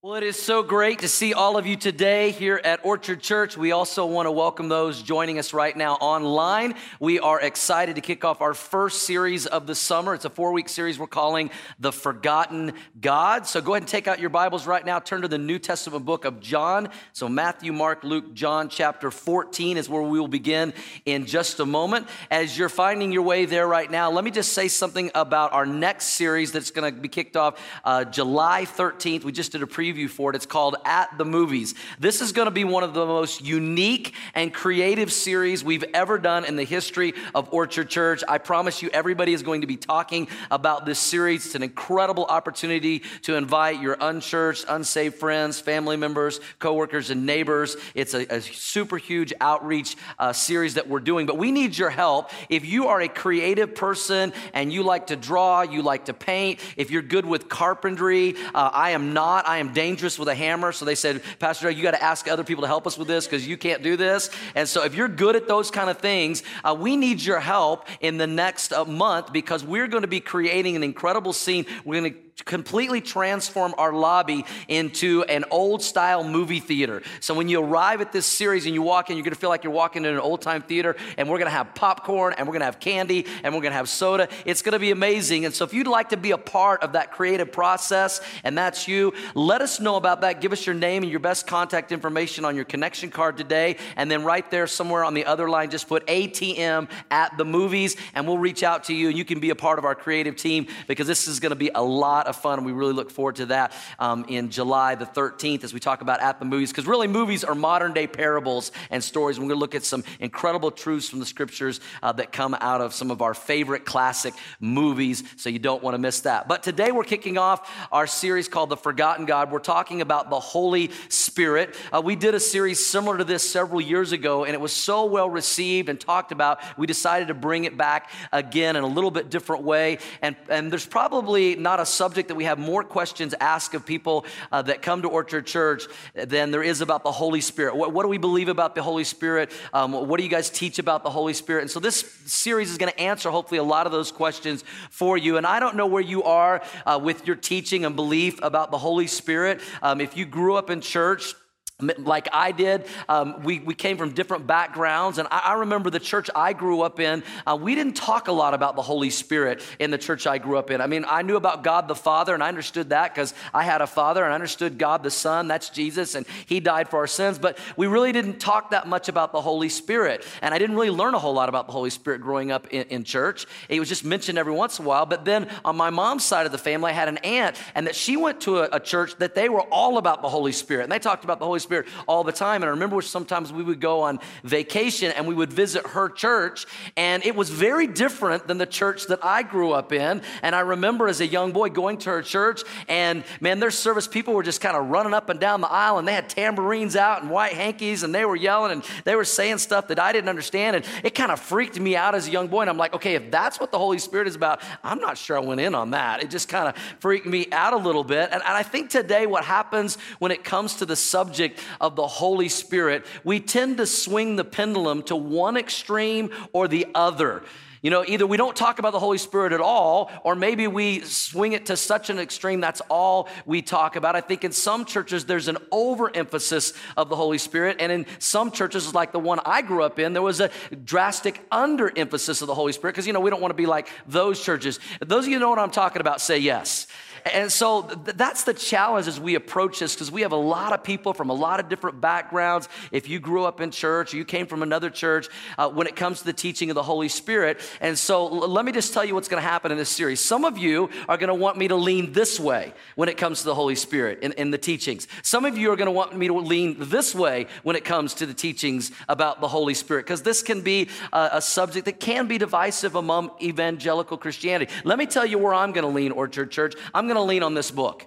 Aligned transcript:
Well, 0.00 0.14
it 0.14 0.22
is 0.22 0.40
so 0.40 0.62
great 0.62 1.00
to 1.00 1.08
see 1.08 1.34
all 1.34 1.56
of 1.56 1.66
you 1.66 1.74
today 1.74 2.30
here 2.30 2.60
at 2.62 2.84
Orchard 2.84 3.20
Church. 3.20 3.56
We 3.56 3.72
also 3.72 4.06
want 4.06 4.26
to 4.26 4.30
welcome 4.30 4.68
those 4.68 5.02
joining 5.02 5.40
us 5.40 5.52
right 5.52 5.76
now 5.76 5.94
online. 5.94 6.76
We 7.00 7.18
are 7.18 7.40
excited 7.40 7.96
to 7.96 8.00
kick 8.00 8.24
off 8.24 8.40
our 8.40 8.54
first 8.54 9.02
series 9.02 9.46
of 9.46 9.66
the 9.66 9.74
summer. 9.74 10.14
It's 10.14 10.24
a 10.24 10.30
four 10.30 10.52
week 10.52 10.68
series 10.68 11.00
we're 11.00 11.08
calling 11.08 11.50
The 11.80 11.90
Forgotten 11.90 12.74
God. 13.00 13.48
So 13.48 13.60
go 13.60 13.72
ahead 13.72 13.82
and 13.82 13.88
take 13.88 14.06
out 14.06 14.20
your 14.20 14.30
Bibles 14.30 14.68
right 14.68 14.86
now. 14.86 15.00
Turn 15.00 15.22
to 15.22 15.28
the 15.28 15.36
New 15.36 15.58
Testament 15.58 16.04
book 16.04 16.24
of 16.24 16.38
John. 16.38 16.90
So 17.12 17.28
Matthew, 17.28 17.72
Mark, 17.72 18.04
Luke, 18.04 18.34
John, 18.34 18.68
chapter 18.68 19.10
14 19.10 19.76
is 19.76 19.88
where 19.88 20.02
we 20.02 20.20
will 20.20 20.28
begin 20.28 20.74
in 21.06 21.26
just 21.26 21.58
a 21.58 21.66
moment. 21.66 22.06
As 22.30 22.56
you're 22.56 22.68
finding 22.68 23.10
your 23.10 23.22
way 23.22 23.46
there 23.46 23.66
right 23.66 23.90
now, 23.90 24.12
let 24.12 24.22
me 24.22 24.30
just 24.30 24.52
say 24.52 24.68
something 24.68 25.10
about 25.16 25.52
our 25.54 25.66
next 25.66 26.10
series 26.10 26.52
that's 26.52 26.70
going 26.70 26.94
to 26.94 27.00
be 27.00 27.08
kicked 27.08 27.36
off 27.36 27.60
uh, 27.82 28.04
July 28.04 28.64
13th. 28.64 29.24
We 29.24 29.32
just 29.32 29.50
did 29.50 29.64
a 29.64 29.66
preview 29.66 29.87
preview 29.88 30.08
for 30.08 30.30
it. 30.30 30.36
It's 30.36 30.46
called 30.46 30.76
At 30.84 31.16
the 31.16 31.24
Movies. 31.24 31.74
This 31.98 32.20
is 32.20 32.32
going 32.32 32.46
to 32.46 32.52
be 32.52 32.64
one 32.64 32.82
of 32.82 32.94
the 32.94 33.06
most 33.06 33.44
unique 33.44 34.14
and 34.34 34.52
creative 34.52 35.12
series 35.12 35.64
we've 35.64 35.84
ever 35.94 36.18
done 36.18 36.44
in 36.44 36.56
the 36.56 36.64
history 36.64 37.14
of 37.34 37.52
Orchard 37.52 37.88
Church. 37.88 38.22
I 38.28 38.38
promise 38.38 38.82
you, 38.82 38.90
everybody 38.92 39.32
is 39.32 39.42
going 39.42 39.62
to 39.62 39.66
be 39.66 39.76
talking 39.76 40.28
about 40.50 40.84
this 40.84 40.98
series. 40.98 41.46
It's 41.46 41.54
an 41.54 41.62
incredible 41.62 42.26
opportunity 42.26 43.00
to 43.22 43.36
invite 43.36 43.80
your 43.80 43.96
unchurched, 44.00 44.66
unsaved 44.68 45.14
friends, 45.16 45.58
family 45.60 45.96
members, 45.96 46.40
coworkers, 46.58 47.10
and 47.10 47.24
neighbors. 47.24 47.76
It's 47.94 48.14
a, 48.14 48.26
a 48.34 48.40
super 48.42 48.98
huge 48.98 49.32
outreach 49.40 49.96
uh, 50.18 50.32
series 50.32 50.74
that 50.74 50.88
we're 50.88 51.00
doing, 51.00 51.26
but 51.26 51.38
we 51.38 51.50
need 51.50 51.78
your 51.78 51.90
help. 51.90 52.30
If 52.48 52.66
you 52.66 52.88
are 52.88 53.00
a 53.00 53.08
creative 53.08 53.74
person 53.74 54.32
and 54.52 54.72
you 54.72 54.82
like 54.82 55.08
to 55.08 55.16
draw, 55.16 55.62
you 55.62 55.82
like 55.82 56.06
to 56.06 56.14
paint, 56.14 56.60
if 56.76 56.90
you're 56.90 57.02
good 57.02 57.24
with 57.24 57.48
carpentry, 57.48 58.34
uh, 58.54 58.70
I 58.72 58.90
am 58.90 59.14
not. 59.14 59.48
I 59.48 59.58
am 59.58 59.72
dangerous 59.78 60.18
with 60.18 60.26
a 60.26 60.34
hammer. 60.34 60.72
So 60.72 60.84
they 60.84 60.96
said, 60.96 61.22
Pastor 61.38 61.70
you 61.70 61.84
got 61.84 61.92
to 61.92 62.02
ask 62.02 62.26
other 62.26 62.42
people 62.42 62.62
to 62.62 62.66
help 62.66 62.84
us 62.84 62.98
with 62.98 63.06
this 63.06 63.26
because 63.26 63.46
you 63.46 63.56
can't 63.56 63.80
do 63.80 63.96
this. 63.96 64.28
And 64.56 64.68
so 64.68 64.82
if 64.82 64.96
you're 64.96 65.06
good 65.06 65.36
at 65.36 65.46
those 65.46 65.70
kind 65.70 65.88
of 65.88 65.98
things, 65.98 66.42
uh, 66.64 66.76
we 66.76 66.96
need 66.96 67.22
your 67.22 67.38
help 67.38 67.86
in 68.00 68.16
the 68.16 68.26
next 68.26 68.72
uh, 68.72 68.84
month 68.84 69.32
because 69.32 69.62
we're 69.62 69.86
going 69.86 70.02
to 70.02 70.08
be 70.08 70.18
creating 70.18 70.74
an 70.74 70.82
incredible 70.82 71.32
scene. 71.32 71.64
We're 71.84 72.00
going 72.00 72.12
to 72.12 72.18
completely 72.44 73.00
transform 73.00 73.74
our 73.78 73.92
lobby 73.92 74.44
into 74.68 75.22
an 75.24 75.44
old 75.50 75.82
style 75.82 76.24
movie 76.24 76.60
theater. 76.60 77.02
So 77.20 77.34
when 77.34 77.48
you 77.48 77.60
arrive 77.60 78.00
at 78.00 78.12
this 78.12 78.26
series 78.26 78.64
and 78.66 78.74
you 78.74 78.82
walk 78.82 79.10
in, 79.10 79.16
you're 79.16 79.24
gonna 79.24 79.36
feel 79.36 79.50
like 79.50 79.64
you're 79.64 79.72
walking 79.72 80.04
in 80.04 80.12
an 80.12 80.20
old 80.20 80.40
time 80.40 80.62
theater, 80.62 80.96
and 81.16 81.28
we're 81.28 81.38
gonna 81.38 81.50
have 81.50 81.74
popcorn, 81.74 82.34
and 82.36 82.46
we're 82.46 82.52
gonna 82.52 82.64
have 82.64 82.80
candy, 82.80 83.26
and 83.42 83.54
we're 83.54 83.60
gonna 83.60 83.74
have 83.74 83.88
soda. 83.88 84.28
It's 84.44 84.62
gonna 84.62 84.78
be 84.78 84.90
amazing. 84.90 85.44
And 85.44 85.54
so 85.54 85.64
if 85.64 85.74
you'd 85.74 85.86
like 85.86 86.10
to 86.10 86.16
be 86.16 86.30
a 86.30 86.38
part 86.38 86.82
of 86.82 86.92
that 86.92 87.12
creative 87.12 87.50
process, 87.52 88.20
and 88.44 88.56
that's 88.56 88.86
you, 88.86 89.12
let 89.34 89.60
us 89.60 89.80
know 89.80 89.96
about 89.96 90.20
that. 90.20 90.40
Give 90.40 90.52
us 90.52 90.64
your 90.64 90.74
name 90.74 91.02
and 91.02 91.10
your 91.10 91.20
best 91.20 91.46
contact 91.46 91.92
information 91.92 92.44
on 92.44 92.54
your 92.54 92.64
connection 92.64 93.10
card 93.10 93.36
today. 93.36 93.76
And 93.96 94.10
then 94.10 94.24
right 94.24 94.48
there, 94.50 94.66
somewhere 94.66 95.04
on 95.04 95.14
the 95.14 95.26
other 95.26 95.48
line, 95.48 95.70
just 95.70 95.88
put 95.88 96.06
ATM 96.06 96.88
at 97.10 97.36
the 97.36 97.44
movies, 97.44 97.96
and 98.14 98.26
we'll 98.26 98.38
reach 98.38 98.62
out 98.62 98.84
to 98.84 98.94
you, 98.94 99.08
and 99.08 99.18
you 99.18 99.24
can 99.24 99.40
be 99.40 99.50
a 99.50 99.56
part 99.56 99.78
of 99.78 99.84
our 99.84 99.94
creative 99.94 100.36
team 100.36 100.66
because 100.86 101.06
this 101.06 101.26
is 101.26 101.40
gonna 101.40 101.56
be 101.56 101.70
a 101.74 101.82
lot 101.82 102.27
of 102.28 102.36
fun, 102.36 102.64
we 102.64 102.72
really 102.72 102.92
look 102.92 103.10
forward 103.10 103.36
to 103.36 103.46
that 103.46 103.72
um, 103.98 104.24
in 104.28 104.50
July 104.50 104.94
the 104.94 105.06
13th 105.06 105.64
as 105.64 105.72
we 105.72 105.80
talk 105.80 106.00
about 106.00 106.20
at 106.20 106.38
the 106.38 106.44
movies. 106.44 106.70
Because 106.70 106.86
really, 106.86 107.06
movies 107.06 107.44
are 107.44 107.54
modern 107.54 107.92
day 107.92 108.06
parables 108.06 108.72
and 108.90 109.02
stories. 109.02 109.38
we're 109.38 109.46
going 109.46 109.56
to 109.56 109.60
look 109.60 109.74
at 109.74 109.84
some 109.84 110.04
incredible 110.20 110.70
truths 110.70 111.08
from 111.08 111.20
the 111.20 111.26
scriptures 111.26 111.80
uh, 112.02 112.12
that 112.12 112.32
come 112.32 112.56
out 112.60 112.80
of 112.80 112.92
some 112.92 113.10
of 113.10 113.22
our 113.22 113.34
favorite 113.34 113.84
classic 113.84 114.34
movies. 114.60 115.22
So 115.36 115.48
you 115.48 115.58
don't 115.58 115.82
want 115.82 115.94
to 115.94 115.98
miss 115.98 116.20
that. 116.20 116.48
But 116.48 116.62
today 116.62 116.90
we're 116.90 117.04
kicking 117.04 117.38
off 117.38 117.70
our 117.92 118.06
series 118.06 118.48
called 118.48 118.70
The 118.70 118.76
Forgotten 118.76 119.26
God. 119.26 119.50
We're 119.50 119.58
talking 119.60 120.00
about 120.00 120.30
the 120.30 120.40
Holy 120.40 120.90
Spirit. 121.08 121.76
Uh, 121.92 122.02
we 122.04 122.16
did 122.16 122.34
a 122.34 122.40
series 122.40 122.84
similar 122.84 123.18
to 123.18 123.24
this 123.24 123.48
several 123.48 123.80
years 123.80 124.12
ago, 124.12 124.44
and 124.44 124.54
it 124.54 124.60
was 124.60 124.72
so 124.72 125.04
well 125.06 125.30
received 125.30 125.88
and 125.88 126.00
talked 126.00 126.32
about. 126.32 126.60
We 126.76 126.86
decided 126.86 127.28
to 127.28 127.34
bring 127.34 127.64
it 127.64 127.76
back 127.76 128.10
again 128.32 128.76
in 128.76 128.82
a 128.82 128.86
little 128.86 129.10
bit 129.10 129.30
different 129.30 129.64
way. 129.64 129.98
And, 130.22 130.36
and 130.48 130.72
there's 130.72 130.86
probably 130.86 131.56
not 131.56 131.80
a 131.80 131.86
subject 131.86 132.17
that 132.26 132.34
we 132.34 132.44
have 132.44 132.58
more 132.58 132.82
questions 132.82 133.34
asked 133.40 133.74
of 133.74 133.86
people 133.86 134.26
uh, 134.50 134.62
that 134.62 134.82
come 134.82 135.02
to 135.02 135.08
Orchard 135.08 135.46
Church 135.46 135.84
than 136.14 136.50
there 136.50 136.64
is 136.64 136.80
about 136.80 137.04
the 137.04 137.12
Holy 137.12 137.40
Spirit. 137.40 137.76
What, 137.76 137.92
what 137.92 138.02
do 138.02 138.08
we 138.08 138.18
believe 138.18 138.48
about 138.48 138.74
the 138.74 138.82
Holy 138.82 139.04
Spirit? 139.04 139.52
Um, 139.72 139.92
what 139.92 140.16
do 140.16 140.24
you 140.24 140.28
guys 140.28 140.50
teach 140.50 140.80
about 140.80 141.04
the 141.04 141.10
Holy 141.10 141.34
Spirit? 141.34 141.62
And 141.62 141.70
so 141.70 141.78
this 141.78 142.00
series 142.26 142.70
is 142.72 142.78
going 142.78 142.90
to 142.90 143.00
answer 143.00 143.30
hopefully 143.30 143.58
a 143.58 143.62
lot 143.62 143.86
of 143.86 143.92
those 143.92 144.10
questions 144.10 144.64
for 144.90 145.16
you. 145.16 145.36
And 145.36 145.46
I 145.46 145.60
don't 145.60 145.76
know 145.76 145.86
where 145.86 146.02
you 146.02 146.24
are 146.24 146.62
uh, 146.84 146.98
with 147.00 147.26
your 147.26 147.36
teaching 147.36 147.84
and 147.84 147.94
belief 147.94 148.42
about 148.42 148.70
the 148.70 148.78
Holy 148.78 149.06
Spirit. 149.06 149.60
Um, 149.82 150.00
if 150.00 150.16
you 150.16 150.26
grew 150.26 150.56
up 150.56 150.70
in 150.70 150.80
church, 150.80 151.34
like 151.80 152.28
I 152.32 152.50
did. 152.50 152.86
Um, 153.08 153.40
we, 153.44 153.60
we 153.60 153.72
came 153.72 153.98
from 153.98 154.10
different 154.10 154.48
backgrounds. 154.48 155.18
And 155.18 155.28
I, 155.30 155.38
I 155.44 155.52
remember 155.54 155.90
the 155.90 156.00
church 156.00 156.28
I 156.34 156.52
grew 156.52 156.80
up 156.80 156.98
in, 156.98 157.22
uh, 157.46 157.56
we 157.60 157.76
didn't 157.76 157.94
talk 157.94 158.26
a 158.26 158.32
lot 158.32 158.52
about 158.52 158.74
the 158.74 158.82
Holy 158.82 159.10
Spirit 159.10 159.62
in 159.78 159.92
the 159.92 159.98
church 159.98 160.26
I 160.26 160.38
grew 160.38 160.58
up 160.58 160.72
in. 160.72 160.80
I 160.80 160.88
mean, 160.88 161.04
I 161.06 161.22
knew 161.22 161.36
about 161.36 161.62
God 161.62 161.86
the 161.86 161.94
Father, 161.94 162.34
and 162.34 162.42
I 162.42 162.48
understood 162.48 162.88
that 162.88 163.14
because 163.14 163.32
I 163.54 163.62
had 163.62 163.80
a 163.80 163.86
father, 163.86 164.24
and 164.24 164.32
I 164.32 164.34
understood 164.34 164.76
God 164.76 165.04
the 165.04 165.10
Son, 165.12 165.46
that's 165.46 165.70
Jesus, 165.70 166.16
and 166.16 166.26
He 166.46 166.58
died 166.58 166.88
for 166.88 166.96
our 166.96 167.06
sins. 167.06 167.38
But 167.38 167.56
we 167.76 167.86
really 167.86 168.10
didn't 168.10 168.40
talk 168.40 168.70
that 168.70 168.88
much 168.88 169.08
about 169.08 169.30
the 169.30 169.40
Holy 169.40 169.68
Spirit. 169.68 170.26
And 170.42 170.52
I 170.52 170.58
didn't 170.58 170.74
really 170.74 170.90
learn 170.90 171.14
a 171.14 171.20
whole 171.20 171.34
lot 171.34 171.48
about 171.48 171.66
the 171.66 171.72
Holy 171.72 171.90
Spirit 171.90 172.22
growing 172.22 172.50
up 172.50 172.66
in, 172.72 172.88
in 172.88 173.04
church. 173.04 173.46
It 173.68 173.78
was 173.78 173.88
just 173.88 174.04
mentioned 174.04 174.36
every 174.36 174.52
once 174.52 174.80
in 174.80 174.84
a 174.84 174.88
while. 174.88 175.06
But 175.06 175.24
then 175.24 175.48
on 175.64 175.76
my 175.76 175.90
mom's 175.90 176.24
side 176.24 176.44
of 176.44 176.50
the 176.50 176.58
family, 176.58 176.90
I 176.90 176.94
had 176.94 177.06
an 177.06 177.18
aunt, 177.18 177.54
and 177.76 177.86
that 177.86 177.94
she 177.94 178.16
went 178.16 178.40
to 178.40 178.58
a, 178.58 178.68
a 178.72 178.80
church 178.80 179.14
that 179.18 179.36
they 179.36 179.48
were 179.48 179.62
all 179.70 179.98
about 179.98 180.22
the 180.22 180.28
Holy 180.28 180.50
Spirit. 180.50 180.82
And 180.82 180.90
they 180.90 180.98
talked 180.98 181.22
about 181.22 181.38
the 181.38 181.44
Holy 181.44 181.60
Spirit 181.60 181.67
Spirit 181.68 181.86
all 182.06 182.24
the 182.24 182.32
time. 182.32 182.62
And 182.62 182.68
I 182.68 182.70
remember 182.70 183.02
sometimes 183.02 183.52
we 183.52 183.62
would 183.62 183.80
go 183.80 184.00
on 184.00 184.20
vacation 184.42 185.12
and 185.12 185.26
we 185.26 185.34
would 185.34 185.52
visit 185.52 185.86
her 185.88 186.08
church, 186.08 186.66
and 186.96 187.24
it 187.24 187.36
was 187.36 187.50
very 187.50 187.86
different 187.86 188.46
than 188.46 188.56
the 188.56 188.66
church 188.66 189.06
that 189.08 189.22
I 189.22 189.42
grew 189.42 189.72
up 189.72 189.92
in. 189.92 190.22
And 190.42 190.54
I 190.54 190.60
remember 190.60 191.08
as 191.08 191.20
a 191.20 191.26
young 191.26 191.52
boy 191.52 191.68
going 191.68 191.98
to 191.98 192.10
her 192.10 192.22
church, 192.22 192.62
and 192.88 193.22
man, 193.40 193.60
their 193.60 193.70
service 193.70 194.08
people 194.08 194.32
were 194.34 194.42
just 194.42 194.60
kind 194.60 194.76
of 194.76 194.88
running 194.88 195.12
up 195.12 195.28
and 195.28 195.38
down 195.38 195.60
the 195.60 195.70
aisle, 195.70 195.98
and 195.98 196.08
they 196.08 196.14
had 196.14 196.28
tambourines 196.28 196.96
out 196.96 197.20
and 197.20 197.30
white 197.30 197.52
hankies, 197.52 198.02
and 198.02 198.14
they 198.14 198.24
were 198.24 198.36
yelling 198.36 198.72
and 198.72 198.82
they 199.04 199.14
were 199.14 199.24
saying 199.24 199.58
stuff 199.58 199.88
that 199.88 199.98
I 199.98 200.12
didn't 200.12 200.28
understand. 200.28 200.76
And 200.76 200.84
it 201.04 201.14
kind 201.14 201.30
of 201.30 201.40
freaked 201.40 201.78
me 201.78 201.96
out 201.96 202.14
as 202.14 202.28
a 202.28 202.30
young 202.30 202.48
boy. 202.48 202.62
And 202.62 202.70
I'm 202.70 202.78
like, 202.78 202.94
okay, 202.94 203.14
if 203.14 203.30
that's 203.30 203.60
what 203.60 203.70
the 203.70 203.78
Holy 203.78 203.98
Spirit 203.98 204.28
is 204.28 204.34
about, 204.34 204.62
I'm 204.82 205.00
not 205.00 205.18
sure 205.18 205.36
I 205.36 205.40
went 205.40 205.60
in 205.60 205.74
on 205.74 205.90
that. 205.90 206.22
It 206.22 206.30
just 206.30 206.48
kind 206.48 206.68
of 206.68 206.76
freaked 207.00 207.26
me 207.26 207.46
out 207.52 207.72
a 207.72 207.76
little 207.76 208.04
bit. 208.04 208.30
And, 208.32 208.42
and 208.42 208.42
I 208.44 208.62
think 208.62 208.90
today 208.90 209.26
what 209.26 209.44
happens 209.44 209.98
when 210.18 210.32
it 210.32 210.44
comes 210.44 210.76
to 210.76 210.86
the 210.86 210.96
subject 210.96 211.57
of 211.80 211.96
the 211.96 212.06
Holy 212.06 212.48
Spirit, 212.48 213.06
we 213.24 213.40
tend 213.40 213.78
to 213.78 213.86
swing 213.86 214.36
the 214.36 214.44
pendulum 214.44 215.02
to 215.04 215.16
one 215.16 215.56
extreme 215.56 216.30
or 216.52 216.68
the 216.68 216.86
other. 216.94 217.42
You 217.82 217.90
know, 217.90 218.04
either 218.06 218.26
we 218.26 218.36
don't 218.36 218.56
talk 218.56 218.78
about 218.78 218.92
the 218.92 218.98
Holy 218.98 219.18
Spirit 219.18 219.52
at 219.52 219.60
all, 219.60 220.10
or 220.24 220.34
maybe 220.34 220.66
we 220.66 221.00
swing 221.00 221.52
it 221.52 221.66
to 221.66 221.76
such 221.76 222.10
an 222.10 222.18
extreme 222.18 222.60
that's 222.60 222.82
all 222.90 223.28
we 223.46 223.62
talk 223.62 223.94
about. 223.94 224.16
I 224.16 224.20
think 224.20 224.44
in 224.44 224.52
some 224.52 224.84
churches 224.84 225.26
there's 225.26 225.48
an 225.48 225.58
overemphasis 225.70 226.72
of 226.96 227.08
the 227.08 227.16
Holy 227.16 227.38
Spirit, 227.38 227.76
and 227.78 227.92
in 227.92 228.06
some 228.18 228.50
churches, 228.50 228.94
like 228.94 229.12
the 229.12 229.20
one 229.20 229.38
I 229.44 229.62
grew 229.62 229.84
up 229.84 229.98
in, 229.98 230.12
there 230.12 230.22
was 230.22 230.40
a 230.40 230.50
drastic 230.84 231.48
underemphasis 231.50 232.42
of 232.42 232.48
the 232.48 232.54
Holy 232.54 232.72
Spirit 232.72 232.94
because, 232.94 233.06
you 233.06 233.12
know, 233.12 233.20
we 233.20 233.30
don't 233.30 233.40
want 233.40 233.50
to 233.50 233.56
be 233.56 233.66
like 233.66 233.88
those 234.08 234.42
churches. 234.42 234.80
Those 235.00 235.26
of 235.26 235.30
you 235.30 235.38
know 235.38 235.50
what 235.50 235.58
I'm 235.58 235.70
talking 235.70 236.00
about, 236.00 236.20
say 236.20 236.38
yes. 236.38 236.88
And 237.24 237.50
so 237.52 237.82
th- 237.82 238.16
that's 238.16 238.44
the 238.44 238.54
challenge 238.54 239.06
as 239.06 239.20
we 239.20 239.34
approach 239.34 239.80
this 239.80 239.94
because 239.94 240.10
we 240.10 240.22
have 240.22 240.32
a 240.32 240.36
lot 240.36 240.72
of 240.72 240.82
people 240.82 241.12
from 241.12 241.30
a 241.30 241.34
lot 241.34 241.60
of 241.60 241.68
different 241.68 242.00
backgrounds. 242.00 242.68
If 242.92 243.08
you 243.08 243.18
grew 243.20 243.44
up 243.44 243.60
in 243.60 243.70
church 243.70 244.14
or 244.14 244.16
you 244.16 244.24
came 244.24 244.46
from 244.46 244.62
another 244.62 244.90
church, 244.90 245.28
uh, 245.56 245.68
when 245.68 245.86
it 245.86 245.96
comes 245.96 246.20
to 246.20 246.24
the 246.24 246.32
teaching 246.32 246.70
of 246.70 246.74
the 246.74 246.82
Holy 246.82 247.08
Spirit. 247.08 247.60
And 247.80 247.98
so 247.98 248.28
l- 248.28 248.48
let 248.48 248.64
me 248.64 248.72
just 248.72 248.92
tell 248.92 249.04
you 249.04 249.14
what's 249.14 249.28
going 249.28 249.42
to 249.42 249.48
happen 249.48 249.72
in 249.72 249.78
this 249.78 249.88
series. 249.88 250.20
Some 250.20 250.44
of 250.44 250.58
you 250.58 250.90
are 251.08 251.16
going 251.16 251.28
to 251.28 251.34
want 251.34 251.56
me 251.56 251.68
to 251.68 251.76
lean 251.76 252.12
this 252.12 252.38
way 252.38 252.72
when 252.94 253.08
it 253.08 253.16
comes 253.16 253.40
to 253.40 253.44
the 253.46 253.54
Holy 253.54 253.74
Spirit 253.74 254.20
in, 254.22 254.32
in 254.32 254.50
the 254.50 254.58
teachings. 254.58 255.08
Some 255.22 255.44
of 255.44 255.58
you 255.58 255.72
are 255.72 255.76
going 255.76 255.86
to 255.86 255.92
want 255.92 256.16
me 256.16 256.28
to 256.28 256.34
lean 256.34 256.76
this 256.78 257.14
way 257.14 257.46
when 257.62 257.76
it 257.76 257.84
comes 257.84 258.14
to 258.14 258.26
the 258.26 258.34
teachings 258.34 258.92
about 259.08 259.40
the 259.40 259.48
Holy 259.48 259.74
Spirit 259.74 260.06
because 260.06 260.22
this 260.22 260.42
can 260.42 260.60
be 260.60 260.88
a, 261.12 261.30
a 261.34 261.42
subject 261.42 261.86
that 261.86 262.00
can 262.00 262.26
be 262.26 262.38
divisive 262.38 262.94
among 262.94 263.30
evangelical 263.40 264.16
Christianity. 264.16 264.72
Let 264.84 264.98
me 264.98 265.06
tell 265.06 265.26
you 265.26 265.38
where 265.38 265.54
I'm 265.54 265.72
going 265.72 265.84
to 265.84 265.90
lean, 265.90 266.12
Orchard 266.12 266.50
Church. 266.50 266.74
I'm 266.94 267.07
going 267.08 267.16
to 267.16 267.22
lean 267.22 267.42
on 267.42 267.54
this 267.54 267.70
book. 267.70 268.06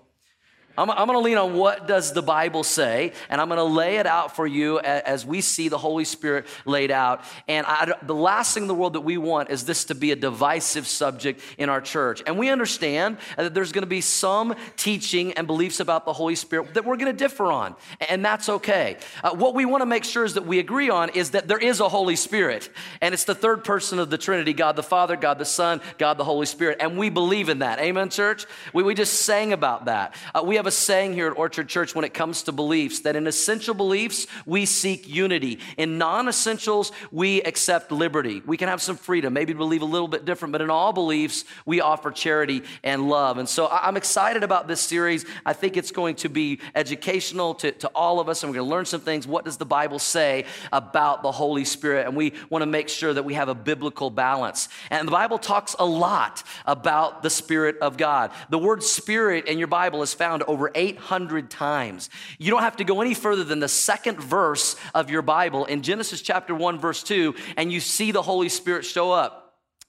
I'm, 0.78 0.90
I'm 0.90 1.08
going 1.08 1.18
to 1.18 1.24
lean 1.24 1.38
on 1.38 1.56
what 1.56 1.88
does 1.88 2.14
the 2.14 2.22
Bible 2.22 2.64
say, 2.64 3.14
and 3.30 3.42
I'm 3.42 3.48
going 3.48 3.58
to 3.58 3.64
lay 3.64 3.98
it 3.98 4.08
out 4.08 4.36
for 4.36 4.48
you 4.48 4.80
as, 4.80 5.02
as 5.04 5.26
we 5.26 5.42
see 5.42 5.70
the 5.70 5.78
Holy 5.78 6.06
Spirit 6.06 6.48
laid 6.66 6.92
out. 6.92 7.24
And 7.48 7.66
I, 7.68 7.94
the 8.04 8.16
last 8.16 8.54
thing 8.54 8.64
in 8.64 8.68
the 8.68 8.76
world 8.76 8.94
that 8.94 9.02
we 9.02 9.18
want 9.18 9.50
is 9.50 9.66
this 9.66 9.86
to 9.86 9.96
be 9.96 10.12
a 10.12 10.16
divisive 10.16 10.88
subject 10.88 11.42
in 11.58 11.70
our 11.70 11.82
church. 11.82 12.24
And 12.26 12.38
we 12.38 12.50
understand 12.50 13.18
that 13.38 13.54
there's 13.54 13.72
going 13.72 13.84
to 13.84 13.88
be 13.88 14.02
some 14.02 14.56
teaching 14.78 15.34
and 15.34 15.48
beliefs 15.48 15.80
about 15.80 16.06
the 16.06 16.14
Holy 16.14 16.36
Spirit 16.36 16.74
that 16.74 16.86
we're 16.86 16.98
going 16.98 17.12
to 17.12 17.18
differ 17.18 17.52
on, 17.52 17.76
and 18.10 18.24
that's 18.24 18.50
okay. 18.50 18.98
Uh, 19.24 19.32
what 19.32 19.56
we 19.56 19.66
want 19.66 19.82
to 19.82 19.86
make 19.86 20.04
sure 20.04 20.24
is 20.24 20.36
that 20.36 20.46
we 20.46 20.60
agree 20.60 20.90
on 20.90 21.10
is 21.10 21.32
that 21.32 21.48
there 21.48 21.58
is 21.58 21.80
a 21.80 21.90
Holy 21.90 22.16
Spirit, 22.16 22.70
and 23.02 23.14
it's 23.14 23.26
the 23.26 23.36
third 23.36 23.64
person 23.64 24.00
of 24.00 24.10
the 24.10 24.18
Trinity 24.18 24.54
God 24.54 24.76
the 24.76 24.84
Father, 24.84 25.16
God 25.16 25.38
the 25.38 25.46
Son, 25.46 25.82
God 25.98 26.18
the 26.18 26.24
Holy 26.24 26.46
Spirit, 26.46 26.78
and 26.80 26.98
we 26.98 27.10
believe 27.10 27.50
in 27.50 27.60
that. 27.60 27.80
Amen, 27.80 28.10
church? 28.10 28.46
We, 28.74 28.84
we 28.84 28.94
just 28.94 29.22
sang 29.22 29.54
about 29.54 29.86
that. 29.86 30.16
Uh, 30.34 30.44
we 30.46 30.56
have 30.62 30.68
a 30.68 30.72
saying 30.72 31.14
here 31.14 31.26
at 31.26 31.36
Orchard 31.40 31.68
Church 31.68 31.96
when 31.96 32.06
it 32.06 32.14
comes 32.14 32.44
to 32.44 32.52
beliefs 32.52 33.00
that 33.00 33.16
in 33.16 33.26
essential 33.26 33.74
beliefs, 33.74 34.28
we 34.46 34.68
seek 34.68 35.10
unity. 35.10 35.58
In 35.76 35.98
non 35.98 36.28
essentials, 36.28 36.92
we 37.12 37.42
accept 37.42 37.92
liberty. 37.92 38.44
We 38.46 38.58
can 38.58 38.68
have 38.68 38.80
some 38.80 38.96
freedom, 38.96 39.34
maybe 39.34 39.54
believe 39.54 39.82
a 39.82 39.86
little 39.86 40.08
bit 40.08 40.24
different, 40.24 40.52
but 40.52 40.62
in 40.62 40.70
all 40.70 40.94
beliefs, 40.94 41.46
we 41.66 41.82
offer 41.82 42.12
charity 42.12 42.62
and 42.84 43.10
love. 43.10 43.40
And 43.40 43.50
so 43.50 43.70
I'm 43.72 43.98
excited 43.98 44.44
about 44.44 44.68
this 44.68 44.82
series. 44.82 45.26
I 45.48 45.54
think 45.54 45.78
it's 45.78 45.90
going 45.90 46.14
to 46.18 46.30
be 46.30 46.60
educational 46.76 47.56
to, 47.56 47.72
to 47.72 47.88
all 47.96 48.20
of 48.20 48.30
us, 48.30 48.44
and 48.44 48.52
we're 48.52 48.58
going 48.58 48.70
to 48.70 48.76
learn 48.76 48.86
some 48.86 49.02
things. 49.02 49.26
What 49.26 49.46
does 49.46 49.58
the 49.58 49.66
Bible 49.66 49.98
say 49.98 50.46
about 50.72 51.24
the 51.24 51.32
Holy 51.32 51.66
Spirit? 51.66 52.06
And 52.06 52.16
we 52.16 52.34
want 52.52 52.62
to 52.62 52.68
make 52.68 52.88
sure 52.88 53.12
that 53.16 53.26
we 53.26 53.34
have 53.34 53.50
a 53.50 53.56
biblical 53.56 54.12
balance. 54.12 54.70
And 54.92 55.08
the 55.08 55.12
Bible 55.12 55.40
talks 55.40 55.76
a 55.80 55.86
lot 55.86 56.44
about 56.68 57.24
the 57.24 57.32
Spirit 57.32 57.80
of 57.82 57.98
God. 57.98 58.30
The 58.52 58.60
word 58.60 58.84
Spirit 58.84 59.48
in 59.48 59.58
your 59.58 59.68
Bible 59.68 60.04
is 60.04 60.14
found 60.14 60.44
over 60.52 60.70
800 60.76 61.50
times. 61.50 62.10
You 62.38 62.52
don't 62.52 62.62
have 62.62 62.78
to 62.78 62.84
go 62.84 63.02
any 63.02 63.14
further 63.14 63.44
than 63.44 63.60
the 63.60 63.68
second 63.68 64.20
verse 64.20 64.76
of 64.94 65.10
your 65.10 65.22
Bible 65.22 65.66
in 65.66 65.82
Genesis 65.82 66.22
chapter 66.22 66.54
1, 66.54 66.78
verse 66.78 67.02
2, 67.04 67.34
and 67.56 67.72
you 67.72 67.80
see 67.80 68.12
the 68.12 68.22
Holy 68.22 68.50
Spirit 68.50 68.86
show 68.86 69.12
up. 69.12 69.38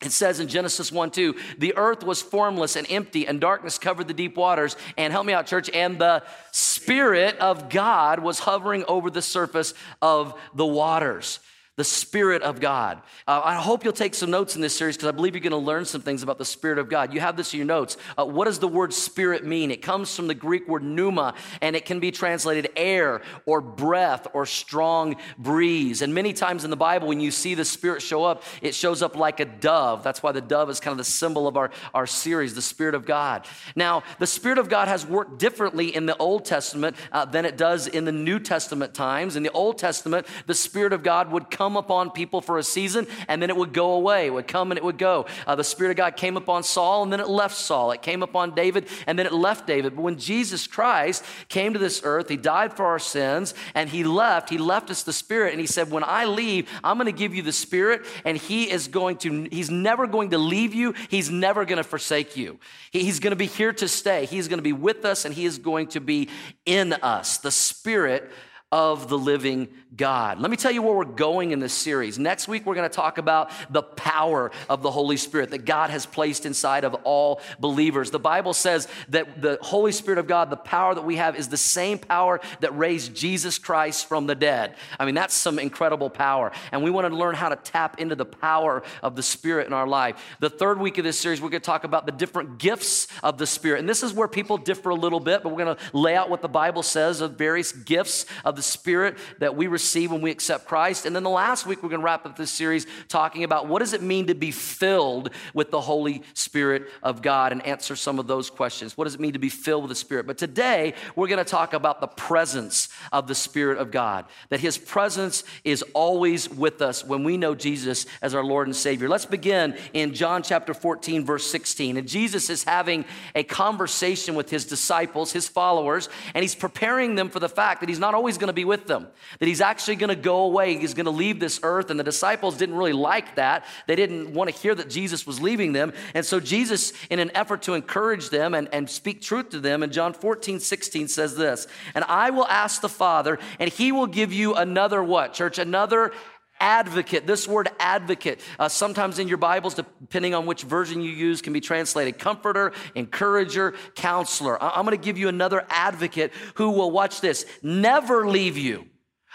It 0.00 0.12
says 0.12 0.40
in 0.40 0.48
Genesis 0.48 0.90
1 0.90 1.10
2, 1.10 1.34
the 1.58 1.76
earth 1.76 2.04
was 2.04 2.22
formless 2.22 2.76
and 2.76 2.90
empty, 2.90 3.26
and 3.26 3.40
darkness 3.40 3.78
covered 3.78 4.08
the 4.08 4.14
deep 4.14 4.36
waters. 4.36 4.76
And 4.96 5.12
help 5.12 5.26
me 5.26 5.32
out, 5.32 5.46
church, 5.46 5.68
and 5.70 5.98
the 5.98 6.22
Spirit 6.52 7.38
of 7.38 7.68
God 7.68 8.20
was 8.20 8.38
hovering 8.38 8.84
over 8.88 9.10
the 9.10 9.22
surface 9.22 9.74
of 10.00 10.38
the 10.54 10.66
waters 10.66 11.40
the 11.76 11.84
Spirit 11.84 12.42
of 12.42 12.60
God. 12.60 13.00
Uh, 13.26 13.40
I 13.42 13.54
hope 13.54 13.82
you'll 13.82 13.94
take 13.94 14.14
some 14.14 14.30
notes 14.30 14.56
in 14.56 14.60
this 14.60 14.76
series 14.76 14.94
because 14.94 15.08
I 15.08 15.12
believe 15.12 15.34
you're 15.34 15.40
going 15.40 15.52
to 15.52 15.56
learn 15.56 15.86
some 15.86 16.02
things 16.02 16.22
about 16.22 16.36
the 16.36 16.44
Spirit 16.44 16.78
of 16.78 16.90
God. 16.90 17.14
You 17.14 17.20
have 17.20 17.34
this 17.34 17.54
in 17.54 17.58
your 17.58 17.66
notes. 17.66 17.96
Uh, 18.18 18.26
what 18.26 18.44
does 18.44 18.58
the 18.58 18.68
word 18.68 18.92
Spirit 18.92 19.46
mean? 19.46 19.70
It 19.70 19.80
comes 19.80 20.14
from 20.14 20.26
the 20.26 20.34
Greek 20.34 20.68
word 20.68 20.82
pneuma, 20.82 21.32
and 21.62 21.74
it 21.74 21.86
can 21.86 21.98
be 21.98 22.10
translated 22.10 22.68
air 22.76 23.22
or 23.46 23.62
breath 23.62 24.26
or 24.34 24.44
strong 24.44 25.16
breeze. 25.38 26.02
And 26.02 26.12
many 26.12 26.34
times 26.34 26.64
in 26.64 26.70
the 26.70 26.76
Bible, 26.76 27.08
when 27.08 27.20
you 27.20 27.30
see 27.30 27.54
the 27.54 27.64
Spirit 27.64 28.02
show 28.02 28.22
up, 28.22 28.42
it 28.60 28.74
shows 28.74 29.00
up 29.00 29.16
like 29.16 29.40
a 29.40 29.46
dove. 29.46 30.02
That's 30.04 30.22
why 30.22 30.32
the 30.32 30.42
dove 30.42 30.68
is 30.68 30.78
kind 30.78 30.92
of 30.92 30.98
the 30.98 31.04
symbol 31.04 31.48
of 31.48 31.56
our, 31.56 31.70
our 31.94 32.06
series, 32.06 32.54
the 32.54 32.60
Spirit 32.60 32.94
of 32.94 33.06
God. 33.06 33.46
Now, 33.74 34.02
the 34.18 34.26
Spirit 34.26 34.58
of 34.58 34.68
God 34.68 34.88
has 34.88 35.06
worked 35.06 35.38
differently 35.38 35.94
in 35.96 36.04
the 36.04 36.18
Old 36.18 36.44
Testament 36.44 36.96
uh, 37.12 37.24
than 37.24 37.46
it 37.46 37.56
does 37.56 37.86
in 37.86 38.04
the 38.04 38.12
New 38.12 38.38
Testament 38.38 38.92
times. 38.92 39.36
In 39.36 39.42
the 39.42 39.50
Old 39.52 39.78
Testament, 39.78 40.26
the 40.46 40.54
Spirit 40.54 40.92
of 40.92 41.02
God 41.02 41.32
would 41.32 41.50
come 41.50 41.61
come 41.62 41.76
upon 41.76 42.10
people 42.10 42.40
for 42.40 42.58
a 42.58 42.62
season 42.64 43.06
and 43.28 43.40
then 43.40 43.48
it 43.48 43.56
would 43.56 43.72
go 43.72 43.92
away. 43.92 44.26
It 44.26 44.30
would 44.30 44.48
come 44.48 44.72
and 44.72 44.78
it 44.78 44.82
would 44.82 44.98
go. 44.98 45.26
Uh, 45.46 45.54
the 45.54 45.62
Spirit 45.62 45.92
of 45.92 45.96
God 45.96 46.16
came 46.16 46.36
upon 46.36 46.64
Saul 46.64 47.04
and 47.04 47.12
then 47.12 47.20
it 47.20 47.28
left 47.28 47.54
Saul. 47.54 47.92
It 47.92 48.02
came 48.02 48.24
upon 48.24 48.56
David 48.56 48.88
and 49.06 49.16
then 49.16 49.26
it 49.26 49.32
left 49.32 49.64
David. 49.64 49.94
But 49.94 50.02
when 50.02 50.18
Jesus 50.18 50.66
Christ 50.66 51.24
came 51.48 51.72
to 51.74 51.78
this 51.78 52.00
earth, 52.02 52.28
he 52.28 52.36
died 52.36 52.74
for 52.74 52.84
our 52.84 52.98
sins 52.98 53.54
and 53.76 53.88
he 53.88 54.02
left. 54.02 54.50
He 54.50 54.58
left 54.58 54.90
us 54.90 55.04
the 55.04 55.12
Spirit 55.12 55.52
and 55.52 55.60
he 55.60 55.68
said, 55.68 55.88
When 55.88 56.02
I 56.02 56.24
leave, 56.24 56.68
I'm 56.82 56.96
going 56.96 57.06
to 57.06 57.16
give 57.16 57.32
you 57.32 57.42
the 57.42 57.52
Spirit 57.52 58.06
and 58.24 58.36
he 58.36 58.68
is 58.68 58.88
going 58.88 59.18
to, 59.18 59.44
he's 59.52 59.70
never 59.70 60.08
going 60.08 60.30
to 60.30 60.38
leave 60.38 60.74
you. 60.74 60.94
He's 61.10 61.30
never 61.30 61.64
going 61.64 61.76
to 61.76 61.84
forsake 61.84 62.36
you. 62.36 62.58
He's 62.90 63.20
going 63.20 63.30
to 63.30 63.36
be 63.36 63.46
here 63.46 63.72
to 63.74 63.86
stay. 63.86 64.26
He's 64.26 64.48
going 64.48 64.58
to 64.58 64.64
be 64.64 64.72
with 64.72 65.04
us 65.04 65.24
and 65.24 65.32
he 65.32 65.44
is 65.44 65.58
going 65.58 65.86
to 65.88 66.00
be 66.00 66.28
in 66.66 66.92
us. 66.92 67.38
The 67.38 67.52
Spirit 67.52 68.28
of 68.72 69.08
the 69.10 69.18
living 69.18 69.68
God. 69.94 70.40
Let 70.40 70.50
me 70.50 70.56
tell 70.56 70.72
you 70.72 70.80
where 70.80 70.94
we're 70.94 71.04
going 71.04 71.50
in 71.50 71.60
this 71.60 71.74
series. 71.74 72.18
Next 72.18 72.48
week, 72.48 72.64
we're 72.64 72.74
going 72.74 72.88
to 72.88 72.94
talk 72.94 73.18
about 73.18 73.50
the 73.68 73.82
power 73.82 74.50
of 74.70 74.82
the 74.82 74.90
Holy 74.90 75.18
Spirit 75.18 75.50
that 75.50 75.66
God 75.66 75.90
has 75.90 76.06
placed 76.06 76.46
inside 76.46 76.84
of 76.84 76.94
all 77.04 77.42
believers. 77.60 78.10
The 78.10 78.18
Bible 78.18 78.54
says 78.54 78.88
that 79.10 79.42
the 79.42 79.58
Holy 79.60 79.92
Spirit 79.92 80.18
of 80.18 80.26
God, 80.26 80.48
the 80.48 80.56
power 80.56 80.94
that 80.94 81.02
we 81.02 81.16
have, 81.16 81.36
is 81.36 81.48
the 81.48 81.58
same 81.58 81.98
power 81.98 82.40
that 82.60 82.74
raised 82.76 83.14
Jesus 83.14 83.58
Christ 83.58 84.08
from 84.08 84.26
the 84.26 84.34
dead. 84.34 84.76
I 84.98 85.04
mean, 85.04 85.14
that's 85.14 85.34
some 85.34 85.58
incredible 85.58 86.08
power. 86.08 86.52
And 86.72 86.82
we 86.82 86.90
want 86.90 87.06
to 87.06 87.14
learn 87.14 87.34
how 87.34 87.50
to 87.50 87.56
tap 87.56 88.00
into 88.00 88.14
the 88.14 88.24
power 88.24 88.82
of 89.02 89.14
the 89.14 89.22
Spirit 89.22 89.66
in 89.66 89.74
our 89.74 89.86
life. 89.86 90.16
The 90.40 90.48
third 90.48 90.80
week 90.80 90.96
of 90.96 91.04
this 91.04 91.18
series, 91.18 91.42
we're 91.42 91.50
going 91.50 91.60
to 91.60 91.66
talk 91.66 91.84
about 91.84 92.06
the 92.06 92.12
different 92.12 92.56
gifts 92.56 93.08
of 93.22 93.36
the 93.36 93.46
Spirit. 93.46 93.80
And 93.80 93.88
this 93.88 94.02
is 94.02 94.14
where 94.14 94.28
people 94.28 94.56
differ 94.56 94.88
a 94.88 94.94
little 94.94 95.20
bit, 95.20 95.42
but 95.42 95.50
we're 95.50 95.64
going 95.64 95.76
to 95.76 95.82
lay 95.92 96.16
out 96.16 96.30
what 96.30 96.40
the 96.40 96.48
Bible 96.48 96.82
says 96.82 97.20
of 97.20 97.32
various 97.32 97.72
gifts 97.72 98.24
of 98.42 98.56
the 98.56 98.61
the 98.62 98.68
Spirit 98.68 99.18
that 99.40 99.56
we 99.56 99.66
receive 99.66 100.12
when 100.12 100.20
we 100.20 100.30
accept 100.30 100.66
Christ. 100.66 101.04
And 101.04 101.16
then 101.16 101.24
the 101.24 101.30
last 101.30 101.66
week, 101.66 101.82
we're 101.82 101.88
going 101.88 102.00
to 102.00 102.04
wrap 102.04 102.24
up 102.24 102.36
this 102.36 102.52
series 102.52 102.86
talking 103.08 103.42
about 103.42 103.66
what 103.66 103.80
does 103.80 103.92
it 103.92 104.02
mean 104.02 104.28
to 104.28 104.34
be 104.34 104.52
filled 104.52 105.30
with 105.52 105.72
the 105.72 105.80
Holy 105.80 106.22
Spirit 106.34 106.88
of 107.02 107.22
God 107.22 107.50
and 107.50 107.64
answer 107.66 107.96
some 107.96 108.20
of 108.20 108.28
those 108.28 108.50
questions. 108.50 108.96
What 108.96 109.04
does 109.04 109.14
it 109.14 109.20
mean 109.20 109.32
to 109.32 109.40
be 109.40 109.48
filled 109.48 109.82
with 109.82 109.88
the 109.88 109.96
Spirit? 109.96 110.28
But 110.28 110.38
today, 110.38 110.94
we're 111.16 111.26
going 111.26 111.38
to 111.38 111.44
talk 111.44 111.72
about 111.72 112.00
the 112.00 112.06
presence 112.06 112.88
of 113.10 113.26
the 113.26 113.34
Spirit 113.34 113.78
of 113.78 113.90
God, 113.90 114.26
that 114.50 114.60
His 114.60 114.78
presence 114.78 115.42
is 115.64 115.82
always 115.92 116.48
with 116.48 116.80
us 116.82 117.04
when 117.04 117.24
we 117.24 117.36
know 117.36 117.56
Jesus 117.56 118.06
as 118.22 118.32
our 118.32 118.44
Lord 118.44 118.68
and 118.68 118.76
Savior. 118.76 119.08
Let's 119.08 119.26
begin 119.26 119.76
in 119.92 120.14
John 120.14 120.44
chapter 120.44 120.72
14, 120.72 121.24
verse 121.24 121.50
16. 121.50 121.96
And 121.96 122.06
Jesus 122.06 122.48
is 122.48 122.62
having 122.62 123.04
a 123.34 123.42
conversation 123.42 124.36
with 124.36 124.50
His 124.50 124.64
disciples, 124.66 125.32
His 125.32 125.48
followers, 125.48 126.08
and 126.32 126.42
He's 126.42 126.54
preparing 126.54 127.16
them 127.16 127.28
for 127.28 127.40
the 127.40 127.48
fact 127.48 127.80
that 127.80 127.88
He's 127.88 127.98
not 127.98 128.14
always 128.14 128.38
going 128.38 128.48
to 128.48 128.51
to 128.52 128.54
be 128.54 128.64
with 128.64 128.86
them, 128.86 129.08
that 129.38 129.46
he's 129.46 129.60
actually 129.60 129.96
going 129.96 130.08
to 130.08 130.16
go 130.16 130.42
away. 130.42 130.76
He's 130.78 130.94
going 130.94 131.06
to 131.06 131.10
leave 131.10 131.40
this 131.40 131.60
earth. 131.62 131.90
And 131.90 131.98
the 131.98 132.04
disciples 132.04 132.56
didn't 132.56 132.76
really 132.76 132.92
like 132.92 133.36
that. 133.36 133.64
They 133.86 133.96
didn't 133.96 134.32
want 134.34 134.50
to 134.50 134.56
hear 134.56 134.74
that 134.74 134.90
Jesus 134.90 135.26
was 135.26 135.40
leaving 135.40 135.72
them. 135.72 135.92
And 136.14 136.24
so 136.24 136.40
Jesus, 136.40 136.92
in 137.10 137.18
an 137.18 137.30
effort 137.34 137.62
to 137.62 137.74
encourage 137.74 138.30
them 138.30 138.54
and, 138.54 138.68
and 138.72 138.88
speak 138.88 139.22
truth 139.22 139.50
to 139.50 139.60
them, 139.60 139.82
in 139.82 139.90
John 139.90 140.12
14, 140.12 140.60
16 140.60 141.08
says 141.08 141.36
this, 141.36 141.66
and 141.94 142.04
I 142.04 142.30
will 142.30 142.46
ask 142.46 142.80
the 142.80 142.88
Father, 142.88 143.38
and 143.58 143.70
he 143.70 143.92
will 143.92 144.06
give 144.06 144.32
you 144.32 144.54
another 144.54 145.02
what, 145.02 145.34
church? 145.34 145.58
Another 145.58 146.12
advocate. 146.62 147.26
This 147.26 147.46
word 147.46 147.68
advocate, 147.80 148.40
uh, 148.58 148.68
sometimes 148.68 149.18
in 149.18 149.28
your 149.28 149.36
Bibles, 149.36 149.74
depending 149.74 150.32
on 150.34 150.46
which 150.46 150.62
version 150.62 151.02
you 151.02 151.10
use, 151.10 151.42
can 151.42 151.52
be 151.52 151.60
translated 151.60 152.18
comforter, 152.18 152.72
encourager, 152.94 153.74
counselor. 153.96 154.62
I- 154.62 154.70
I'm 154.76 154.86
going 154.86 154.96
to 154.96 155.04
give 155.04 155.18
you 155.18 155.28
another 155.28 155.66
advocate 155.68 156.32
who 156.54 156.70
will, 156.70 156.92
watch 156.92 157.20
this, 157.20 157.44
never 157.62 158.26
leave 158.28 158.56
you. 158.56 158.86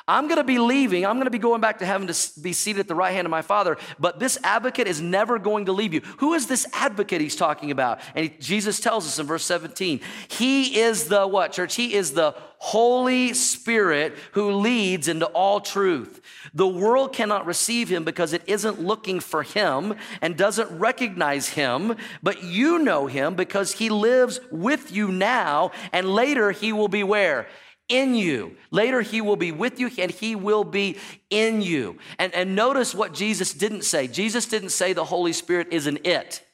I'm 0.07 0.27
going 0.27 0.37
to 0.37 0.43
be 0.43 0.57
leaving. 0.57 1.05
I'm 1.05 1.15
going 1.15 1.25
to 1.25 1.31
be 1.31 1.37
going 1.37 1.59
back 1.59 1.79
to 1.79 1.85
heaven 1.85 2.07
to 2.07 2.39
be 2.39 2.53
seated 2.53 2.79
at 2.79 2.87
the 2.87 2.95
right 2.95 3.11
hand 3.11 3.25
of 3.25 3.31
my 3.31 3.41
Father. 3.41 3.77
But 3.99 4.19
this 4.19 4.37
advocate 4.41 4.87
is 4.87 5.01
never 5.01 5.37
going 5.37 5.65
to 5.65 5.73
leave 5.73 5.93
you. 5.93 5.99
Who 6.19 6.33
is 6.33 6.47
this 6.47 6.65
advocate 6.71 7.19
he's 7.19 7.35
talking 7.35 7.71
about? 7.71 7.99
And 8.15 8.29
he, 8.29 8.37
Jesus 8.39 8.79
tells 8.79 9.05
us 9.05 9.19
in 9.19 9.25
verse 9.25 9.43
17, 9.43 9.99
He 10.29 10.79
is 10.79 11.09
the 11.09 11.27
what, 11.27 11.51
church? 11.51 11.75
He 11.75 11.93
is 11.93 12.13
the 12.13 12.35
Holy 12.59 13.33
Spirit 13.33 14.15
who 14.31 14.51
leads 14.51 15.09
into 15.09 15.25
all 15.27 15.59
truth. 15.59 16.21
The 16.53 16.67
world 16.67 17.13
cannot 17.13 17.45
receive 17.45 17.89
him 17.89 18.03
because 18.03 18.33
it 18.33 18.41
isn't 18.47 18.81
looking 18.81 19.19
for 19.19 19.43
him 19.43 19.93
and 20.21 20.37
doesn't 20.37 20.79
recognize 20.79 21.49
him, 21.49 21.95
but 22.23 22.43
you 22.43 22.79
know 22.79 23.07
him 23.07 23.35
because 23.35 23.73
he 23.73 23.89
lives 23.89 24.39
with 24.51 24.91
you 24.91 25.09
now, 25.09 25.71
and 25.91 26.09
later 26.09 26.51
he 26.51 26.71
will 26.71 26.87
be 26.87 27.03
where? 27.03 27.47
In 27.89 28.15
you. 28.15 28.57
Later, 28.71 29.01
he 29.01 29.21
will 29.21 29.35
be 29.35 29.51
with 29.51 29.79
you 29.79 29.89
and 29.97 30.11
he 30.11 30.35
will 30.35 30.63
be 30.63 30.97
in 31.29 31.61
you. 31.61 31.97
And, 32.19 32.33
and 32.33 32.55
notice 32.55 32.93
what 32.93 33.13
Jesus 33.13 33.53
didn't 33.53 33.83
say. 33.83 34.07
Jesus 34.07 34.45
didn't 34.45 34.69
say 34.69 34.93
the 34.93 35.05
Holy 35.05 35.33
Spirit 35.33 35.67
is 35.71 35.87
an 35.87 35.99
it. 36.03 36.46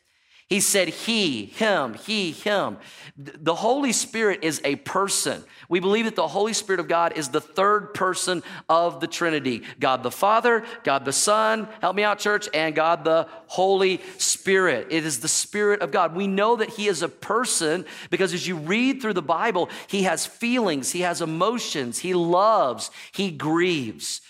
He 0.53 0.60
said 0.60 0.89
he, 0.89 1.45
him, 1.45 1.95
he, 1.95 2.29
him. 2.29 2.77
The 3.17 3.55
Holy 3.55 3.91
Spirit 3.91 4.43
is 4.43 4.62
a 4.63 4.75
person. 4.75 5.43
We 5.67 5.79
believe 5.79 6.05
that 6.05 6.15
the 6.15 6.27
Holy 6.27 6.53
Spirit 6.53 6.79
of 6.79 6.88
God 6.88 7.13
is 7.15 7.29
the 7.29 7.41
third 7.41 7.95
person 7.95 8.43
of 8.69 9.00
the 9.00 9.07
Trinity 9.07 9.63
God 9.79 10.03
the 10.03 10.12
Father, 10.12 10.63
God 10.83 11.05
the 11.05 11.12
Son, 11.12 11.67
help 11.81 11.95
me 11.95 12.03
out, 12.03 12.19
church, 12.19 12.50
and 12.53 12.75
God 12.75 13.03
the 13.03 13.27
Holy 13.48 14.00
Spirit. 14.19 14.89
It 14.91 15.07
is 15.07 15.22
the 15.22 15.27
Spirit 15.27 15.81
of 15.81 15.89
God. 15.89 16.15
We 16.15 16.27
know 16.27 16.55
that 16.57 16.69
He 16.69 16.88
is 16.88 17.01
a 17.01 17.10
person 17.10 17.83
because 18.12 18.31
as 18.31 18.48
you 18.48 18.57
read 18.57 19.01
through 19.01 19.13
the 19.13 19.24
Bible, 19.24 19.72
He 19.88 20.03
has 20.03 20.27
feelings, 20.27 20.91
He 20.91 21.01
has 21.01 21.19
emotions, 21.19 21.98
He 21.98 22.13
loves, 22.13 22.91
He 23.12 23.31
grieves. 23.31 24.22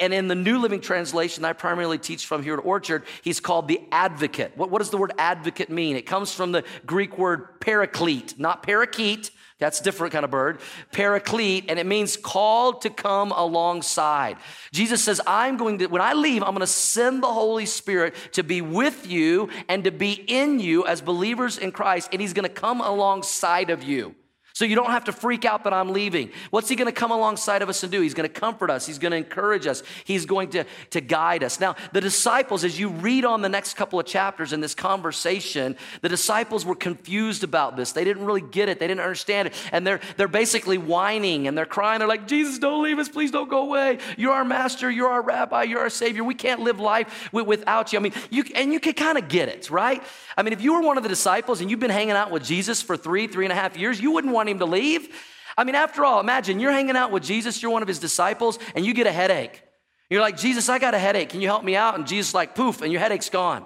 And 0.00 0.14
in 0.14 0.28
the 0.28 0.34
New 0.34 0.58
Living 0.58 0.80
Translation 0.80 1.44
I 1.44 1.52
primarily 1.52 1.98
teach 1.98 2.26
from 2.26 2.42
here 2.42 2.54
at 2.54 2.64
Orchard, 2.64 3.04
he's 3.22 3.40
called 3.40 3.68
the 3.68 3.80
advocate. 3.90 4.52
What, 4.56 4.70
what 4.70 4.78
does 4.78 4.90
the 4.90 4.98
word 4.98 5.12
advocate 5.18 5.70
mean? 5.70 5.96
It 5.96 6.06
comes 6.06 6.32
from 6.32 6.52
the 6.52 6.64
Greek 6.86 7.18
word 7.18 7.60
paraclete, 7.60 8.38
not 8.38 8.62
parakeet. 8.62 9.30
That's 9.58 9.80
a 9.80 9.84
different 9.84 10.12
kind 10.12 10.24
of 10.24 10.30
bird. 10.32 10.60
Paraclete, 10.90 11.66
and 11.68 11.78
it 11.78 11.86
means 11.86 12.16
called 12.16 12.82
to 12.82 12.90
come 12.90 13.30
alongside. 13.30 14.38
Jesus 14.72 15.04
says, 15.04 15.20
I'm 15.24 15.56
going 15.56 15.78
to, 15.78 15.86
when 15.86 16.02
I 16.02 16.14
leave, 16.14 16.42
I'm 16.42 16.50
going 16.50 16.60
to 16.60 16.66
send 16.66 17.22
the 17.22 17.32
Holy 17.32 17.66
Spirit 17.66 18.16
to 18.32 18.42
be 18.42 18.60
with 18.60 19.06
you 19.06 19.50
and 19.68 19.84
to 19.84 19.92
be 19.92 20.12
in 20.12 20.58
you 20.58 20.84
as 20.84 21.00
believers 21.00 21.58
in 21.58 21.70
Christ, 21.70 22.08
and 22.10 22.20
he's 22.20 22.32
going 22.32 22.48
to 22.48 22.54
come 22.54 22.80
alongside 22.80 23.70
of 23.70 23.84
you. 23.84 24.16
So 24.54 24.64
you 24.64 24.76
don't 24.76 24.90
have 24.90 25.04
to 25.04 25.12
freak 25.12 25.44
out 25.44 25.64
that 25.64 25.72
I'm 25.72 25.92
leaving. 25.92 26.30
What's 26.50 26.68
he 26.68 26.76
going 26.76 26.86
to 26.86 26.92
come 26.92 27.10
alongside 27.10 27.62
of 27.62 27.68
us 27.68 27.82
and 27.82 27.90
do? 27.90 28.00
He's 28.00 28.14
going 28.14 28.28
to 28.28 28.40
comfort 28.40 28.70
us. 28.70 28.86
He's 28.86 28.98
going 28.98 29.12
to 29.12 29.16
encourage 29.16 29.66
us. 29.66 29.82
He's 30.04 30.26
going 30.26 30.50
to, 30.50 30.64
to 30.90 31.00
guide 31.00 31.42
us. 31.42 31.58
Now, 31.60 31.76
the 31.92 32.00
disciples, 32.00 32.64
as 32.64 32.78
you 32.78 32.88
read 32.88 33.24
on 33.24 33.42
the 33.42 33.48
next 33.48 33.74
couple 33.74 33.98
of 33.98 34.06
chapters 34.06 34.52
in 34.52 34.60
this 34.60 34.74
conversation, 34.74 35.76
the 36.02 36.08
disciples 36.08 36.64
were 36.64 36.74
confused 36.74 37.44
about 37.44 37.76
this. 37.76 37.92
They 37.92 38.04
didn't 38.04 38.26
really 38.26 38.42
get 38.42 38.68
it. 38.68 38.78
They 38.78 38.86
didn't 38.86 39.00
understand 39.00 39.48
it. 39.48 39.54
And 39.72 39.86
they're, 39.86 40.00
they're 40.16 40.28
basically 40.28 40.78
whining 40.78 41.48
and 41.48 41.56
they're 41.56 41.64
crying. 41.64 41.98
They're 42.00 42.08
like, 42.08 42.26
Jesus, 42.26 42.58
don't 42.58 42.82
leave 42.82 42.98
us. 42.98 43.08
Please 43.08 43.30
don't 43.30 43.48
go 43.48 43.62
away. 43.62 43.98
You're 44.16 44.32
our 44.32 44.44
master. 44.44 44.90
You're 44.90 45.08
our 45.08 45.22
rabbi. 45.22 45.62
You're 45.64 45.80
our 45.80 45.90
savior. 45.90 46.24
We 46.24 46.34
can't 46.34 46.60
live 46.60 46.78
life 46.78 47.32
without 47.32 47.92
you. 47.92 47.98
I 47.98 48.02
mean, 48.02 48.12
you, 48.30 48.44
and 48.54 48.72
you 48.72 48.80
can 48.80 48.94
kind 48.94 49.16
of 49.16 49.28
get 49.28 49.48
it, 49.48 49.70
right? 49.70 50.02
I 50.36 50.42
mean, 50.42 50.52
if 50.52 50.60
you 50.60 50.74
were 50.74 50.82
one 50.82 50.96
of 50.96 51.02
the 51.02 51.08
disciples 51.08 51.60
and 51.60 51.70
you've 51.70 51.80
been 51.80 51.90
hanging 51.90 52.12
out 52.12 52.30
with 52.30 52.44
Jesus 52.44 52.82
for 52.82 52.96
three, 52.96 53.26
three 53.26 53.44
and 53.44 53.52
a 53.52 53.56
half 53.56 53.76
years, 53.76 54.00
you 54.00 54.10
wouldn't 54.10 54.32
want 54.32 54.41
want 54.42 54.50
him 54.50 54.58
to 54.58 54.66
leave? 54.66 55.08
I 55.56 55.64
mean, 55.64 55.74
after 55.74 56.04
all, 56.04 56.18
imagine 56.18 56.58
you're 56.58 56.72
hanging 56.72 56.96
out 56.96 57.12
with 57.12 57.22
Jesus, 57.22 57.62
you're 57.62 57.70
one 57.70 57.82
of 57.82 57.88
his 57.88 57.98
disciples, 57.98 58.58
and 58.74 58.84
you 58.84 58.94
get 58.94 59.06
a 59.06 59.12
headache. 59.12 59.62
You're 60.10 60.20
like, 60.20 60.36
Jesus, 60.36 60.68
I 60.68 60.78
got 60.78 60.94
a 60.94 60.98
headache. 60.98 61.28
Can 61.28 61.40
you 61.40 61.48
help 61.48 61.62
me 61.62 61.76
out? 61.76 61.94
And 61.94 62.06
Jesus, 62.06 62.34
like, 62.34 62.54
poof, 62.54 62.82
and 62.82 62.90
your 62.90 63.00
headache's 63.00 63.30
gone. 63.30 63.64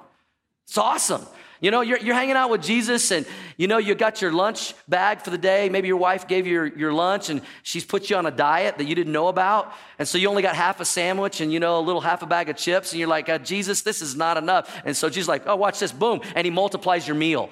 It's 0.66 0.76
awesome. 0.76 1.24
You 1.60 1.70
know, 1.70 1.80
you're, 1.80 1.98
you're 1.98 2.14
hanging 2.14 2.36
out 2.36 2.50
with 2.50 2.62
Jesus 2.62 3.10
and 3.10 3.24
you 3.56 3.66
know, 3.66 3.78
you 3.78 3.94
got 3.94 4.20
your 4.20 4.30
lunch 4.30 4.74
bag 4.86 5.22
for 5.22 5.30
the 5.30 5.38
day. 5.38 5.70
Maybe 5.70 5.88
your 5.88 5.96
wife 5.96 6.28
gave 6.28 6.46
you 6.46 6.52
your, 6.52 6.66
your 6.66 6.92
lunch 6.92 7.30
and 7.30 7.40
she's 7.62 7.84
put 7.84 8.10
you 8.10 8.16
on 8.16 8.26
a 8.26 8.30
diet 8.30 8.76
that 8.76 8.84
you 8.84 8.94
didn't 8.94 9.14
know 9.14 9.28
about. 9.28 9.72
And 9.98 10.06
so 10.06 10.18
you 10.18 10.28
only 10.28 10.42
got 10.42 10.54
half 10.54 10.80
a 10.80 10.84
sandwich 10.84 11.40
and, 11.40 11.50
you 11.50 11.58
know, 11.58 11.78
a 11.78 11.80
little 11.80 12.02
half 12.02 12.22
a 12.22 12.26
bag 12.26 12.50
of 12.50 12.56
chips. 12.56 12.92
And 12.92 13.00
you're 13.00 13.08
like, 13.08 13.30
uh, 13.30 13.38
Jesus, 13.38 13.80
this 13.80 14.02
is 14.02 14.14
not 14.14 14.36
enough. 14.36 14.82
And 14.84 14.94
so 14.94 15.08
Jesus 15.08 15.28
like, 15.28 15.46
oh, 15.46 15.56
watch 15.56 15.78
this, 15.78 15.92
boom. 15.92 16.20
And 16.34 16.44
he 16.44 16.50
multiplies 16.50 17.08
your 17.08 17.16
meal. 17.16 17.48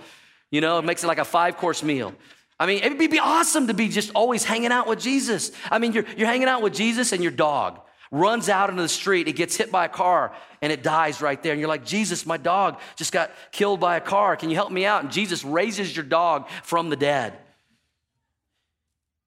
You 0.50 0.60
know, 0.60 0.78
it 0.78 0.84
makes 0.84 1.02
it 1.02 1.06
like 1.06 1.18
a 1.18 1.24
five 1.24 1.56
course 1.56 1.82
meal. 1.82 2.14
I 2.58 2.66
mean, 2.66 2.82
it'd 2.82 2.98
be 2.98 3.18
awesome 3.18 3.66
to 3.66 3.74
be 3.74 3.88
just 3.88 4.12
always 4.14 4.44
hanging 4.44 4.70
out 4.70 4.86
with 4.86 5.00
Jesus. 5.00 5.50
I 5.70 5.78
mean, 5.78 5.92
you're, 5.92 6.04
you're 6.16 6.28
hanging 6.28 6.48
out 6.48 6.62
with 6.62 6.74
Jesus 6.74 7.12
and 7.12 7.22
your 7.22 7.32
dog 7.32 7.80
runs 8.12 8.48
out 8.48 8.70
into 8.70 8.80
the 8.80 8.88
street. 8.88 9.26
It 9.26 9.32
gets 9.32 9.56
hit 9.56 9.72
by 9.72 9.86
a 9.86 9.88
car 9.88 10.32
and 10.62 10.72
it 10.72 10.84
dies 10.84 11.20
right 11.20 11.42
there. 11.42 11.52
And 11.52 11.60
you're 11.60 11.68
like, 11.68 11.84
Jesus, 11.84 12.24
my 12.24 12.36
dog 12.36 12.78
just 12.94 13.12
got 13.12 13.32
killed 13.50 13.80
by 13.80 13.96
a 13.96 14.00
car. 14.00 14.36
Can 14.36 14.50
you 14.50 14.56
help 14.56 14.70
me 14.70 14.86
out? 14.86 15.02
And 15.02 15.12
Jesus 15.12 15.44
raises 15.44 15.94
your 15.94 16.04
dog 16.04 16.48
from 16.62 16.90
the 16.90 16.96
dead. 16.96 17.36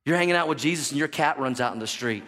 You're 0.06 0.16
hanging 0.16 0.36
out 0.36 0.48
with 0.48 0.58
Jesus 0.58 0.92
and 0.92 0.98
your 0.98 1.10
cat 1.10 1.38
runs 1.38 1.60
out 1.60 1.74
in 1.74 1.80
the 1.80 1.88
street. 1.88 2.24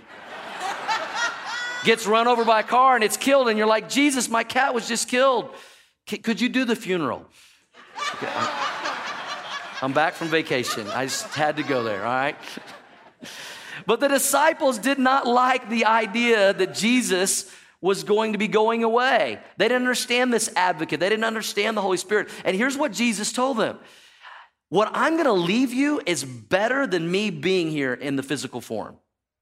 Gets 1.86 2.06
run 2.06 2.28
over 2.28 2.44
by 2.44 2.60
a 2.60 2.64
car 2.64 2.96
and 2.96 3.06
it's 3.06 3.16
killed. 3.16 3.48
And 3.48 3.58
you're 3.58 3.68
like, 3.68 3.88
Jesus, 3.88 4.28
my 4.28 4.44
cat 4.44 4.74
was 4.74 4.86
just 4.86 5.08
killed. 5.08 5.56
Could 6.24 6.42
you 6.42 6.50
do 6.50 6.66
the 6.66 6.76
funeral? 6.76 7.26
Okay, 8.16 8.32
uh, 8.34 8.79
I'm 9.82 9.94
back 9.94 10.14
from 10.14 10.28
vacation. 10.28 10.88
I 10.90 11.06
just 11.06 11.26
had 11.28 11.58
to 11.58 11.64
go 11.64 11.84
there, 11.84 12.06
all 12.06 12.14
right? 12.14 12.36
But 13.86 14.02
the 14.02 14.10
disciples 14.10 14.78
did 14.78 15.00
not 15.00 15.26
like 15.26 15.70
the 15.70 15.86
idea 15.86 16.54
that 16.54 16.74
Jesus 16.74 17.50
was 17.82 18.04
going 18.04 18.34
to 18.34 18.38
be 18.38 18.50
going 18.50 18.84
away. 18.84 19.40
They 19.58 19.66
didn't 19.70 19.84
understand 19.84 20.34
this 20.34 20.52
advocate, 20.56 21.00
they 21.00 21.10
didn't 21.10 21.24
understand 21.24 21.78
the 21.78 21.82
Holy 21.82 21.98
Spirit. 21.98 22.28
And 22.44 22.58
here's 22.58 22.78
what 22.78 22.92
Jesus 22.92 23.32
told 23.32 23.58
them 23.58 23.80
What 24.68 24.92
I'm 24.94 25.14
going 25.14 25.26
to 25.26 25.34
leave 25.34 25.72
you 25.72 26.02
is 26.06 26.26
better 26.26 26.86
than 26.86 27.10
me 27.10 27.30
being 27.30 27.72
here 27.72 27.94
in 27.94 28.18
the 28.18 28.24
physical 28.24 28.60
form. 28.60 28.98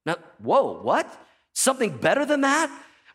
Now, 0.06 0.16
whoa, 0.38 0.80
what? 0.82 1.12
Something 1.52 1.96
better 1.96 2.24
than 2.24 2.42
that? 2.42 2.70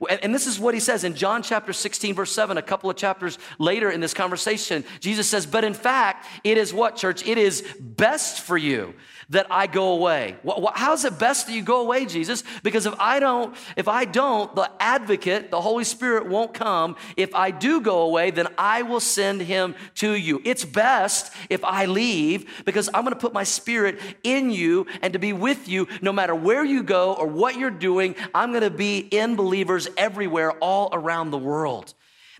And 0.10 0.34
this 0.34 0.48
is 0.48 0.60
what 0.60 0.74
he 0.74 0.80
says 0.80 1.04
in 1.04 1.16
John 1.16 1.44
chapter 1.44 1.74
16, 1.74 2.16
verse 2.16 2.32
7, 2.32 2.58
a 2.58 2.62
couple 2.62 2.90
of 2.90 2.96
chapters 2.96 3.38
later 3.60 3.90
in 3.90 4.02
this 4.02 4.14
conversation. 4.14 4.84
Jesus 5.00 5.30
says, 5.30 5.46
But 5.46 5.64
in 5.64 5.74
fact, 5.74 6.28
it 6.44 6.58
is 6.58 6.74
what, 6.74 6.96
church? 6.96 7.26
It 7.26 7.38
is 7.38 7.62
best 7.80 8.42
for 8.42 8.58
you 8.58 8.94
that 9.34 9.48
I 9.52 9.68
go 9.68 9.92
away. 9.94 10.38
How's 10.74 11.06
it 11.06 11.20
best 11.20 11.48
that 11.48 11.54
you 11.54 11.62
go 11.62 11.82
away, 11.82 12.06
Jesus? 12.06 12.44
Because 12.64 12.86
if 12.86 12.96
I 13.00 13.20
don't, 13.20 13.56
if 13.76 13.88
I 13.88 14.06
don't, 14.06 14.56
the 14.56 14.72
advocate, 14.80 15.52
the 15.52 15.62
Holy 15.62 15.84
Spirit 15.84 16.28
won't 16.28 16.54
come. 16.54 16.96
If 17.18 17.36
I 17.36 17.52
do 17.52 17.82
go 17.82 18.02
away, 18.02 18.32
then 18.32 18.48
I 18.58 18.84
will 18.84 19.00
send 19.00 19.42
him 19.42 19.76
to 19.96 20.12
you. 20.14 20.42
It's 20.46 20.66
best 20.66 21.34
if 21.50 21.64
I 21.64 21.86
leave 21.86 22.64
because 22.66 22.90
I'm 22.94 23.04
going 23.04 23.14
to 23.14 23.20
put 23.20 23.34
my 23.34 23.44
spirit 23.44 24.00
in 24.24 24.50
you 24.50 24.88
and 25.02 25.14
to 25.14 25.20
be 25.20 25.34
with 25.34 25.68
you 25.68 25.88
no 26.02 26.14
matter 26.14 26.36
where 26.36 26.64
you 26.64 26.84
go 26.84 27.14
or 27.14 27.28
what 27.28 27.58
you're 27.58 27.70
doing. 27.70 28.16
I'm 28.34 28.52
going 28.52 28.64
to 28.64 28.70
be 28.70 29.00
in 29.00 29.36
believers 29.36 29.88
everywhere 29.98 30.52
all 30.54 30.90
around 30.94 31.32
the 31.32 31.38
world. 31.38 31.94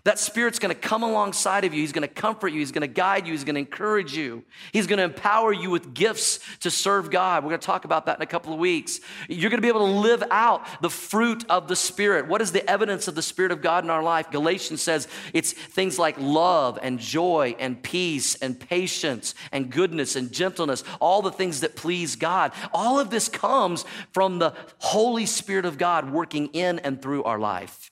That 0.04 0.18
Spirit's 0.18 0.58
gonna 0.58 0.74
come 0.74 1.02
alongside 1.02 1.64
of 1.64 1.72
you. 1.72 1.80
He's 1.80 1.92
gonna 1.92 2.06
comfort 2.06 2.48
you. 2.48 2.58
He's 2.58 2.72
gonna 2.72 2.86
guide 2.86 3.26
you. 3.26 3.32
He's 3.32 3.42
gonna 3.42 3.58
encourage 3.58 4.14
you. 4.14 4.44
He's 4.70 4.86
gonna 4.86 5.02
empower 5.02 5.50
you 5.50 5.70
with 5.70 5.94
gifts 5.94 6.40
to 6.60 6.70
serve 6.70 7.10
God. 7.10 7.42
We're 7.42 7.50
gonna 7.50 7.62
talk 7.62 7.86
about 7.86 8.04
that 8.04 8.18
in 8.18 8.22
a 8.22 8.26
couple 8.26 8.52
of 8.52 8.58
weeks. 8.58 9.00
You're 9.30 9.48
gonna 9.48 9.62
be 9.62 9.68
able 9.68 9.86
to 9.86 9.92
live 10.00 10.22
out 10.30 10.66
the 10.82 10.90
fruit 10.90 11.46
of 11.48 11.68
the 11.68 11.76
Spirit. 11.76 12.28
What 12.28 12.42
is 12.42 12.52
the 12.52 12.68
evidence 12.70 13.08
of 13.08 13.14
the 13.14 13.22
Spirit 13.22 13.50
of 13.50 13.62
God 13.62 13.82
in 13.82 13.88
our 13.88 14.02
life? 14.02 14.30
Galatians 14.30 14.82
says 14.82 15.08
it's 15.32 15.52
things 15.52 15.98
like 15.98 16.16
love 16.18 16.78
and 16.82 16.98
joy 16.98 17.56
and 17.58 17.82
peace 17.82 18.34
and 18.34 18.60
patience 18.60 19.34
and 19.52 19.70
goodness 19.70 20.16
and 20.16 20.30
gentleness, 20.30 20.84
all 21.00 21.22
the 21.22 21.32
things 21.32 21.60
that 21.60 21.76
please 21.76 22.14
God. 22.14 22.52
All 22.74 23.00
of 23.00 23.08
this 23.08 23.30
comes 23.30 23.86
from 24.12 24.38
the 24.38 24.52
Holy 24.80 25.24
Spirit 25.24 25.64
of 25.64 25.78
God 25.78 26.10
working 26.10 26.48
in 26.48 26.78
and 26.80 27.00
through 27.00 27.24
our 27.24 27.38
life. 27.38 27.90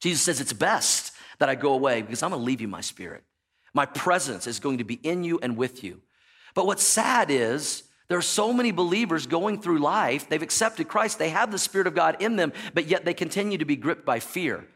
Jesus 0.00 0.22
says, 0.22 0.40
It's 0.40 0.52
best 0.52 1.12
that 1.38 1.48
I 1.48 1.54
go 1.54 1.72
away 1.72 2.02
because 2.02 2.22
I'm 2.22 2.30
going 2.30 2.40
to 2.40 2.46
leave 2.46 2.60
you 2.60 2.68
my 2.68 2.80
spirit. 2.80 3.24
My 3.74 3.86
presence 3.86 4.46
is 4.46 4.58
going 4.58 4.78
to 4.78 4.84
be 4.84 4.94
in 4.94 5.22
you 5.24 5.38
and 5.42 5.56
with 5.56 5.84
you. 5.84 6.00
But 6.54 6.66
what's 6.66 6.82
sad 6.82 7.30
is 7.30 7.82
there 8.08 8.18
are 8.18 8.22
so 8.22 8.52
many 8.52 8.70
believers 8.70 9.26
going 9.26 9.60
through 9.60 9.78
life, 9.78 10.28
they've 10.28 10.40
accepted 10.42 10.88
Christ, 10.88 11.18
they 11.18 11.30
have 11.30 11.50
the 11.50 11.58
Spirit 11.58 11.86
of 11.86 11.94
God 11.94 12.16
in 12.20 12.36
them, 12.36 12.52
but 12.72 12.86
yet 12.86 13.04
they 13.04 13.14
continue 13.14 13.58
to 13.58 13.64
be 13.64 13.76
gripped 13.76 14.06
by 14.06 14.20
fear. 14.20 14.66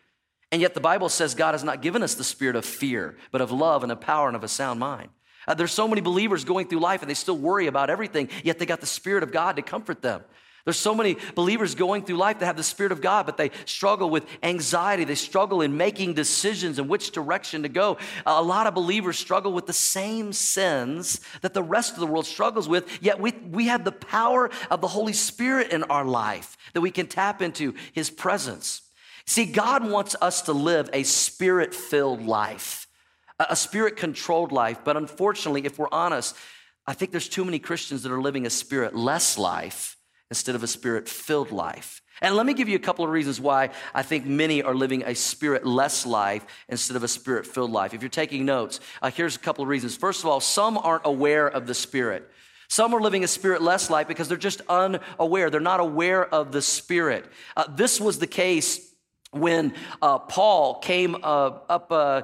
And 0.53 0.61
yet 0.61 0.75
the 0.75 0.81
Bible 0.81 1.09
says 1.09 1.35
God 1.35 1.53
has 1.55 1.63
not 1.63 1.81
given 1.81 2.03
us 2.03 2.15
the 2.15 2.25
spirit 2.25 2.57
of 2.57 2.65
fear, 2.65 3.17
but 3.31 3.41
of 3.41 3.53
love 3.53 3.85
and 3.85 3.93
of 3.93 4.01
power 4.01 4.27
and 4.27 4.37
of 4.37 4.43
a 4.43 4.49
sound 4.49 4.81
mind. 4.81 5.11
Uh, 5.47 5.55
there's 5.55 5.73
so 5.73 5.89
many 5.89 6.01
believers 6.01 6.45
going 6.45 6.67
through 6.67 6.81
life 6.81 7.03
and 7.03 7.11
they 7.11 7.15
still 7.15 7.39
worry 7.39 7.67
about 7.67 7.89
everything, 7.89 8.29
yet 8.43 8.59
they 8.59 8.67
got 8.67 8.81
the 8.81 8.87
Spirit 8.87 9.23
of 9.23 9.33
God 9.33 9.57
to 9.57 9.63
comfort 9.63 10.03
them. 10.03 10.23
There's 10.65 10.77
so 10.77 10.95
many 10.95 11.17
believers 11.35 11.75
going 11.75 12.05
through 12.05 12.17
life 12.17 12.39
that 12.39 12.47
have 12.47 12.57
the 12.57 12.63
Spirit 12.63 12.93
of 12.93 13.01
God, 13.01 13.25
but 13.25 13.39
they 13.39 13.51
struggle 13.65 14.11
with 14.11 14.27
anxiety. 14.43 15.05
They 15.05 15.15
struggle 15.15 15.63
in 15.63 15.77
making 15.77 16.15
decisions 16.15 16.79
and 16.79 16.89
which 16.89 17.13
direction 17.13 17.63
to 17.63 17.69
go. 17.69 17.97
A 18.27 18.43
lot 18.43 18.67
of 18.67 18.75
believers 18.75 19.19
struggle 19.19 19.53
with 19.53 19.67
the 19.67 19.73
same 19.73 20.33
sins 20.33 21.21
that 21.41 21.55
the 21.55 21.63
rest 21.63 21.95
of 21.95 22.01
the 22.01 22.07
world 22.07 22.27
struggles 22.27 22.69
with, 22.69 23.03
yet 23.03 23.19
we, 23.19 23.33
we 23.51 23.67
have 23.67 23.85
the 23.85 23.93
power 23.93 24.51
of 24.71 24.81
the 24.81 24.89
Holy 24.89 25.15
Spirit 25.15 25.73
in 25.73 25.83
our 25.85 26.05
life 26.05 26.59
that 26.75 26.83
we 26.83 26.91
can 26.91 27.07
tap 27.07 27.41
into 27.41 27.75
His 27.93 28.11
presence. 28.11 28.83
See, 29.27 29.47
God 29.47 29.89
wants 29.89 30.15
us 30.21 30.43
to 30.43 30.53
live 30.53 30.91
a 30.93 31.05
spirit 31.05 31.75
filled 31.75 32.27
life, 32.27 32.87
a 33.39 33.57
spirit 33.57 33.97
controlled 33.97 34.53
life. 34.53 34.81
But 34.85 34.97
unfortunately, 34.97 35.65
if 35.65 35.79
we're 35.79 35.89
honest, 35.91 36.37
I 36.87 36.93
think 36.93 37.13
there's 37.13 37.29
too 37.29 37.45
many 37.45 37.59
Christians 37.59 38.03
that 38.03 38.13
are 38.13 38.21
living 38.21 38.45
a 38.45 38.51
spirit 38.51 38.95
less 38.95 39.39
life 39.39 39.97
instead 40.31 40.55
of 40.55 40.63
a 40.63 40.67
spirit 40.67 41.09
filled 41.09 41.51
life. 41.51 42.03
And 42.23 42.37
let 42.37 42.45
me 42.45 42.53
give 42.53 42.69
you 42.69 42.77
a 42.77 42.81
couple 42.81 43.05
of 43.05 43.11
reasons 43.11 43.41
why 43.41 43.71
I 43.95 44.03
think 44.03 44.27
many 44.27 44.63
are 44.63 44.75
living 44.75 45.05
a 45.05 45.15
spirit 45.15 45.67
less 45.67 46.05
life 46.05 46.45
instead 46.69 46.97
of 46.97 47.03
a 47.03 47.09
spirit 47.09 47.47
filled 47.47 47.71
life. 47.71 47.95
If 47.95 48.03
you're 48.03 48.11
taking 48.11 48.45
notes, 48.45 48.81
uh, 49.01 49.11
here's 49.11 49.37
a 49.37 49.39
couple 49.39 49.63
of 49.63 49.69
reasons. 49.69 49.97
First 49.97 50.21
of 50.21 50.27
all, 50.27 50.41
some 50.41 50.77
aren't 50.77 51.07
aware 51.07 51.49
of 51.49 51.67
the 51.67 51.75
spirit. 51.75 52.31
Some 52.69 52.95
are 52.95 53.01
living 53.01 53.25
a 53.25 53.29
spirit 53.29 53.63
less 53.63 53.91
life 53.91 54.07
because 54.07 54.29
they're 54.29 54.37
just 54.37 54.61
unaware. 54.69 55.51
They're 55.51 55.61
not 55.61 55.81
aware 55.81 56.25
of 56.25 56.53
the 56.53 56.63
spirit. 56.63 57.25
Uh, 57.57 57.65
this 57.69 58.01
was 58.01 58.19
the 58.19 58.27
case 58.27 58.95
when 59.33 59.75
uh, 60.03 60.19
Paul 60.19 60.79
came 60.79 61.17
uh, 61.17 61.59
up 61.69 61.91
uh, 61.91 62.23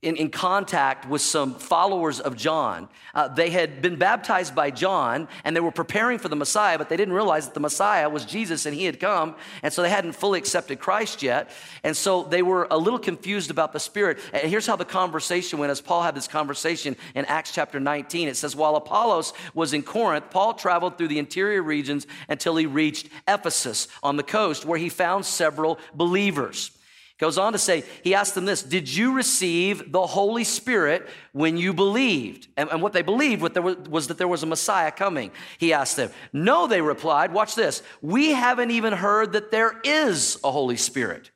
in, 0.00 0.14
in 0.14 0.30
contact 0.30 1.08
with 1.08 1.20
some 1.20 1.54
followers 1.54 2.20
of 2.20 2.36
John. 2.36 2.88
Uh, 3.14 3.26
they 3.26 3.50
had 3.50 3.82
been 3.82 3.96
baptized 3.96 4.54
by 4.54 4.70
John 4.70 5.26
and 5.42 5.56
they 5.56 5.60
were 5.60 5.72
preparing 5.72 6.20
for 6.20 6.28
the 6.28 6.36
Messiah, 6.36 6.78
but 6.78 6.88
they 6.88 6.96
didn't 6.96 7.14
realize 7.14 7.46
that 7.46 7.54
the 7.54 7.60
Messiah 7.60 8.08
was 8.08 8.24
Jesus 8.24 8.64
and 8.64 8.76
he 8.76 8.84
had 8.84 9.00
come. 9.00 9.34
And 9.64 9.72
so 9.72 9.82
they 9.82 9.90
hadn't 9.90 10.12
fully 10.12 10.38
accepted 10.38 10.78
Christ 10.78 11.20
yet. 11.20 11.50
And 11.82 11.96
so 11.96 12.22
they 12.22 12.42
were 12.42 12.68
a 12.70 12.78
little 12.78 13.00
confused 13.00 13.50
about 13.50 13.72
the 13.72 13.80
Spirit. 13.80 14.20
And 14.32 14.48
here's 14.48 14.68
how 14.68 14.76
the 14.76 14.84
conversation 14.84 15.58
went 15.58 15.72
as 15.72 15.80
Paul 15.80 16.02
had 16.02 16.14
this 16.14 16.28
conversation 16.28 16.96
in 17.16 17.24
Acts 17.24 17.52
chapter 17.52 17.80
19. 17.80 18.28
It 18.28 18.36
says, 18.36 18.54
While 18.54 18.76
Apollos 18.76 19.32
was 19.52 19.72
in 19.72 19.82
Corinth, 19.82 20.30
Paul 20.30 20.54
traveled 20.54 20.96
through 20.96 21.08
the 21.08 21.18
interior 21.18 21.62
regions 21.62 22.06
until 22.28 22.54
he 22.54 22.66
reached 22.66 23.08
Ephesus 23.26 23.88
on 24.04 24.16
the 24.16 24.22
coast, 24.22 24.64
where 24.64 24.78
he 24.78 24.90
found 24.90 25.26
several 25.26 25.80
believers. 25.92 26.70
Goes 27.18 27.36
on 27.36 27.52
to 27.52 27.58
say, 27.58 27.82
he 28.04 28.14
asked 28.14 28.36
them 28.36 28.44
this 28.44 28.62
Did 28.62 28.88
you 28.88 29.12
receive 29.12 29.90
the 29.90 30.06
Holy 30.06 30.44
Spirit 30.44 31.08
when 31.32 31.56
you 31.56 31.74
believed? 31.74 32.46
And, 32.56 32.70
and 32.70 32.80
what 32.80 32.92
they 32.92 33.02
believed 33.02 33.42
was, 33.42 34.06
that 34.06 34.18
there 34.18 34.28
was 34.28 34.44
a 34.44 34.46
Messiah 34.46 34.92
coming. 34.92 35.32
He 35.58 35.72
asked 35.72 35.96
them. 35.96 36.10
No, 36.32 36.68
they 36.68 36.80
replied. 36.80 37.32
Watch 37.32 37.56
this. 37.56 37.82
We 38.00 38.30
haven't 38.30 38.70
even 38.70 38.92
heard 38.92 39.32
that 39.32 39.50
there 39.50 39.80
is 39.82 40.38
a 40.44 40.52
Holy 40.52 40.76
Spirit. 40.76 41.32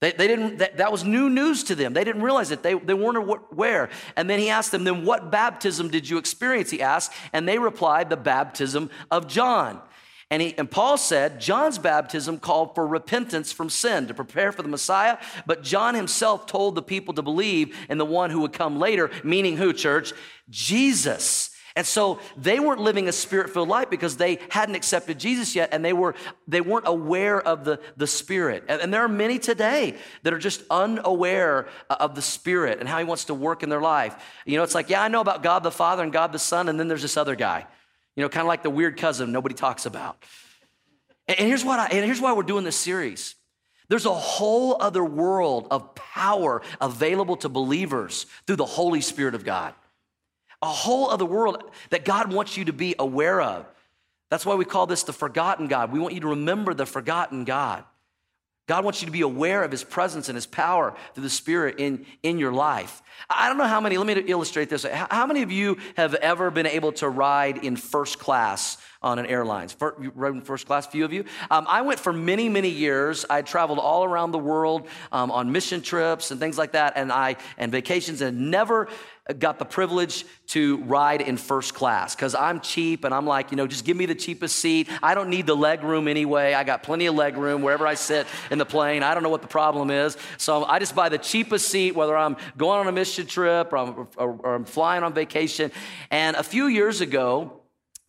They, 0.00 0.12
they 0.12 0.28
didn't, 0.28 0.58
that, 0.58 0.76
that 0.76 0.92
was 0.92 1.04
new 1.04 1.30
news 1.30 1.64
to 1.64 1.74
them. 1.74 1.94
They 1.94 2.04
didn't 2.04 2.22
realize 2.22 2.50
it. 2.50 2.62
They, 2.62 2.74
they 2.74 2.94
weren't 2.94 3.16
aware. 3.16 3.88
And 4.14 4.28
then 4.28 4.38
he 4.38 4.50
asked 4.50 4.72
them, 4.72 4.84
then 4.84 5.06
what 5.06 5.32
baptism 5.32 5.88
did 5.88 6.08
you 6.08 6.18
experience? 6.18 6.70
He 6.70 6.82
asked. 6.82 7.12
And 7.32 7.48
they 7.48 7.58
replied, 7.58 8.10
the 8.10 8.16
baptism 8.16 8.90
of 9.10 9.26
John. 9.26 9.80
And, 10.30 10.42
he, 10.42 10.54
and 10.58 10.70
Paul 10.70 10.98
said, 10.98 11.40
John's 11.40 11.78
baptism 11.78 12.38
called 12.38 12.74
for 12.74 12.86
repentance 12.86 13.50
from 13.50 13.70
sin 13.70 14.08
to 14.08 14.14
prepare 14.14 14.52
for 14.52 14.62
the 14.62 14.68
Messiah. 14.68 15.16
But 15.46 15.62
John 15.62 15.94
himself 15.94 16.46
told 16.46 16.74
the 16.74 16.82
people 16.82 17.14
to 17.14 17.22
believe 17.22 17.74
in 17.88 17.96
the 17.96 18.04
one 18.04 18.30
who 18.30 18.40
would 18.40 18.52
come 18.52 18.78
later, 18.78 19.10
meaning 19.24 19.56
who, 19.56 19.72
church? 19.72 20.12
Jesus. 20.50 21.50
And 21.76 21.86
so 21.86 22.18
they 22.36 22.58
weren't 22.58 22.80
living 22.80 23.08
a 23.08 23.12
spirit-filled 23.12 23.68
life 23.68 23.88
because 23.88 24.16
they 24.16 24.40
hadn't 24.48 24.74
accepted 24.74 25.18
Jesus 25.18 25.54
yet 25.54 25.68
and 25.72 25.84
they, 25.84 25.92
were, 25.92 26.16
they 26.48 26.60
weren't 26.60 26.88
aware 26.88 27.40
of 27.40 27.64
the, 27.64 27.78
the 27.96 28.06
Spirit. 28.06 28.64
And, 28.68 28.82
and 28.82 28.92
there 28.92 29.04
are 29.04 29.08
many 29.08 29.38
today 29.38 29.94
that 30.24 30.32
are 30.34 30.38
just 30.38 30.62
unaware 30.70 31.68
uh, 31.88 31.96
of 32.00 32.16
the 32.16 32.22
Spirit 32.22 32.80
and 32.80 32.88
how 32.88 32.98
He 32.98 33.04
wants 33.04 33.26
to 33.26 33.34
work 33.34 33.62
in 33.62 33.68
their 33.68 33.80
life. 33.80 34.16
You 34.44 34.56
know, 34.56 34.64
it's 34.64 34.74
like, 34.74 34.90
yeah, 34.90 35.00
I 35.00 35.06
know 35.06 35.20
about 35.20 35.44
God 35.44 35.62
the 35.62 35.70
Father 35.70 36.02
and 36.02 36.12
God 36.12 36.32
the 36.32 36.38
Son, 36.40 36.68
and 36.68 36.80
then 36.80 36.88
there's 36.88 37.02
this 37.02 37.16
other 37.16 37.36
guy. 37.36 37.66
You 38.16 38.22
know, 38.22 38.28
kind 38.28 38.42
of 38.42 38.48
like 38.48 38.62
the 38.62 38.70
weird 38.70 38.96
cousin 38.96 39.32
nobody 39.32 39.54
talks 39.54 39.86
about. 39.86 40.22
And, 41.26 41.38
here's, 41.38 41.64
what 41.64 41.78
I, 41.78 41.86
and 41.86 42.04
here's 42.04 42.20
why 42.20 42.32
we're 42.32 42.42
doing 42.42 42.64
this 42.64 42.76
series. 42.76 43.34
There's 43.88 44.06
a 44.06 44.14
whole 44.14 44.76
other 44.80 45.04
world 45.04 45.68
of 45.70 45.94
power 45.94 46.62
available 46.80 47.36
to 47.38 47.48
believers 47.48 48.26
through 48.46 48.56
the 48.56 48.66
Holy 48.66 49.00
Spirit 49.00 49.34
of 49.34 49.44
God 49.44 49.74
a 50.62 50.66
whole 50.66 51.10
other 51.10 51.24
world 51.24 51.62
that 51.90 52.04
God 52.04 52.32
wants 52.32 52.56
you 52.56 52.64
to 52.66 52.72
be 52.72 52.94
aware 52.98 53.40
of. 53.40 53.66
That's 54.30 54.44
why 54.44 54.56
we 54.56 54.64
call 54.64 54.86
this 54.86 55.04
the 55.04 55.12
forgotten 55.12 55.68
God. 55.68 55.92
We 55.92 55.98
want 55.98 56.14
you 56.14 56.20
to 56.20 56.28
remember 56.28 56.74
the 56.74 56.86
forgotten 56.86 57.44
God. 57.44 57.84
God 58.68 58.84
wants 58.84 59.00
you 59.00 59.06
to 59.06 59.12
be 59.12 59.22
aware 59.22 59.64
of 59.64 59.72
his 59.72 59.82
presence 59.82 60.28
and 60.28 60.36
his 60.36 60.46
power 60.46 60.94
through 61.14 61.24
the 61.24 61.30
Spirit 61.30 61.76
in, 61.78 62.06
in 62.22 62.38
your 62.38 62.52
life. 62.52 63.02
I 63.28 63.48
don't 63.48 63.58
know 63.58 63.66
how 63.66 63.80
many, 63.80 63.96
let 63.96 64.06
me 64.06 64.22
illustrate 64.26 64.68
this. 64.68 64.84
How 64.84 65.26
many 65.26 65.42
of 65.42 65.50
you 65.50 65.78
have 65.96 66.14
ever 66.14 66.50
been 66.50 66.66
able 66.66 66.92
to 66.92 67.08
ride 67.08 67.64
in 67.64 67.76
first 67.76 68.18
class 68.18 68.76
on 69.02 69.18
an 69.18 69.26
airline? 69.26 69.68
You 70.00 70.12
rode 70.14 70.34
in 70.34 70.42
first 70.42 70.66
class, 70.66 70.86
few 70.86 71.04
of 71.04 71.12
you. 71.12 71.24
Um, 71.50 71.66
I 71.68 71.82
went 71.82 72.00
for 72.00 72.12
many, 72.12 72.48
many 72.48 72.70
years. 72.70 73.24
I 73.28 73.42
traveled 73.42 73.78
all 73.78 74.04
around 74.04 74.32
the 74.32 74.38
world 74.38 74.88
um, 75.12 75.30
on 75.30 75.52
mission 75.52 75.80
trips 75.80 76.30
and 76.30 76.40
things 76.40 76.58
like 76.58 76.72
that, 76.72 76.94
and 76.96 77.12
I 77.12 77.36
and 77.56 77.70
vacations, 77.72 78.20
and 78.20 78.50
never 78.50 78.88
got 79.38 79.58
the 79.58 79.64
privilege 79.64 80.24
to 80.46 80.78
ride 80.84 81.20
in 81.20 81.36
first 81.36 81.74
class 81.74 82.14
because 82.14 82.34
I'm 82.34 82.60
cheap 82.60 83.04
and 83.04 83.12
I'm 83.12 83.26
like, 83.26 83.50
you 83.50 83.58
know, 83.58 83.66
just 83.66 83.84
give 83.84 83.96
me 83.96 84.06
the 84.06 84.14
cheapest 84.14 84.56
seat. 84.56 84.88
I 85.02 85.14
don't 85.14 85.28
need 85.28 85.46
the 85.46 85.54
leg 85.54 85.82
room 85.82 86.08
anyway. 86.08 86.54
I 86.54 86.64
got 86.64 86.82
plenty 86.82 87.06
of 87.06 87.14
leg 87.14 87.36
room 87.36 87.60
wherever 87.60 87.86
I 87.86 87.92
sit 87.92 88.26
in 88.50 88.56
the 88.56 88.64
plane. 88.64 89.02
I 89.02 89.12
don't 89.12 89.22
know 89.22 89.28
what 89.28 89.42
the 89.42 89.48
problem 89.48 89.90
is. 89.90 90.16
So 90.38 90.64
I 90.64 90.78
just 90.78 90.94
buy 90.94 91.10
the 91.10 91.18
cheapest 91.18 91.68
seat, 91.68 91.94
whether 91.94 92.16
I'm 92.16 92.38
going 92.56 92.80
on 92.80 92.88
a 92.88 92.92
mission 92.92 93.26
trip 93.26 93.72
or 93.72 93.76
I'm, 93.76 94.08
or, 94.16 94.38
or 94.38 94.54
I'm 94.54 94.64
flying 94.64 95.02
on 95.02 95.12
vacation. 95.12 95.72
And 96.10 96.34
a 96.36 96.42
few 96.42 96.66
years 96.66 97.02
ago, 97.02 97.57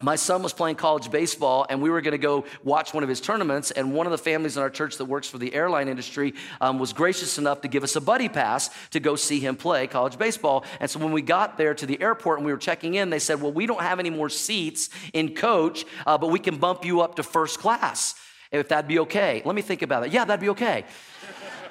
my 0.01 0.15
son 0.15 0.41
was 0.41 0.53
playing 0.53 0.77
college 0.77 1.12
baseball 1.12 1.65
and 1.70 1.82
we 1.82 1.89
were 1.89 2.00
going 2.00 2.13
to 2.13 2.18
go 2.18 2.46
watch 2.63 2.94
one 2.94 3.03
of 3.03 3.10
his 3.10 3.20
tournaments 3.20 3.70
and 3.72 3.94
one 3.94 4.08
of 4.08 4.12
the 4.12 4.18
families 4.18 4.56
in 4.56 4.63
our 4.63 4.70
church 4.70 4.96
that 4.96 5.03
works 5.03 5.27
for 5.27 5.38
the 5.38 5.53
airline 5.53 5.89
industry 5.89 6.34
um, 6.62 6.79
was 6.79 6.94
gracious 6.94 7.38
enough 7.38 7.60
to 7.60 7.68
give 7.68 7.84
us 7.84 7.98
a 7.98 8.01
buddy 8.01 8.29
pass 8.29 8.70
to 8.91 9.01
go 9.01 9.18
see 9.18 9.41
him 9.41 9.58
play 9.58 9.88
college 9.88 10.18
baseball. 10.18 10.63
And 10.79 10.89
so 10.89 11.00
when 11.00 11.12
we 11.12 11.22
got 11.22 11.58
there 11.58 11.74
to 11.74 11.86
the 11.86 12.01
airport 12.01 12.39
and 12.39 12.46
we 12.46 12.53
were 12.53 12.58
checking 12.58 12.94
in 12.94 13.10
they 13.10 13.20
said 13.20 13.41
well 13.41 13.51
we 13.51 13.65
don't 13.65 13.82
have 13.82 14.00
any 14.00 14.10
more 14.10 14.29
seats 14.29 14.89
in 15.12 15.36
coach 15.36 15.84
uh, 16.08 16.18
but 16.18 16.27
we 16.27 16.39
can 16.39 16.56
bump 16.56 16.86
you 16.86 17.01
up 17.01 17.15
to 17.15 17.24
first 17.24 17.60
class 17.60 18.15
if 18.51 18.70
that'd 18.70 18.88
be 18.88 19.00
okay. 19.00 19.41
Let 19.44 19.53
me 19.53 19.62
think 19.62 19.82
about 19.82 20.06
it. 20.06 20.13
Yeah 20.13 20.24
that'd 20.24 20.39
be 20.39 20.50
okay 20.50 20.86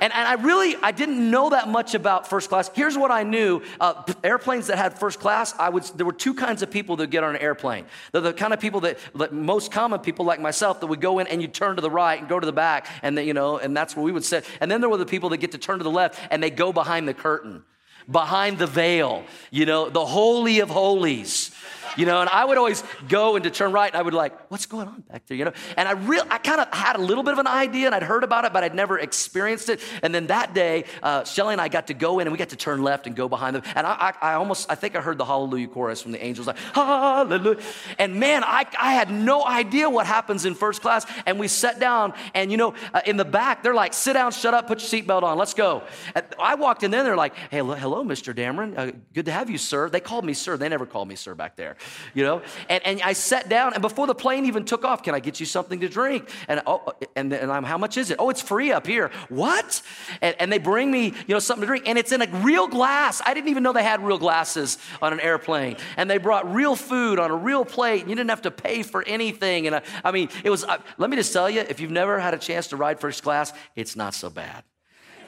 and, 0.01 0.13
and 0.13 0.29
I 0.29 0.35
really, 0.35 0.77
I 0.83 0.93
didn't 0.93 1.31
know 1.31 1.51
that 1.51 1.69
much 1.69 1.95
about 1.95 2.29
first 2.29 2.49
class. 2.49 2.71
Here's 2.75 2.97
what 2.97 3.11
I 3.11 3.23
knew. 3.23 3.63
Uh, 3.81 4.03
airplanes 4.23 4.69
that 4.69 4.79
had 4.79 4.99
first 4.99 5.21
class, 5.21 5.55
I 5.59 5.69
would, 5.69 5.85
there 5.97 6.07
were 6.07 6.13
two 6.13 6.35
kinds 6.35 6.63
of 6.63 6.71
people 6.71 6.97
that 6.97 7.09
get 7.09 7.25
on 7.25 7.35
an 7.35 7.41
airplane. 7.41 7.87
They're 8.13 8.21
the 8.21 8.33
kind 8.33 8.53
of 8.53 8.61
people 8.61 8.81
that, 8.81 8.99
that, 9.15 9.33
most 9.33 9.73
common 9.73 10.01
people 10.01 10.25
like 10.25 10.41
myself, 10.41 10.81
that 10.81 10.87
would 10.87 11.01
go 11.01 11.19
in 11.19 11.27
and 11.27 11.41
you 11.41 11.49
turn 11.49 11.77
to 11.77 11.83
the 11.83 11.91
right 11.91 12.19
and 12.19 12.29
go 12.29 12.39
to 12.39 12.47
the 12.47 12.53
back, 12.53 12.87
and, 13.03 13.17
the, 13.17 13.25
you 13.25 13.35
know, 13.35 13.59
and 13.59 13.77
that's 13.77 13.97
where 13.97 14.05
we 14.05 14.13
would 14.13 14.25
sit. 14.25 14.45
And 14.61 14.71
then 14.71 14.81
there 14.81 14.91
were 14.91 14.97
the 14.97 15.07
people 15.07 15.29
that 15.31 15.39
get 15.39 15.53
to 15.53 15.59
turn 15.59 15.79
to 15.79 15.85
the 15.85 15.91
left 15.91 16.19
and 16.31 16.43
they 16.43 16.51
go 16.51 16.73
behind 16.73 17.09
the 17.09 17.15
curtain, 17.15 17.63
behind 18.11 18.59
the 18.59 18.67
veil, 18.67 19.25
you 19.51 19.67
know, 19.67 19.89
the 19.89 20.05
holy 20.05 20.61
of 20.61 20.71
holies 20.71 21.51
you 21.97 22.07
know, 22.07 22.21
and 22.21 22.31
I 22.31 22.45
would 22.45 22.59
always 22.59 22.83
go 23.09 23.37
and 23.37 23.45
to 23.45 23.51
turn 23.51 23.73
right, 23.73 23.91
and 23.93 23.99
I 23.99 24.03
would 24.03 24.15
like, 24.15 24.51
what's 24.51 24.67
going 24.67 24.89
on 24.89 25.01
back 25.03 25.27
there, 25.27 25.37
you 25.37 25.45
know? 25.45 25.53
And 25.77 25.89
I 25.89 25.93
real, 25.93 26.25
I 26.31 26.39
kind 26.39 26.61
of 26.61 26.73
had 26.73 26.97
a 26.97 27.01
little 27.01 27.23
bit 27.23 27.33
of 27.33 27.39
an 27.39 27.47
idea, 27.47 27.87
and 27.87 27.95
I'd 27.95 28.03
heard 28.03 28.25
about 28.25 28.45
it, 28.45 28.53
but 28.53 28.65
I'd 28.65 28.75
never 28.75 28.99
experienced 28.99 29.69
it. 29.69 29.81
And 30.03 30.15
then 30.15 30.29
that 30.29 30.55
day, 30.55 30.85
uh, 31.03 31.25
Shelly 31.25 31.53
and 31.53 31.61
I 31.61 31.69
got 31.69 31.89
to 31.89 31.95
go 31.95 32.19
in, 32.19 32.27
and 32.27 32.33
we 32.33 32.39
got 32.39 32.51
to 32.51 32.57
turn 32.57 32.83
left 32.83 33.07
and 33.07 33.17
go 33.17 33.29
behind 33.29 33.57
them. 33.57 33.63
And 33.75 33.87
I, 33.87 34.15
I, 34.23 34.33
I 34.33 34.35
almost, 34.35 34.71
I 34.71 34.75
think 34.75 34.97
I 34.97 35.01
heard 35.01 35.19
the 35.19 35.25
Hallelujah 35.25 35.69
chorus 35.69 36.03
from 36.03 36.13
the 36.13 36.23
angels, 36.23 36.47
like 36.47 36.59
Hallelujah. 36.75 37.61
And 37.99 38.17
man, 38.17 38.45
I, 38.45 38.67
I 38.79 38.93
had 38.93 39.11
no 39.11 39.45
idea 39.45 39.89
what 39.89 40.07
happens 40.07 40.45
in 40.45 40.55
first 40.55 40.83
class. 40.83 41.07
And 41.27 41.39
we 41.39 41.49
sat 41.49 41.81
down, 41.81 42.15
and 42.35 42.51
you 42.51 42.57
know, 42.57 42.75
uh, 42.93 43.01
in 43.07 43.17
the 43.17 43.25
back, 43.25 43.63
they're 43.63 43.75
like, 43.75 43.95
sit 43.95 44.15
down, 44.15 44.33
shut 44.33 44.55
up, 44.55 44.67
put 44.67 44.81
your 44.81 45.03
seatbelt 45.03 45.23
on, 45.23 45.39
let's 45.39 45.55
go. 45.55 45.83
And 46.15 46.25
I 46.39 46.55
walked 46.55 46.83
in 46.83 46.91
there, 46.91 47.05
they're 47.05 47.17
like, 47.17 47.35
hey, 47.51 47.59
hello, 47.59 48.05
Mr. 48.05 48.35
Dameron, 48.35 48.79
uh, 48.79 48.93
good 49.15 49.27
to 49.27 49.33
have 49.33 49.51
you, 49.51 49.59
sir. 49.59 49.89
They 49.89 50.01
called 50.01 50.25
me 50.25 50.35
sir. 50.35 50.57
They 50.57 50.69
never 50.69 50.87
called 50.87 51.09
me 51.09 51.17
sir 51.17 51.35
back 51.35 51.57
there 51.57 51.77
you 52.15 52.25
know? 52.25 52.43
And, 52.69 52.85
and 52.85 53.03
I 53.03 53.13
sat 53.13 53.49
down, 53.49 53.75
and 53.75 53.83
before 53.83 54.07
the 54.07 54.15
plane 54.15 54.47
even 54.47 54.65
took 54.65 54.85
off, 54.85 55.03
can 55.03 55.15
I 55.15 55.21
get 55.21 55.41
you 55.41 55.47
something 55.47 55.81
to 55.81 55.89
drink? 55.89 56.29
And, 56.49 56.63
oh, 56.67 56.93
and, 57.17 57.33
and 57.33 57.51
I'm, 57.51 57.65
how 57.65 57.79
much 57.79 57.97
is 57.97 58.11
it? 58.11 58.17
Oh, 58.19 58.31
it's 58.31 58.43
free 58.43 58.73
up 58.73 58.87
here. 58.87 59.11
What? 59.29 59.83
And, 60.21 60.37
and 60.39 60.53
they 60.53 60.59
bring 60.59 60.91
me, 60.91 61.07
you 61.07 61.35
know, 61.35 61.39
something 61.39 61.63
to 61.63 61.67
drink, 61.67 61.89
and 61.89 61.99
it's 61.99 62.13
in 62.13 62.23
a 62.23 62.27
real 62.39 62.69
glass. 62.69 63.23
I 63.25 63.35
didn't 63.35 63.49
even 63.49 63.63
know 63.63 63.73
they 63.73 63.83
had 63.83 64.03
real 64.03 64.19
glasses 64.19 64.79
on 65.03 65.13
an 65.13 65.21
airplane. 65.21 65.77
And 65.97 66.11
they 66.11 66.19
brought 66.19 66.53
real 66.53 66.77
food 66.77 67.19
on 67.19 67.31
a 67.31 67.37
real 67.37 67.65
plate, 67.65 68.03
and 68.03 68.11
you 68.11 68.17
didn't 68.17 68.31
have 68.31 68.43
to 68.43 68.51
pay 68.51 68.83
for 68.83 69.03
anything. 69.05 69.67
And 69.67 69.77
I, 69.77 69.83
I 70.05 70.11
mean, 70.11 70.29
it 70.45 70.51
was, 70.51 70.65
uh, 70.65 70.79
let 70.99 71.11
me 71.11 71.17
just 71.17 71.33
tell 71.33 71.49
you, 71.49 71.61
if 71.61 71.81
you've 71.81 71.91
never 71.91 72.19
had 72.19 72.35
a 72.35 72.39
chance 72.39 72.69
to 72.69 72.77
ride 72.77 73.01
first 73.01 73.23
class, 73.23 73.53
it's 73.77 73.97
not 73.97 74.15
so 74.15 74.31
bad. 74.31 74.65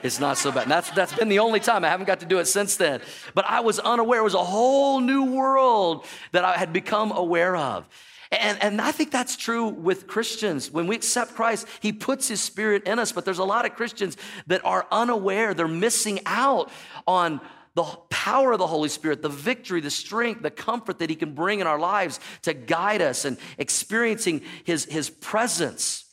It's 0.03 0.19
not 0.19 0.39
so 0.39 0.51
bad. 0.51 0.65
And 0.65 0.73
that's, 0.73 0.91
that's 0.91 1.15
been 1.15 1.29
the 1.29 1.41
only 1.41 1.61
time. 1.61 1.85
I 1.85 1.89
haven't 1.89 2.07
got 2.07 2.21
to 2.21 2.27
do 2.27 2.39
it 2.39 2.47
since 2.47 2.77
then. 2.77 3.01
But 3.35 3.45
I 3.47 3.61
was 3.61 3.79
unaware. 3.79 4.21
It 4.21 4.25
was 4.25 4.35
a 4.35 4.45
whole 4.45 5.01
new 5.01 5.25
world 5.25 6.07
that 6.33 6.45
I 6.45 6.57
had 6.57 6.73
become 6.73 7.13
aware 7.13 7.57
of. 7.57 7.89
And, 8.33 8.63
and 8.63 8.81
I 8.81 8.93
think 8.93 9.11
that's 9.11 9.37
true 9.37 9.69
with 9.69 10.07
Christians. 10.07 10.71
When 10.71 10.87
we 10.87 10.95
accept 10.95 11.35
Christ, 11.35 11.67
He 11.81 11.93
puts 11.93 12.29
His 12.29 12.41
Spirit 12.41 12.85
in 12.85 12.99
us. 12.99 13.13
But 13.13 13.25
there's 13.25 13.39
a 13.39 13.45
lot 13.45 13.67
of 13.67 13.75
Christians 13.75 14.17
that 14.47 14.65
are 14.65 14.87
unaware. 14.91 15.53
They're 15.53 15.69
missing 15.69 16.21
out 16.27 16.71
on 17.07 17.41
the 17.75 17.85
power 18.09 18.53
of 18.53 18.59
the 18.59 18.67
Holy 18.67 18.89
Spirit, 18.89 19.23
the 19.23 19.29
victory, 19.29 19.81
the 19.81 19.91
strength, 19.91 20.43
the 20.43 20.51
comfort 20.51 20.99
that 21.01 21.11
He 21.11 21.17
can 21.17 21.35
bring 21.35 21.61
in 21.61 21.67
our 21.67 21.79
lives 21.79 22.21
to 22.43 22.55
guide 22.55 23.03
us 23.03 23.25
and 23.25 23.37
experiencing 23.59 24.43
His, 24.65 24.85
His 24.85 25.11
presence. 25.11 26.05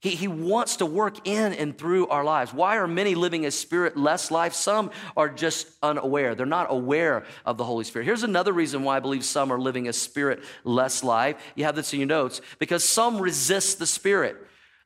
He, 0.00 0.10
he 0.10 0.28
wants 0.28 0.76
to 0.76 0.86
work 0.86 1.26
in 1.26 1.52
and 1.52 1.76
through 1.76 2.06
our 2.08 2.22
lives. 2.22 2.54
Why 2.54 2.76
are 2.76 2.86
many 2.86 3.16
living 3.16 3.46
a 3.46 3.50
spirit 3.50 3.96
less 3.96 4.30
life? 4.30 4.54
Some 4.54 4.92
are 5.16 5.28
just 5.28 5.66
unaware. 5.82 6.36
They're 6.36 6.46
not 6.46 6.68
aware 6.70 7.24
of 7.44 7.56
the 7.58 7.64
Holy 7.64 7.84
Spirit. 7.84 8.04
Here's 8.04 8.22
another 8.22 8.52
reason 8.52 8.84
why 8.84 8.96
I 8.96 9.00
believe 9.00 9.24
some 9.24 9.52
are 9.52 9.58
living 9.58 9.88
a 9.88 9.92
spirit 9.92 10.44
less 10.62 11.02
life. 11.02 11.36
You 11.56 11.64
have 11.64 11.74
this 11.74 11.92
in 11.92 11.98
your 11.98 12.06
notes 12.06 12.40
because 12.60 12.84
some 12.84 13.20
resist 13.20 13.80
the 13.80 13.86
Spirit. 13.86 14.36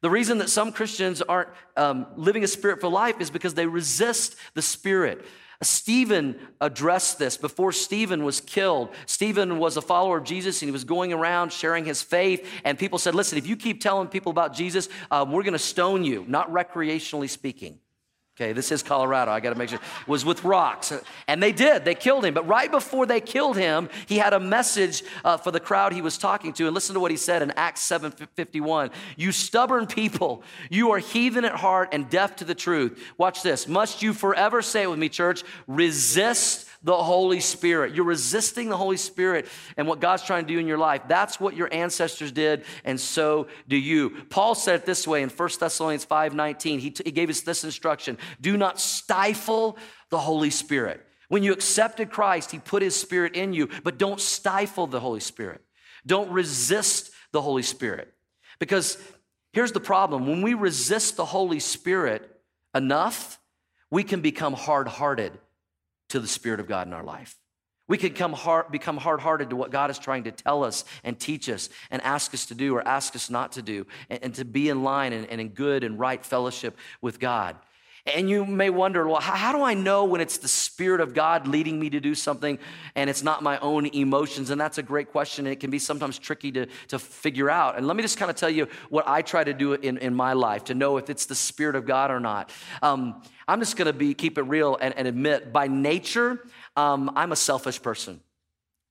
The 0.00 0.10
reason 0.10 0.38
that 0.38 0.50
some 0.50 0.72
Christians 0.72 1.22
aren't 1.22 1.50
um, 1.76 2.06
living 2.16 2.42
a 2.42 2.48
spirit 2.48 2.80
for 2.80 2.88
life 2.88 3.20
is 3.20 3.30
because 3.30 3.54
they 3.54 3.66
resist 3.66 4.34
the 4.54 4.62
Spirit. 4.62 5.24
Stephen 5.60 6.36
addressed 6.60 7.18
this 7.18 7.36
before 7.36 7.72
Stephen 7.72 8.24
was 8.24 8.40
killed. 8.40 8.88
Stephen 9.06 9.58
was 9.58 9.76
a 9.76 9.82
follower 9.82 10.18
of 10.18 10.24
Jesus 10.24 10.62
and 10.62 10.68
he 10.68 10.72
was 10.72 10.84
going 10.84 11.12
around 11.12 11.52
sharing 11.52 11.84
his 11.84 12.02
faith. 12.02 12.48
And 12.64 12.78
people 12.78 12.98
said, 12.98 13.14
Listen, 13.14 13.38
if 13.38 13.46
you 13.46 13.56
keep 13.56 13.80
telling 13.80 14.08
people 14.08 14.30
about 14.30 14.54
Jesus, 14.54 14.88
um, 15.10 15.30
we're 15.32 15.42
going 15.42 15.52
to 15.52 15.58
stone 15.58 16.04
you, 16.04 16.24
not 16.26 16.50
recreationally 16.50 17.28
speaking. 17.28 17.78
Okay, 18.34 18.54
this 18.54 18.72
is 18.72 18.82
Colorado. 18.82 19.30
I 19.30 19.40
got 19.40 19.50
to 19.50 19.58
make 19.58 19.68
sure. 19.68 19.78
Was 20.06 20.24
with 20.24 20.42
rocks. 20.42 20.90
And 21.28 21.42
they 21.42 21.52
did. 21.52 21.84
They 21.84 21.94
killed 21.94 22.24
him. 22.24 22.32
But 22.32 22.48
right 22.48 22.70
before 22.70 23.04
they 23.04 23.20
killed 23.20 23.58
him, 23.58 23.90
he 24.06 24.16
had 24.16 24.32
a 24.32 24.40
message 24.40 25.02
uh, 25.22 25.36
for 25.36 25.50
the 25.50 25.60
crowd 25.60 25.92
he 25.92 26.00
was 26.00 26.16
talking 26.16 26.54
to. 26.54 26.64
And 26.66 26.74
listen 26.74 26.94
to 26.94 27.00
what 27.00 27.10
he 27.10 27.18
said 27.18 27.42
in 27.42 27.50
Acts 27.52 27.82
7:51. 27.82 28.90
You 29.18 29.32
stubborn 29.32 29.86
people, 29.86 30.42
you 30.70 30.92
are 30.92 30.98
heathen 30.98 31.44
at 31.44 31.56
heart 31.56 31.90
and 31.92 32.08
deaf 32.08 32.36
to 32.36 32.44
the 32.46 32.54
truth. 32.54 32.98
Watch 33.18 33.42
this. 33.42 33.68
Must 33.68 34.00
you 34.00 34.14
forever 34.14 34.62
say 34.62 34.84
it 34.84 34.90
with 34.90 34.98
me, 34.98 35.10
church, 35.10 35.42
resist 35.66 36.66
the 36.84 36.96
Holy 36.96 37.40
Spirit. 37.40 37.94
You're 37.94 38.04
resisting 38.04 38.68
the 38.68 38.76
Holy 38.76 38.96
Spirit 38.96 39.46
and 39.76 39.86
what 39.86 40.00
God's 40.00 40.22
trying 40.22 40.46
to 40.46 40.52
do 40.52 40.58
in 40.58 40.66
your 40.66 40.78
life. 40.78 41.02
That's 41.06 41.38
what 41.38 41.56
your 41.56 41.72
ancestors 41.72 42.32
did, 42.32 42.64
and 42.84 43.00
so 43.00 43.46
do 43.68 43.76
you. 43.76 44.10
Paul 44.30 44.54
said 44.54 44.76
it 44.76 44.86
this 44.86 45.06
way 45.06 45.22
in 45.22 45.28
1 45.28 45.48
Thessalonians 45.60 46.04
5:19. 46.06 46.80
He, 46.80 46.90
t- 46.90 47.02
he 47.04 47.12
gave 47.12 47.30
us 47.30 47.42
this 47.42 47.64
instruction: 47.64 48.18
do 48.40 48.56
not 48.56 48.80
stifle 48.80 49.78
the 50.10 50.18
Holy 50.18 50.50
Spirit. 50.50 51.06
When 51.28 51.42
you 51.42 51.52
accepted 51.52 52.10
Christ, 52.10 52.50
He 52.50 52.58
put 52.58 52.82
His 52.82 52.94
Spirit 52.94 53.36
in 53.36 53.52
you, 53.52 53.68
but 53.84 53.98
don't 53.98 54.20
stifle 54.20 54.86
the 54.86 55.00
Holy 55.00 55.20
Spirit. 55.20 55.62
Don't 56.04 56.30
resist 56.30 57.10
the 57.30 57.40
Holy 57.40 57.62
Spirit. 57.62 58.12
Because 58.58 58.98
here's 59.52 59.72
the 59.72 59.80
problem 59.80 60.26
when 60.26 60.42
we 60.42 60.54
resist 60.54 61.16
the 61.16 61.24
Holy 61.24 61.60
Spirit 61.60 62.28
enough, 62.74 63.38
we 63.90 64.02
can 64.02 64.20
become 64.20 64.52
hard 64.52 64.88
hearted 64.88 65.38
to 66.12 66.20
the 66.20 66.28
Spirit 66.28 66.60
of 66.60 66.68
God 66.68 66.86
in 66.86 66.92
our 66.92 67.04
life. 67.04 67.36
We 67.88 67.98
become 67.98 68.32
hard, 68.32 68.70
become 68.70 68.96
hard-hearted 68.96 69.50
to 69.50 69.56
what 69.56 69.70
God 69.70 69.90
is 69.90 69.98
trying 69.98 70.24
to 70.24 70.30
tell 70.30 70.64
us 70.64 70.84
and 71.04 71.18
teach 71.18 71.48
us 71.48 71.68
and 71.90 72.00
ask 72.02 72.32
us 72.32 72.46
to 72.46 72.54
do 72.54 72.74
or 72.74 72.86
ask 72.86 73.14
us 73.16 73.28
not 73.28 73.52
to 73.52 73.62
do, 73.62 73.86
and, 74.08 74.22
and 74.24 74.34
to 74.36 74.44
be 74.44 74.68
in 74.68 74.82
line 74.82 75.12
and, 75.12 75.26
and 75.28 75.40
in 75.40 75.48
good 75.48 75.84
and 75.84 75.98
right 75.98 76.24
fellowship 76.24 76.78
with 77.02 77.18
God. 77.18 77.56
And 78.04 78.28
you 78.28 78.44
may 78.44 78.68
wonder, 78.68 79.06
well, 79.06 79.20
how, 79.20 79.52
do 79.52 79.62
I 79.62 79.74
know 79.74 80.04
when 80.06 80.20
it's 80.20 80.38
the 80.38 80.48
Spirit 80.48 81.00
of 81.00 81.14
God 81.14 81.46
leading 81.46 81.78
me 81.78 81.88
to 81.90 82.00
do 82.00 82.16
something 82.16 82.58
and 82.96 83.08
it's 83.08 83.22
not 83.22 83.42
my 83.42 83.58
own 83.60 83.86
emotions? 83.86 84.50
And 84.50 84.60
that's 84.60 84.78
a 84.78 84.82
great 84.82 85.12
question. 85.12 85.46
And 85.46 85.52
it 85.52 85.60
can 85.60 85.70
be 85.70 85.78
sometimes 85.78 86.18
tricky 86.18 86.50
to, 86.52 86.66
to 86.88 86.98
figure 86.98 87.48
out. 87.48 87.78
And 87.78 87.86
let 87.86 87.96
me 87.96 88.02
just 88.02 88.18
kind 88.18 88.28
of 88.28 88.36
tell 88.36 88.50
you 88.50 88.66
what 88.88 89.06
I 89.06 89.22
try 89.22 89.44
to 89.44 89.54
do 89.54 89.74
in, 89.74 89.98
in 89.98 90.16
my 90.16 90.32
life 90.32 90.64
to 90.64 90.74
know 90.74 90.96
if 90.96 91.10
it's 91.10 91.26
the 91.26 91.36
Spirit 91.36 91.76
of 91.76 91.86
God 91.86 92.10
or 92.10 92.18
not. 92.18 92.50
Um, 92.82 93.22
I'm 93.46 93.60
just 93.60 93.76
going 93.76 93.86
to 93.86 93.92
be 93.92 94.14
keep 94.14 94.36
it 94.36 94.42
real 94.42 94.76
and, 94.80 94.92
and 94.96 95.06
admit 95.06 95.52
by 95.52 95.68
nature, 95.68 96.44
um, 96.76 97.12
I'm 97.14 97.30
a 97.30 97.36
selfish 97.36 97.80
person. 97.80 98.20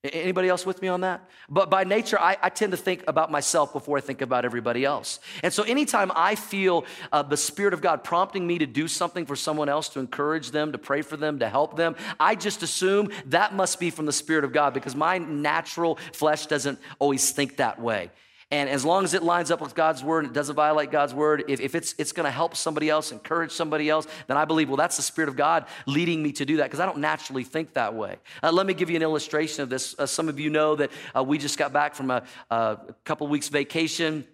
Anybody 0.04 0.50
else 0.50 0.66
with 0.66 0.82
me 0.82 0.88
on 0.88 1.02
that? 1.02 1.30
But 1.48 1.70
by 1.70 1.84
nature, 1.84 2.20
I, 2.20 2.36
I, 2.42 2.50
tend 2.50 2.72
to 2.72 2.78
think 2.78 3.04
about 3.08 3.32
myself 3.32 3.72
before 3.72 4.00
I 4.00 4.02
think 4.02 4.22
about 4.22 4.46
everybody 4.46 4.84
else. 4.84 5.20
And 5.44 5.54
so 5.54 5.62
anytime 5.62 6.12
I 6.16 6.34
feel 6.34 6.86
uh, 7.12 7.22
the 7.22 7.38
Spirit 7.38 7.76
of 7.76 7.82
God 7.84 8.04
prompting 8.04 8.48
me 8.48 8.58
to 8.58 8.66
do 8.66 8.88
something 8.88 9.28
for 9.28 9.36
someone 9.36 9.70
else, 9.70 9.90
to 9.90 10.00
encourage 10.00 10.50
them, 10.50 10.72
to 10.72 10.80
pray 10.80 11.04
for 11.04 11.18
them, 11.18 11.38
to 11.38 11.48
help 11.48 11.76
them, 11.76 11.96
I 12.20 12.34
just 12.34 12.64
assume 12.64 13.12
that 13.28 13.54
must 13.54 13.80
be 13.80 13.92
from 13.92 14.08
the 14.08 14.12
Spirit 14.12 14.44
of 14.44 14.54
God 14.54 14.74
because 14.74 14.96
my 14.96 15.20
natural 15.20 16.00
flesh 16.14 16.48
doesn't 16.48 16.80
always 16.98 17.30
think 17.32 17.58
that 17.58 17.80
way. 17.80 18.10
And 18.52 18.70
as 18.70 18.84
long 18.84 19.06
as 19.06 19.14
it 19.14 19.24
lines 19.24 19.50
up 19.50 19.62
with 19.62 19.74
God's 19.74 20.04
word 20.04 20.26
and 20.26 20.32
it 20.32 20.36
doesn't 20.36 20.56
violate 20.56 20.92
God's 20.92 21.14
word, 21.14 21.46
if, 21.48 21.62
if 21.62 21.74
it's, 21.74 21.96
it's 21.98 22.12
going 22.12 22.26
to 22.26 22.32
help 22.32 22.56
somebody 22.58 22.90
else, 22.90 23.14
encourage 23.14 23.52
somebody 23.52 23.90
else, 23.90 24.08
then 24.28 24.36
I 24.36 24.44
believe, 24.44 24.68
well, 24.68 24.76
that's 24.76 24.98
the 24.98 25.04
Spirit 25.04 25.30
of 25.30 25.38
God 25.38 25.66
leading 25.86 26.22
me 26.22 26.34
to 26.34 26.46
do 26.46 26.58
that 26.58 26.64
because 26.64 26.82
I 26.82 26.86
don't 26.86 26.98
naturally 26.98 27.46
think 27.46 27.74
that 27.76 27.94
way. 27.94 28.18
Uh, 28.44 28.52
let 28.52 28.66
me 28.66 28.74
give 28.74 28.90
you 28.90 28.98
an 28.98 29.04
illustration 29.04 29.64
of 29.64 29.70
this. 29.70 29.96
Uh, 29.98 30.06
some 30.06 30.28
of 30.28 30.38
you 30.38 30.50
know 30.50 30.76
that 30.76 30.92
uh, 31.16 31.24
we 31.24 31.38
just 31.38 31.58
got 31.58 31.72
back 31.72 31.96
from 31.96 32.12
a, 32.12 32.24
a 32.50 32.78
couple 33.06 33.26
weeks 33.28 33.48
vacation. 33.48 34.26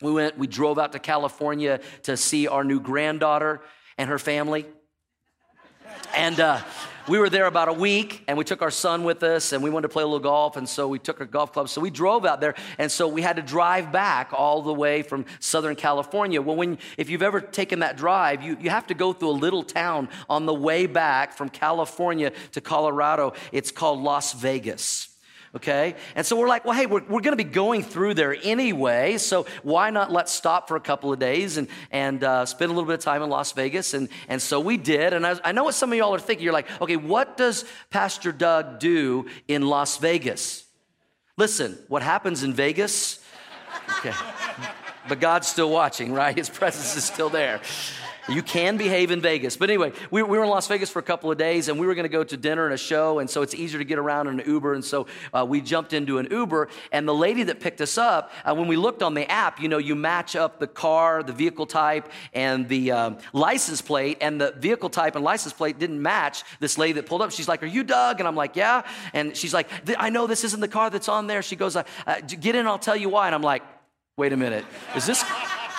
We 0.00 0.12
went, 0.12 0.38
we 0.38 0.46
drove 0.46 0.78
out 0.78 0.92
to 0.92 0.98
California 0.98 1.80
to 2.04 2.16
see 2.16 2.48
our 2.48 2.64
new 2.64 2.80
granddaughter 2.80 3.60
and 3.98 4.08
her 4.08 4.18
family. 4.18 4.64
And, 6.14 6.40
uh, 6.40 6.60
we 7.08 7.18
were 7.18 7.30
there 7.30 7.46
about 7.46 7.68
a 7.68 7.72
week 7.72 8.24
and 8.26 8.36
we 8.36 8.44
took 8.44 8.62
our 8.62 8.70
son 8.70 9.04
with 9.04 9.22
us 9.22 9.52
and 9.52 9.62
we 9.62 9.70
wanted 9.70 9.88
to 9.88 9.92
play 9.92 10.02
a 10.02 10.06
little 10.06 10.18
golf 10.18 10.56
and 10.56 10.68
so 10.68 10.88
we 10.88 10.98
took 10.98 11.20
our 11.20 11.26
golf 11.26 11.52
club. 11.52 11.68
So 11.68 11.80
we 11.80 11.90
drove 11.90 12.24
out 12.24 12.40
there 12.40 12.54
and 12.78 12.90
so 12.90 13.06
we 13.06 13.22
had 13.22 13.36
to 13.36 13.42
drive 13.42 13.92
back 13.92 14.30
all 14.32 14.62
the 14.62 14.74
way 14.74 15.02
from 15.02 15.24
southern 15.38 15.76
california. 15.76 16.42
Well 16.42 16.56
when 16.56 16.78
if 16.96 17.08
you've 17.08 17.22
ever 17.22 17.40
taken 17.40 17.80
that 17.80 17.96
drive 17.96 18.42
you, 18.42 18.56
you 18.60 18.70
have 18.70 18.86
to 18.88 18.94
go 18.94 19.12
through 19.12 19.30
a 19.30 19.38
little 19.38 19.62
town 19.62 20.08
on 20.28 20.46
the 20.46 20.54
way 20.54 20.86
back 20.86 21.32
from 21.32 21.48
california 21.48 22.32
to 22.52 22.60
colorado. 22.60 23.32
It's 23.52 23.70
called 23.70 24.00
las 24.00 24.32
vegas 24.32 25.15
okay? 25.54 25.94
And 26.14 26.26
so 26.26 26.36
we're 26.36 26.48
like, 26.48 26.64
well, 26.64 26.74
hey, 26.74 26.86
we're, 26.86 27.02
we're 27.02 27.20
going 27.20 27.36
to 27.36 27.42
be 27.42 27.44
going 27.44 27.82
through 27.82 28.14
there 28.14 28.36
anyway, 28.42 29.18
so 29.18 29.46
why 29.62 29.90
not 29.90 30.12
let's 30.12 30.32
stop 30.32 30.68
for 30.68 30.76
a 30.76 30.80
couple 30.80 31.12
of 31.12 31.18
days 31.18 31.56
and, 31.56 31.68
and 31.90 32.22
uh, 32.24 32.46
spend 32.46 32.70
a 32.70 32.74
little 32.74 32.86
bit 32.86 32.94
of 32.94 33.04
time 33.04 33.22
in 33.22 33.30
Las 33.30 33.52
Vegas? 33.52 33.94
And, 33.94 34.08
and 34.28 34.40
so 34.40 34.60
we 34.60 34.76
did. 34.76 35.12
And 35.12 35.26
I, 35.26 35.36
I 35.44 35.52
know 35.52 35.64
what 35.64 35.74
some 35.74 35.92
of 35.92 35.98
y'all 35.98 36.14
are 36.14 36.18
thinking. 36.18 36.44
You're 36.44 36.52
like, 36.52 36.68
okay, 36.80 36.96
what 36.96 37.36
does 37.36 37.64
Pastor 37.90 38.32
Doug 38.32 38.78
do 38.78 39.26
in 39.48 39.62
Las 39.62 39.98
Vegas? 39.98 40.64
Listen, 41.36 41.78
what 41.88 42.02
happens 42.02 42.42
in 42.42 42.54
Vegas? 42.54 43.22
Okay. 43.98 44.14
But 45.08 45.20
God's 45.20 45.46
still 45.46 45.70
watching, 45.70 46.12
right? 46.12 46.36
His 46.36 46.48
presence 46.48 46.96
is 46.96 47.04
still 47.04 47.28
there. 47.28 47.60
You 48.28 48.42
can 48.42 48.76
behave 48.76 49.12
in 49.12 49.20
Vegas. 49.20 49.56
But 49.56 49.70
anyway, 49.70 49.92
we, 50.10 50.22
we 50.22 50.36
were 50.36 50.44
in 50.44 50.50
Las 50.50 50.66
Vegas 50.66 50.90
for 50.90 50.98
a 50.98 51.02
couple 51.02 51.30
of 51.30 51.38
days 51.38 51.68
and 51.68 51.78
we 51.78 51.86
were 51.86 51.94
going 51.94 52.04
to 52.04 52.08
go 52.08 52.24
to 52.24 52.36
dinner 52.36 52.64
and 52.64 52.74
a 52.74 52.78
show. 52.78 53.20
And 53.20 53.30
so 53.30 53.42
it's 53.42 53.54
easier 53.54 53.78
to 53.78 53.84
get 53.84 53.98
around 53.98 54.26
in 54.26 54.40
an 54.40 54.46
Uber. 54.46 54.74
And 54.74 54.84
so 54.84 55.06
uh, 55.32 55.46
we 55.48 55.60
jumped 55.60 55.92
into 55.92 56.18
an 56.18 56.26
Uber. 56.30 56.68
And 56.90 57.06
the 57.06 57.14
lady 57.14 57.44
that 57.44 57.60
picked 57.60 57.80
us 57.80 57.96
up, 57.96 58.32
uh, 58.44 58.54
when 58.54 58.66
we 58.66 58.76
looked 58.76 59.02
on 59.02 59.14
the 59.14 59.30
app, 59.30 59.60
you 59.60 59.68
know, 59.68 59.78
you 59.78 59.94
match 59.94 60.34
up 60.34 60.58
the 60.58 60.66
car, 60.66 61.22
the 61.22 61.32
vehicle 61.32 61.66
type, 61.66 62.10
and 62.34 62.68
the 62.68 62.90
um, 62.90 63.18
license 63.32 63.80
plate. 63.80 64.18
And 64.20 64.40
the 64.40 64.52
vehicle 64.52 64.90
type 64.90 65.14
and 65.14 65.24
license 65.24 65.52
plate 65.52 65.78
didn't 65.78 66.02
match 66.02 66.42
this 66.58 66.78
lady 66.78 66.94
that 66.94 67.06
pulled 67.06 67.22
up. 67.22 67.30
She's 67.30 67.48
like, 67.48 67.62
Are 67.62 67.66
you 67.66 67.84
Doug? 67.84 68.18
And 68.18 68.26
I'm 68.26 68.36
like, 68.36 68.56
Yeah. 68.56 68.82
And 69.12 69.36
she's 69.36 69.54
like, 69.54 69.68
I 69.98 70.10
know 70.10 70.26
this 70.26 70.42
isn't 70.42 70.60
the 70.60 70.68
car 70.68 70.90
that's 70.90 71.08
on 71.08 71.28
there. 71.28 71.42
She 71.42 71.54
goes, 71.54 71.76
uh, 71.76 71.84
uh 72.06 72.20
Get 72.20 72.56
in, 72.56 72.66
I'll 72.66 72.78
tell 72.78 72.96
you 72.96 73.08
why. 73.08 73.26
And 73.26 73.34
I'm 73.34 73.42
like, 73.42 73.62
Wait 74.16 74.32
a 74.32 74.36
minute. 74.36 74.64
Is 74.96 75.06
this. 75.06 75.22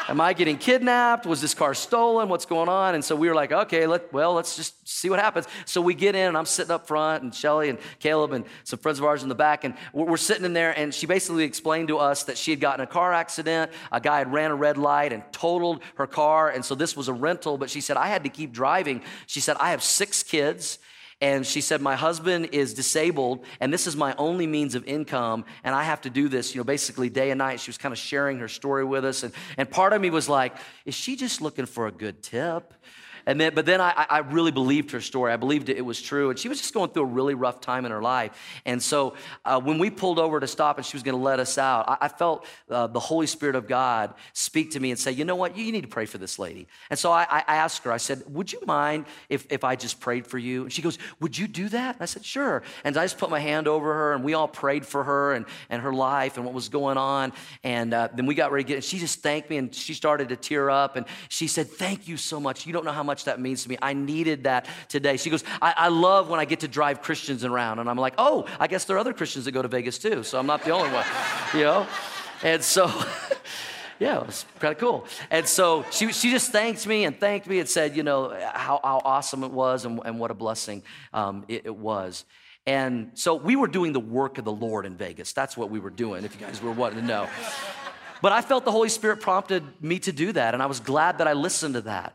Am 0.09 0.21
I 0.21 0.31
getting 0.31 0.57
kidnapped? 0.57 1.25
Was 1.25 1.41
this 1.41 1.53
car 1.53 1.73
stolen? 1.73 2.29
What's 2.29 2.45
going 2.45 2.69
on? 2.69 2.95
And 2.95 3.03
so 3.03 3.13
we 3.13 3.27
were 3.27 3.35
like, 3.35 3.51
okay, 3.51 3.85
let, 3.87 4.13
well, 4.13 4.33
let's 4.33 4.55
just 4.55 4.87
see 4.87 5.09
what 5.09 5.19
happens. 5.19 5.47
So 5.65 5.81
we 5.81 5.93
get 5.93 6.15
in, 6.15 6.29
and 6.29 6.37
I'm 6.37 6.45
sitting 6.45 6.71
up 6.71 6.87
front, 6.87 7.23
and 7.23 7.35
Shelly 7.35 7.67
and 7.67 7.77
Caleb 7.99 8.31
and 8.31 8.45
some 8.63 8.79
friends 8.79 8.99
of 8.99 9.05
ours 9.05 9.23
in 9.23 9.27
the 9.27 9.35
back, 9.35 9.65
and 9.65 9.73
we're, 9.91 10.05
we're 10.05 10.17
sitting 10.17 10.45
in 10.45 10.53
there, 10.53 10.71
and 10.71 10.93
she 10.93 11.07
basically 11.07 11.43
explained 11.43 11.89
to 11.89 11.97
us 11.97 12.23
that 12.23 12.37
she 12.37 12.51
had 12.51 12.61
gotten 12.61 12.81
a 12.81 12.87
car 12.87 13.11
accident. 13.11 13.69
A 13.91 13.99
guy 13.99 14.19
had 14.19 14.31
ran 14.31 14.51
a 14.51 14.55
red 14.55 14.77
light 14.77 15.11
and 15.11 15.23
totaled 15.33 15.81
her 15.95 16.07
car, 16.07 16.51
and 16.51 16.63
so 16.63 16.73
this 16.73 16.95
was 16.95 17.09
a 17.09 17.13
rental, 17.13 17.57
but 17.57 17.69
she 17.69 17.81
said, 17.81 17.97
I 17.97 18.07
had 18.07 18.23
to 18.23 18.29
keep 18.29 18.53
driving. 18.53 19.01
She 19.25 19.41
said, 19.41 19.57
I 19.59 19.71
have 19.71 19.83
six 19.83 20.23
kids. 20.23 20.79
And 21.19 21.45
she 21.45 21.61
said, 21.61 21.81
My 21.81 21.95
husband 21.95 22.49
is 22.51 22.73
disabled, 22.73 23.43
and 23.59 23.73
this 23.73 23.87
is 23.87 23.95
my 23.95 24.13
only 24.17 24.45
means 24.45 24.75
of 24.75 24.85
income, 24.85 25.45
and 25.63 25.73
I 25.73 25.83
have 25.83 26.01
to 26.01 26.09
do 26.11 26.27
this, 26.27 26.53
you 26.53 26.59
know, 26.59 26.63
basically 26.63 27.09
day 27.09 27.31
and 27.31 27.39
night. 27.39 27.59
She 27.59 27.69
was 27.69 27.77
kind 27.77 27.91
of 27.91 27.97
sharing 27.97 28.37
her 28.39 28.47
story 28.47 28.85
with 28.85 29.03
us. 29.03 29.23
And, 29.23 29.33
and 29.57 29.69
part 29.69 29.93
of 29.93 30.01
me 30.01 30.11
was 30.11 30.29
like, 30.29 30.55
Is 30.85 30.93
she 30.93 31.15
just 31.15 31.41
looking 31.41 31.65
for 31.65 31.87
a 31.87 31.91
good 31.91 32.21
tip? 32.21 32.73
And 33.27 33.39
then, 33.39 33.53
but 33.53 33.65
then 33.65 33.81
I, 33.81 34.07
I 34.09 34.17
really 34.19 34.51
believed 34.51 34.91
her 34.91 35.01
story. 35.01 35.31
I 35.31 35.35
believed 35.37 35.69
it, 35.69 35.85
was 35.85 36.01
true. 36.01 36.29
And 36.29 36.39
she 36.39 36.49
was 36.49 36.59
just 36.59 36.73
going 36.73 36.89
through 36.89 37.03
a 37.03 37.05
really 37.05 37.35
rough 37.35 37.61
time 37.61 37.85
in 37.85 37.91
her 37.91 38.01
life. 38.01 38.31
And 38.65 38.81
so 38.81 39.13
uh, 39.45 39.61
when 39.61 39.77
we 39.77 39.89
pulled 39.89 40.17
over 40.17 40.39
to 40.39 40.47
stop 40.47 40.77
and 40.77 40.85
she 40.85 40.95
was 40.95 41.03
going 41.03 41.15
to 41.15 41.21
let 41.21 41.39
us 41.39 41.57
out, 41.57 41.87
I, 41.87 41.97
I 42.01 42.07
felt 42.07 42.45
uh, 42.69 42.87
the 42.87 42.99
Holy 42.99 43.27
Spirit 43.27 43.55
of 43.55 43.67
God 43.67 44.13
speak 44.33 44.71
to 44.71 44.79
me 44.79 44.91
and 44.91 44.99
say, 44.99 45.11
you 45.11 45.25
know 45.25 45.35
what, 45.35 45.57
you 45.57 45.71
need 45.71 45.81
to 45.81 45.87
pray 45.87 46.05
for 46.05 46.17
this 46.17 46.39
lady. 46.39 46.67
And 46.89 46.97
so 46.97 47.11
I, 47.11 47.25
I 47.29 47.55
asked 47.57 47.83
her, 47.83 47.91
I 47.91 47.97
said, 47.97 48.23
would 48.27 48.51
you 48.51 48.61
mind 48.65 49.05
if, 49.27 49.45
if 49.49 49.63
I 49.65 49.75
just 49.75 49.99
prayed 49.99 50.25
for 50.25 50.37
you? 50.37 50.63
And 50.63 50.71
she 50.71 50.81
goes, 50.81 50.97
would 51.19 51.37
you 51.37 51.47
do 51.47 51.67
that? 51.69 51.95
And 51.95 52.01
I 52.01 52.05
said, 52.05 52.23
sure. 52.23 52.63
And 52.85 52.95
I 52.95 53.03
just 53.03 53.17
put 53.17 53.29
my 53.29 53.39
hand 53.39 53.67
over 53.67 53.93
her 53.93 54.13
and 54.13 54.23
we 54.23 54.35
all 54.35 54.47
prayed 54.47 54.85
for 54.85 55.03
her 55.03 55.33
and, 55.33 55.45
and 55.69 55.81
her 55.81 55.93
life 55.93 56.37
and 56.37 56.45
what 56.45 56.53
was 56.53 56.69
going 56.69 56.97
on. 56.97 57.33
And 57.63 57.93
uh, 57.93 58.07
then 58.13 58.25
we 58.25 58.35
got 58.35 58.53
ready 58.53 58.63
to 58.63 58.67
get, 58.67 58.75
and 58.75 58.83
she 58.83 58.99
just 58.99 59.21
thanked 59.21 59.49
me 59.49 59.57
and 59.57 59.75
she 59.75 59.93
started 59.93 60.29
to 60.29 60.37
tear 60.37 60.69
up. 60.69 60.95
And 60.95 61.05
she 61.27 61.47
said, 61.47 61.67
thank 61.67 62.07
you 62.07 62.15
so 62.15 62.39
much. 62.39 62.65
You 62.65 62.71
don't 62.71 62.85
know 62.85 62.91
how 62.91 63.03
much 63.03 63.16
much 63.17 63.23
that 63.25 63.39
means 63.39 63.63
to 63.63 63.69
me. 63.69 63.77
I 63.81 63.93
needed 63.93 64.43
that 64.43 64.67
today. 64.89 65.17
She 65.17 65.31
goes, 65.31 65.43
I, 65.59 65.73
I 65.75 65.87
love 65.87 66.29
when 66.29 66.39
I 66.39 66.45
get 66.45 66.59
to 66.59 66.67
drive 66.67 67.01
Christians 67.01 67.43
around. 67.43 67.79
And 67.79 67.89
I'm 67.89 67.97
like, 67.97 68.13
oh, 68.19 68.45
I 68.59 68.67
guess 68.67 68.85
there 68.85 68.95
are 68.95 68.99
other 68.99 69.13
Christians 69.13 69.45
that 69.45 69.53
go 69.53 69.63
to 69.63 69.67
Vegas 69.67 69.97
too. 69.97 70.21
So 70.21 70.37
I'm 70.37 70.45
not 70.45 70.63
the 70.63 70.69
only 70.69 70.91
one, 70.91 71.05
you 71.55 71.61
know? 71.61 71.87
And 72.43 72.63
so, 72.63 72.85
yeah, 73.99 74.19
it 74.21 74.27
was 74.27 74.45
kind 74.59 74.71
of 74.71 74.77
cool. 74.77 75.07
And 75.31 75.47
so 75.47 75.83
she, 75.89 76.13
she 76.13 76.29
just 76.29 76.51
thanked 76.51 76.85
me 76.85 77.05
and 77.05 77.19
thanked 77.19 77.47
me 77.47 77.57
and 77.57 77.67
said, 77.67 77.97
you 77.97 78.03
know, 78.03 78.37
how, 78.53 78.79
how 78.83 79.01
awesome 79.03 79.43
it 79.43 79.51
was 79.51 79.85
and, 79.85 79.99
and 80.05 80.19
what 80.19 80.29
a 80.29 80.35
blessing 80.35 80.83
um, 81.11 81.43
it, 81.47 81.63
it 81.65 81.75
was. 81.75 82.23
And 82.67 83.11
so 83.15 83.33
we 83.33 83.55
were 83.55 83.67
doing 83.67 83.93
the 83.93 83.99
work 83.99 84.37
of 84.37 84.45
the 84.45 84.51
Lord 84.51 84.85
in 84.85 84.95
Vegas. 84.95 85.33
That's 85.33 85.57
what 85.57 85.71
we 85.71 85.79
were 85.79 85.89
doing, 85.89 86.23
if 86.23 86.39
you 86.39 86.45
guys 86.45 86.61
were 86.61 86.71
wanting 86.71 86.99
to 86.99 87.05
know. 87.05 87.27
But 88.21 88.31
I 88.31 88.41
felt 88.41 88.63
the 88.63 88.71
Holy 88.71 88.89
Spirit 88.89 89.21
prompted 89.21 89.63
me 89.81 89.97
to 89.99 90.11
do 90.11 90.33
that, 90.33 90.53
and 90.53 90.61
I 90.61 90.65
was 90.65 90.79
glad 90.79 91.19
that 91.19 91.27
I 91.27 91.33
listened 91.33 91.75
to 91.75 91.81
that. 91.81 92.13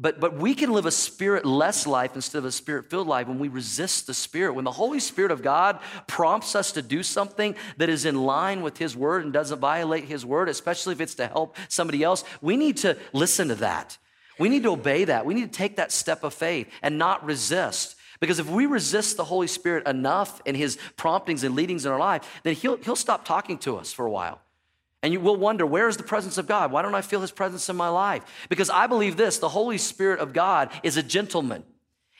But, 0.00 0.18
but 0.18 0.34
we 0.34 0.54
can 0.54 0.72
live 0.72 0.86
a 0.86 0.90
spirit 0.90 1.44
less 1.44 1.86
life 1.86 2.14
instead 2.14 2.38
of 2.38 2.46
a 2.46 2.52
spirit 2.52 2.88
filled 2.88 3.06
life 3.06 3.28
when 3.28 3.38
we 3.38 3.48
resist 3.48 4.06
the 4.06 4.14
Spirit. 4.14 4.54
When 4.54 4.64
the 4.64 4.72
Holy 4.72 4.98
Spirit 4.98 5.30
of 5.30 5.42
God 5.42 5.78
prompts 6.06 6.54
us 6.54 6.72
to 6.72 6.82
do 6.82 7.02
something 7.02 7.54
that 7.76 7.90
is 7.90 8.06
in 8.06 8.14
line 8.24 8.62
with 8.62 8.78
His 8.78 8.96
Word 8.96 9.24
and 9.24 9.32
doesn't 9.32 9.58
violate 9.58 10.04
His 10.04 10.24
Word, 10.24 10.48
especially 10.48 10.92
if 10.92 11.02
it's 11.02 11.16
to 11.16 11.26
help 11.26 11.56
somebody 11.68 12.02
else, 12.02 12.24
we 12.40 12.56
need 12.56 12.78
to 12.78 12.96
listen 13.12 13.48
to 13.48 13.56
that. 13.56 13.98
We 14.38 14.48
need 14.48 14.62
to 14.62 14.70
obey 14.70 15.04
that. 15.04 15.26
We 15.26 15.34
need 15.34 15.52
to 15.52 15.58
take 15.58 15.76
that 15.76 15.92
step 15.92 16.24
of 16.24 16.32
faith 16.32 16.66
and 16.80 16.96
not 16.96 17.22
resist. 17.22 17.96
Because 18.20 18.38
if 18.38 18.48
we 18.48 18.64
resist 18.64 19.18
the 19.18 19.24
Holy 19.24 19.48
Spirit 19.48 19.86
enough 19.86 20.40
in 20.46 20.54
His 20.54 20.78
promptings 20.96 21.44
and 21.44 21.54
leadings 21.54 21.84
in 21.84 21.92
our 21.92 21.98
life, 21.98 22.40
then 22.42 22.54
He'll, 22.54 22.78
he'll 22.78 22.96
stop 22.96 23.26
talking 23.26 23.58
to 23.58 23.76
us 23.76 23.92
for 23.92 24.06
a 24.06 24.10
while. 24.10 24.40
And 25.02 25.12
you 25.12 25.20
will 25.20 25.36
wonder, 25.36 25.64
where 25.64 25.88
is 25.88 25.96
the 25.96 26.02
presence 26.02 26.36
of 26.36 26.46
God? 26.46 26.72
Why 26.72 26.82
don't 26.82 26.94
I 26.94 27.00
feel 27.00 27.22
his 27.22 27.30
presence 27.30 27.68
in 27.68 27.76
my 27.76 27.88
life? 27.88 28.22
Because 28.48 28.68
I 28.68 28.86
believe 28.86 29.16
this 29.16 29.38
the 29.38 29.48
Holy 29.48 29.78
Spirit 29.78 30.20
of 30.20 30.32
God 30.32 30.70
is 30.82 30.96
a 30.96 31.02
gentleman. 31.02 31.64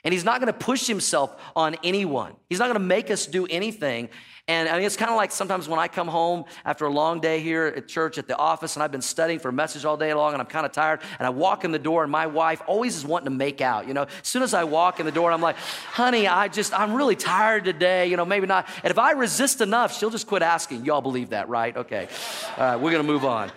And 0.04 0.14
he's 0.14 0.24
not 0.24 0.40
going 0.40 0.52
to 0.52 0.58
push 0.58 0.86
himself 0.86 1.34
on 1.54 1.76
anyone. 1.84 2.34
He's 2.48 2.58
not 2.58 2.66
going 2.66 2.80
to 2.80 2.80
make 2.80 3.10
us 3.10 3.26
do 3.26 3.46
anything. 3.46 4.08
And 4.48 4.68
I 4.68 4.76
mean, 4.76 4.84
it's 4.84 4.96
kind 4.96 5.10
of 5.10 5.16
like 5.16 5.30
sometimes 5.30 5.68
when 5.68 5.78
I 5.78 5.86
come 5.86 6.08
home 6.08 6.44
after 6.64 6.84
a 6.84 6.90
long 6.90 7.20
day 7.20 7.40
here 7.40 7.66
at 7.66 7.86
church, 7.86 8.18
at 8.18 8.26
the 8.26 8.36
office, 8.36 8.74
and 8.74 8.82
I've 8.82 8.90
been 8.90 9.02
studying 9.02 9.38
for 9.38 9.50
a 9.50 9.52
message 9.52 9.84
all 9.84 9.96
day 9.96 10.12
long, 10.12 10.32
and 10.32 10.42
I'm 10.42 10.48
kind 10.48 10.66
of 10.66 10.72
tired, 10.72 11.02
and 11.18 11.26
I 11.26 11.30
walk 11.30 11.64
in 11.64 11.70
the 11.70 11.78
door, 11.78 12.02
and 12.02 12.10
my 12.10 12.26
wife 12.26 12.60
always 12.66 12.96
is 12.96 13.04
wanting 13.04 13.26
to 13.26 13.30
make 13.30 13.60
out. 13.60 13.86
You 13.86 13.94
know, 13.94 14.02
as 14.02 14.08
soon 14.26 14.42
as 14.42 14.52
I 14.52 14.64
walk 14.64 14.98
in 14.98 15.06
the 15.06 15.12
door, 15.12 15.30
I'm 15.30 15.40
like, 15.40 15.56
honey, 15.56 16.26
I 16.26 16.48
just, 16.48 16.76
I'm 16.76 16.94
really 16.94 17.14
tired 17.14 17.64
today. 17.64 18.08
You 18.08 18.16
know, 18.16 18.24
maybe 18.24 18.48
not. 18.48 18.66
And 18.82 18.90
if 18.90 18.98
I 18.98 19.12
resist 19.12 19.60
enough, 19.60 19.96
she'll 19.96 20.10
just 20.10 20.26
quit 20.26 20.42
asking. 20.42 20.84
Y'all 20.84 21.02
believe 21.02 21.30
that, 21.30 21.48
right? 21.48 21.76
Okay. 21.76 22.08
All 22.56 22.64
right, 22.64 22.76
we're 22.76 22.90
going 22.90 23.06
to 23.06 23.12
move 23.12 23.24
on. 23.24 23.52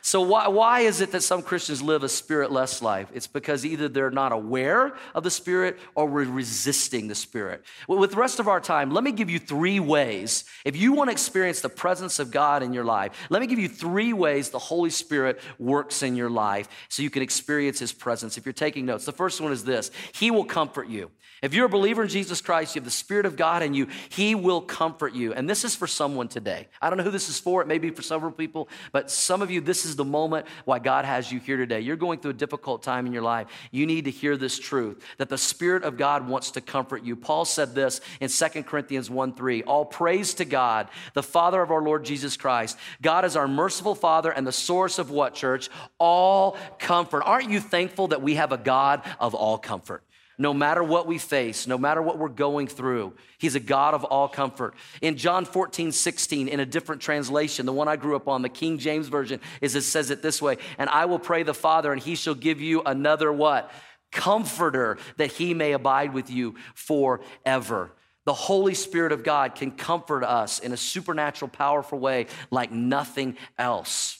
So, 0.00 0.22
why, 0.22 0.48
why 0.48 0.80
is 0.80 1.00
it 1.00 1.12
that 1.12 1.22
some 1.22 1.42
Christians 1.42 1.82
live 1.82 2.02
a 2.02 2.08
spirit 2.08 2.52
less 2.52 2.80
life? 2.80 3.08
It's 3.12 3.26
because 3.26 3.66
either 3.66 3.88
they're 3.88 4.10
not 4.10 4.32
aware 4.32 4.96
of 5.14 5.24
the 5.24 5.30
Spirit 5.30 5.78
or 5.94 6.06
we're 6.06 6.24
resisting 6.24 7.08
the 7.08 7.14
Spirit. 7.14 7.64
With 7.88 8.12
the 8.12 8.16
rest 8.16 8.38
of 8.38 8.48
our 8.48 8.60
time, 8.60 8.90
let 8.90 9.04
me 9.04 9.12
give 9.12 9.28
you 9.28 9.38
three 9.38 9.80
ways. 9.80 10.44
If 10.64 10.76
you 10.76 10.92
want 10.92 11.08
to 11.08 11.12
experience 11.12 11.60
the 11.60 11.68
presence 11.68 12.18
of 12.18 12.30
God 12.30 12.62
in 12.62 12.72
your 12.72 12.84
life, 12.84 13.12
let 13.28 13.40
me 13.40 13.46
give 13.46 13.58
you 13.58 13.68
three 13.68 14.12
ways 14.12 14.50
the 14.50 14.58
Holy 14.58 14.90
Spirit 14.90 15.40
works 15.58 16.02
in 16.02 16.16
your 16.16 16.30
life 16.30 16.68
so 16.88 17.02
you 17.02 17.10
can 17.10 17.22
experience 17.22 17.78
His 17.78 17.92
presence. 17.92 18.38
If 18.38 18.46
you're 18.46 18.52
taking 18.52 18.86
notes, 18.86 19.04
the 19.04 19.12
first 19.12 19.40
one 19.40 19.52
is 19.52 19.64
this 19.64 19.90
He 20.14 20.30
will 20.30 20.44
comfort 20.44 20.88
you. 20.88 21.10
If 21.40 21.54
you're 21.54 21.66
a 21.66 21.70
believer 21.70 22.02
in 22.02 22.08
Jesus 22.08 22.40
Christ, 22.40 22.74
you 22.74 22.80
have 22.80 22.84
the 22.84 22.90
Spirit 22.90 23.26
of 23.26 23.36
God 23.36 23.62
in 23.62 23.74
you, 23.74 23.86
He 24.08 24.34
will 24.34 24.60
comfort 24.60 25.14
you. 25.14 25.32
And 25.32 25.48
this 25.48 25.64
is 25.64 25.74
for 25.74 25.86
someone 25.86 26.28
today. 26.28 26.68
I 26.82 26.90
don't 26.90 26.98
know 26.98 27.04
who 27.04 27.10
this 27.10 27.28
is 27.28 27.38
for. 27.38 27.62
It 27.62 27.68
may 27.68 27.78
be 27.78 27.90
for 27.90 28.02
several 28.02 28.32
people, 28.32 28.68
but 28.92 29.10
some 29.10 29.42
of 29.42 29.50
you, 29.50 29.60
this 29.60 29.84
is 29.84 29.87
the 29.96 30.04
moment 30.04 30.46
why 30.64 30.78
God 30.78 31.04
has 31.04 31.30
you 31.30 31.40
here 31.40 31.56
today. 31.56 31.80
You're 31.80 31.96
going 31.96 32.20
through 32.20 32.32
a 32.32 32.34
difficult 32.34 32.82
time 32.82 33.06
in 33.06 33.12
your 33.12 33.22
life. 33.22 33.48
You 33.70 33.86
need 33.86 34.04
to 34.04 34.10
hear 34.10 34.36
this 34.36 34.58
truth 34.58 35.04
that 35.18 35.28
the 35.28 35.38
Spirit 35.38 35.84
of 35.84 35.96
God 35.96 36.28
wants 36.28 36.52
to 36.52 36.60
comfort 36.60 37.04
you. 37.04 37.16
Paul 37.16 37.44
said 37.44 37.74
this 37.74 38.00
in 38.20 38.28
2 38.28 38.62
Corinthians 38.64 39.10
1 39.10 39.34
3 39.34 39.62
All 39.64 39.84
praise 39.84 40.34
to 40.34 40.44
God, 40.44 40.88
the 41.14 41.22
Father 41.22 41.62
of 41.62 41.70
our 41.70 41.82
Lord 41.82 42.04
Jesus 42.04 42.36
Christ. 42.36 42.78
God 43.02 43.24
is 43.24 43.36
our 43.36 43.48
merciful 43.48 43.94
Father 43.94 44.30
and 44.30 44.46
the 44.46 44.52
source 44.52 44.98
of 44.98 45.10
what, 45.10 45.34
church? 45.34 45.68
All 45.98 46.56
comfort. 46.78 47.22
Aren't 47.22 47.50
you 47.50 47.60
thankful 47.60 48.08
that 48.08 48.22
we 48.22 48.34
have 48.34 48.52
a 48.52 48.58
God 48.58 49.02
of 49.20 49.34
all 49.34 49.58
comfort? 49.58 50.02
No 50.38 50.54
matter 50.54 50.82
what 50.82 51.06
we 51.06 51.18
face, 51.18 51.66
no 51.66 51.76
matter 51.76 52.00
what 52.00 52.16
we're 52.16 52.28
going 52.28 52.68
through. 52.68 53.12
He's 53.38 53.56
a 53.56 53.60
God 53.60 53.92
of 53.92 54.04
all 54.04 54.28
comfort. 54.28 54.74
In 55.02 55.16
John 55.16 55.44
14, 55.44 55.90
16, 55.90 56.48
in 56.48 56.60
a 56.60 56.66
different 56.66 57.02
translation, 57.02 57.66
the 57.66 57.72
one 57.72 57.88
I 57.88 57.96
grew 57.96 58.14
up 58.14 58.28
on, 58.28 58.42
the 58.42 58.48
King 58.48 58.78
James 58.78 59.08
Version, 59.08 59.40
is 59.60 59.74
it 59.74 59.82
says 59.82 60.10
it 60.10 60.22
this 60.22 60.40
way, 60.40 60.58
and 60.78 60.88
I 60.88 61.06
will 61.06 61.18
pray 61.18 61.42
the 61.42 61.54
Father, 61.54 61.92
and 61.92 62.00
he 62.00 62.14
shall 62.14 62.36
give 62.36 62.60
you 62.60 62.82
another 62.82 63.32
what? 63.32 63.70
Comforter, 64.12 64.98
that 65.16 65.32
he 65.32 65.54
may 65.54 65.72
abide 65.72 66.14
with 66.14 66.30
you 66.30 66.54
forever. 66.74 67.92
The 68.24 68.34
Holy 68.34 68.74
Spirit 68.74 69.12
of 69.12 69.24
God 69.24 69.54
can 69.54 69.72
comfort 69.72 70.22
us 70.22 70.58
in 70.58 70.72
a 70.72 70.76
supernatural, 70.76 71.48
powerful 71.48 71.98
way 71.98 72.26
like 72.50 72.70
nothing 72.70 73.36
else. 73.58 74.17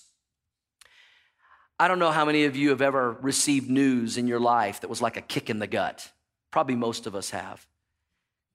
I 1.81 1.87
don't 1.87 2.01
know 2.01 2.11
how 2.11 2.25
many 2.25 2.45
of 2.45 2.57
you 2.57 2.71
have 2.71 2.83
ever 2.83 3.13
received 3.21 3.71
news 3.71 4.17
in 4.19 4.27
your 4.27 4.41
life 4.41 4.81
that 4.81 4.91
was 4.91 5.01
like 5.01 5.17
a 5.17 5.23
kick 5.23 5.49
in 5.49 5.61
the 5.61 5.67
gut. 5.69 6.11
Probably 6.51 6.75
most 6.75 7.07
of 7.07 7.15
us 7.15 7.31
have. 7.31 7.65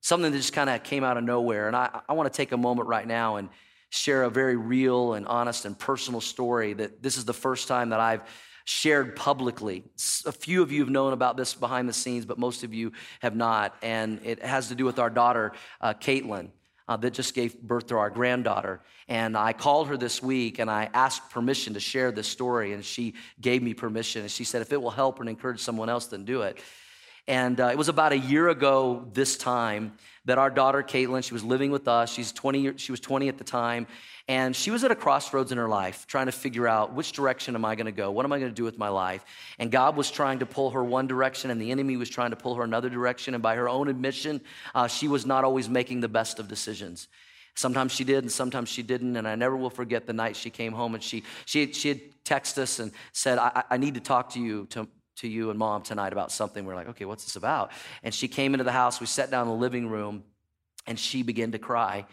Something 0.02 0.32
that 0.32 0.38
just 0.38 0.52
kind 0.52 0.70
of 0.70 0.84
came 0.84 1.06
out 1.06 1.16
of 1.16 1.24
nowhere. 1.24 1.68
And 1.68 1.76
I, 1.76 2.02
I 2.10 2.14
want 2.14 2.32
to 2.32 2.36
take 2.36 2.52
a 2.52 2.58
moment 2.58 2.90
right 2.90 3.08
now 3.08 3.38
and 3.38 3.48
share 3.90 4.24
a 4.24 4.30
very 4.30 4.58
real 4.58 5.14
and 5.14 5.26
honest 5.26 5.64
and 5.64 5.78
personal 5.80 6.20
story 6.20 6.74
that 6.74 7.02
this 7.02 7.16
is 7.16 7.24
the 7.24 7.34
first 7.34 7.70
time 7.70 7.90
that 7.90 8.02
I've 8.02 8.24
shared 8.66 9.16
publicly. 9.16 9.84
A 10.26 10.32
few 10.32 10.62
of 10.62 10.74
you 10.74 10.82
have 10.82 10.90
known 10.90 11.14
about 11.14 11.38
this 11.38 11.54
behind 11.54 11.88
the 11.88 11.94
scenes, 11.94 12.26
but 12.26 12.38
most 12.38 12.64
of 12.64 12.74
you 12.74 12.92
have 13.22 13.36
not. 13.36 13.76
And 13.82 14.20
it 14.26 14.44
has 14.44 14.68
to 14.68 14.76
do 14.76 14.84
with 14.84 15.00
our 15.00 15.10
daughter, 15.10 15.54
uh, 15.80 15.94
Caitlin 15.94 16.50
uh, 16.88 16.98
that 16.98 17.13
just 17.13 17.34
gave 17.34 17.60
birth 17.62 17.88
to 17.88 17.98
our 17.98 18.10
granddaughter. 18.10 18.82
And 19.08 19.38
I 19.38 19.54
called 19.54 19.88
her 19.88 19.98
this 19.98 20.22
week 20.22 20.60
and 20.60 20.69
I 20.69 20.89
asked 20.93 21.30
permission 21.30 21.74
to 21.76 21.80
share 21.80 22.12
this 22.12 22.28
story. 22.28 22.74
And 22.74 22.84
she 22.84 23.13
gave 23.39 23.62
me 23.62 23.74
permission. 23.74 24.22
And 24.22 24.32
she 24.32 24.43
said, 24.43 24.62
if 24.62 24.74
it 24.74 24.82
will 24.82 24.91
help 24.91 25.19
and 25.19 25.30
encourage 25.30 25.60
someone 25.60 25.89
else, 25.89 26.08
then 26.08 26.26
do 26.26 26.41
it. 26.41 26.60
And 27.28 27.60
uh, 27.60 27.68
it 27.68 27.78
was 27.78 27.88
about 27.88 28.12
a 28.12 28.18
year 28.18 28.50
ago 28.50 29.08
this 29.14 29.38
time 29.38 29.94
that 30.26 30.38
our 30.38 30.50
daughter 30.50 30.84
Caitlin, 30.84 31.24
she 31.24 31.34
was 31.34 31.44
living 31.44 31.72
with 31.72 31.88
us. 31.88 32.12
She's 32.12 32.32
20, 32.32 32.78
she 32.78 32.92
was 32.92 33.00
20 33.00 33.30
at 33.30 33.38
the 33.38 33.44
time. 33.44 33.88
And 34.28 34.56
she 34.56 34.72
was 34.72 34.86
at 34.86 34.92
a 34.92 34.96
crossroads 34.96 35.52
in 35.52 35.58
her 35.58 35.68
life, 35.68 36.08
trying 36.08 36.28
to 36.28 36.32
figure 36.32 36.66
out 36.66 36.94
which 36.94 37.12
direction 37.12 37.56
am 37.56 37.66
I 37.66 37.76
going 37.76 37.88
to 37.88 37.92
go? 37.92 38.10
What 38.10 38.26
am 38.26 38.32
I 38.32 38.40
going 38.40 38.52
to 38.52 38.56
do 38.56 38.64
with 38.64 38.78
my 38.78 38.88
life? 38.88 39.26
And 39.60 39.70
God 39.70 39.98
was 39.98 40.10
trying 40.10 40.40
to 40.40 40.46
pull 40.46 40.70
her 40.72 40.84
one 40.84 41.08
direction, 41.08 41.52
and 41.52 41.62
the 41.62 41.72
enemy 41.72 41.98
was 41.98 42.10
trying 42.10 42.30
to 42.30 42.38
pull 42.38 42.56
her 42.56 42.64
another 42.64 42.90
direction. 42.90 43.34
And 43.34 43.44
by 43.44 43.56
her 43.56 43.68
own 43.68 43.90
admission, 43.90 44.40
uh, 44.74 44.88
she 44.88 45.10
was 45.10 45.26
not 45.26 45.44
always 45.44 45.68
making 45.68 46.00
the 46.00 46.08
best 46.08 46.40
of 46.40 46.48
decisions. 46.48 47.10
Sometimes 47.56 47.92
she 47.92 48.06
did, 48.06 48.24
and 48.24 48.32
sometimes 48.32 48.70
she 48.70 48.82
didn't. 48.82 49.18
And 49.18 49.28
I 49.28 49.36
never 49.36 49.58
will 49.58 49.70
forget 49.70 50.08
the 50.08 50.14
night 50.14 50.38
she 50.38 50.50
came 50.50 50.72
home 50.72 50.96
and 50.96 51.04
she, 51.04 51.24
she, 51.46 51.74
she 51.74 51.90
had 51.90 52.02
texted 52.24 52.60
us 52.60 52.80
and 52.80 52.94
said, 53.12 53.38
I, 53.38 53.64
I 53.70 53.78
need 53.78 53.96
to 53.96 54.00
talk 54.00 54.32
to 54.32 54.40
you 54.40 54.68
to, 54.68 54.88
to 55.17 55.28
you 55.28 55.49
and 55.49 55.60
mom 55.60 55.84
tonight 55.84 56.13
about 56.13 56.32
something. 56.32 56.65
We're 56.65 56.76
like, 56.76 56.89
okay, 56.89 57.06
what's 57.06 57.26
this 57.26 57.36
about? 57.36 57.71
And 58.02 58.13
she 58.13 58.28
came 58.28 58.54
into 58.54 58.63
the 58.63 58.71
house. 58.71 58.99
We 58.99 59.06
sat 59.06 59.32
down 59.32 59.43
in 59.43 59.49
the 59.49 59.60
living 59.60 59.88
room, 59.88 60.23
and 60.88 60.99
she 60.99 61.23
began 61.23 61.52
to 61.52 61.60
cry 61.60 62.06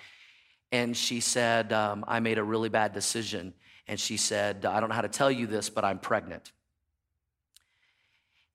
and 0.72 0.96
she 0.96 1.20
said, 1.20 1.72
um, 1.72 2.04
I 2.06 2.20
made 2.20 2.38
a 2.38 2.44
really 2.44 2.68
bad 2.68 2.92
decision. 2.92 3.54
And 3.88 3.98
she 3.98 4.16
said, 4.16 4.64
I 4.64 4.78
don't 4.78 4.88
know 4.88 4.94
how 4.94 5.00
to 5.00 5.08
tell 5.08 5.30
you 5.30 5.46
this, 5.46 5.68
but 5.68 5.84
I'm 5.84 5.98
pregnant. 5.98 6.52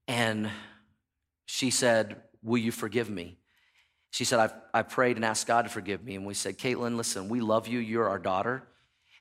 And 0.07 0.49
she 1.45 1.71
said, 1.71 2.17
Will 2.41 2.59
you 2.59 2.71
forgive 2.71 3.09
me? 3.09 3.37
She 4.11 4.23
said, 4.23 4.39
I've, 4.39 4.53
I 4.71 4.83
prayed 4.83 5.15
and 5.15 5.25
asked 5.25 5.47
God 5.47 5.63
to 5.63 5.69
forgive 5.69 6.03
me. 6.03 6.15
And 6.15 6.27
we 6.27 6.35
said, 6.35 6.59
Caitlin, 6.59 6.95
listen, 6.95 7.27
we 7.27 7.41
love 7.41 7.67
you. 7.67 7.79
You're 7.79 8.07
our 8.07 8.19
daughter, 8.19 8.63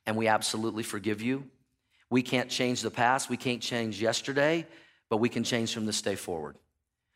and 0.04 0.14
we 0.14 0.28
absolutely 0.28 0.82
forgive 0.82 1.22
you. 1.22 1.44
We 2.10 2.22
can't 2.22 2.50
change 2.50 2.82
the 2.82 2.90
past, 2.90 3.30
we 3.30 3.38
can't 3.38 3.62
change 3.62 4.00
yesterday, 4.00 4.66
but 5.14 5.18
we 5.18 5.29
can 5.29 5.44
change 5.44 5.72
from 5.72 5.87
this 5.87 6.03
day 6.03 6.16
forward. 6.16 6.57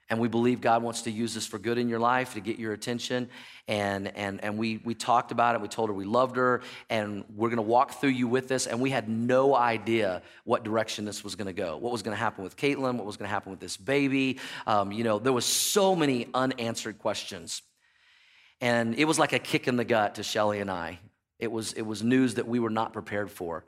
And 0.09 0.21
we 0.21 0.29
believe 0.29 0.61
God 0.61 0.85
wants 0.85 1.03
to 1.03 1.11
use 1.11 1.35
this 1.35 1.49
for 1.49 1.59
good 1.59 1.79
in 1.79 1.89
your 1.89 1.99
life 1.99 2.35
to 2.35 2.41
get 2.41 2.57
your 2.57 2.73
attention. 2.73 3.29
And, 3.67 4.17
and, 4.17 4.41
and 4.45 4.57
we, 4.57 4.77
we 4.85 4.95
talked 4.95 5.33
about 5.33 5.57
it. 5.57 5.61
We 5.61 5.67
told 5.67 5.89
her 5.89 5.93
we 5.93 6.05
loved 6.05 6.37
her. 6.37 6.61
And 6.89 7.25
we're 7.35 7.49
going 7.49 7.57
to 7.57 7.63
walk 7.63 7.95
through 7.95 8.11
you 8.11 8.29
with 8.29 8.47
this. 8.47 8.69
And 8.69 8.81
we 8.81 8.91
had 8.91 9.09
no 9.09 9.53
idea 9.53 10.23
what 10.45 10.63
direction 10.63 11.07
this 11.07 11.25
was 11.25 11.35
going 11.35 11.49
to 11.49 11.53
go, 11.53 11.77
what 11.77 11.91
was 11.91 12.03
going 12.03 12.17
to 12.17 12.21
happen 12.21 12.45
with 12.45 12.57
Caitlin, 12.57 12.95
what 12.95 13.05
was 13.05 13.17
going 13.17 13.27
to 13.29 13.35
happen 13.35 13.51
with 13.51 13.59
this 13.59 13.77
baby. 13.77 14.39
Um, 14.65 14.93
you 14.93 15.03
know, 15.03 15.19
there 15.19 15.33
was 15.33 15.45
so 15.45 15.97
many 15.97 16.29
unanswered 16.33 17.01
questions. 17.01 17.63
And 18.61 18.95
it 18.95 19.07
was 19.07 19.19
like 19.19 19.33
a 19.33 19.41
kick 19.41 19.67
in 19.67 19.77
the 19.77 19.85
gut 19.85 20.15
to 20.15 20.23
Shelly 20.23 20.61
and 20.61 20.71
I. 20.71 21.01
It 21.41 21.51
was, 21.51 21.73
it 21.73 21.83
was 21.83 22.05
news 22.05 22.37
that 22.37 22.47
we 22.47 22.61
were 22.61 22.71
not 22.71 22.93
prepared 22.93 23.29
for. 23.29 23.65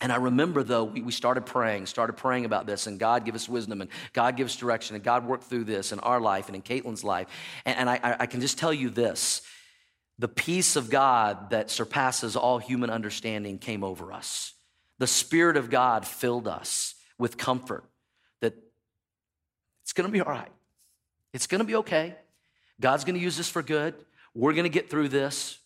And 0.00 0.10
I 0.10 0.16
remember, 0.16 0.62
though, 0.62 0.84
we 0.84 1.12
started 1.12 1.44
praying, 1.44 1.84
started 1.86 2.14
praying 2.14 2.46
about 2.46 2.66
this, 2.66 2.86
and 2.86 2.98
God 2.98 3.26
give 3.26 3.34
us 3.34 3.48
wisdom, 3.48 3.82
and 3.82 3.90
God 4.14 4.34
give 4.34 4.46
us 4.46 4.56
direction, 4.56 4.96
and 4.96 5.04
God 5.04 5.26
worked 5.26 5.44
through 5.44 5.64
this 5.64 5.92
in 5.92 6.00
our 6.00 6.20
life 6.20 6.46
and 6.48 6.56
in 6.56 6.62
Caitlin's 6.62 7.04
life. 7.04 7.28
And, 7.66 7.76
and 7.80 7.90
I, 7.90 8.16
I 8.20 8.26
can 8.26 8.40
just 8.40 8.58
tell 8.58 8.72
you 8.72 8.88
this 8.88 9.42
the 10.18 10.28
peace 10.28 10.76
of 10.76 10.90
God 10.90 11.50
that 11.50 11.70
surpasses 11.70 12.36
all 12.36 12.58
human 12.58 12.90
understanding 12.90 13.58
came 13.58 13.84
over 13.84 14.12
us. 14.12 14.54
The 14.98 15.06
Spirit 15.06 15.56
of 15.56 15.70
God 15.70 16.06
filled 16.06 16.46
us 16.48 16.94
with 17.18 17.38
comfort 17.38 17.84
that 18.40 18.54
it's 19.82 19.92
gonna 19.92 20.10
be 20.10 20.20
all 20.20 20.30
right, 20.30 20.52
it's 21.34 21.46
gonna 21.46 21.64
be 21.64 21.76
okay. 21.76 22.16
God's 22.80 23.04
gonna 23.04 23.18
use 23.18 23.36
this 23.36 23.48
for 23.48 23.62
good. 23.62 23.94
We're 24.34 24.54
gonna 24.54 24.70
get 24.70 24.88
through 24.90 25.08
this. 25.08 25.58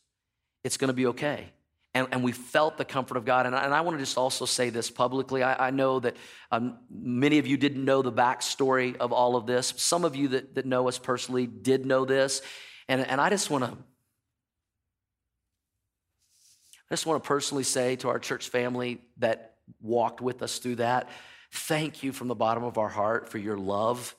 It's 0.64 0.76
gonna 0.76 0.92
be 0.92 1.06
okay 1.06 1.53
and, 1.94 2.08
and 2.10 2.24
we 2.24 2.32
felt 2.32 2.76
the 2.76 2.84
comfort 2.84 3.16
of 3.16 3.24
God. 3.24 3.46
And 3.46 3.54
I, 3.54 3.64
and 3.64 3.72
I 3.72 3.80
want 3.82 3.96
to 3.96 4.02
just 4.02 4.18
also 4.18 4.46
say 4.46 4.68
this 4.68 4.90
publicly. 4.90 5.44
I, 5.44 5.68
I 5.68 5.70
know 5.70 6.00
that 6.00 6.16
um, 6.50 6.78
many 6.90 7.38
of 7.38 7.46
you 7.46 7.56
didn't 7.56 7.84
know 7.84 8.02
the 8.02 8.12
backstory 8.12 8.96
of 8.96 9.12
all 9.12 9.36
of 9.36 9.46
this. 9.46 9.72
Some 9.76 10.04
of 10.04 10.16
you 10.16 10.28
that, 10.28 10.56
that 10.56 10.66
know 10.66 10.88
us 10.88 10.98
personally 10.98 11.46
did 11.46 11.86
know 11.86 12.04
this. 12.04 12.42
And, 12.88 13.06
and 13.06 13.20
I 13.20 13.30
just 13.30 13.48
want 13.48 13.64
to. 13.64 13.76
I 16.90 16.94
just 16.94 17.06
want 17.06 17.22
to 17.22 17.26
personally 17.26 17.64
say 17.64 17.96
to 17.96 18.08
our 18.08 18.18
church 18.18 18.50
family 18.50 19.00
that 19.16 19.54
walked 19.80 20.20
with 20.20 20.42
us 20.42 20.58
through 20.58 20.76
that, 20.76 21.08
thank 21.50 22.02
you 22.02 22.12
from 22.12 22.28
the 22.28 22.34
bottom 22.34 22.62
of 22.62 22.76
our 22.76 22.90
heart 22.90 23.30
for 23.30 23.38
your 23.38 23.56
love 23.56 24.14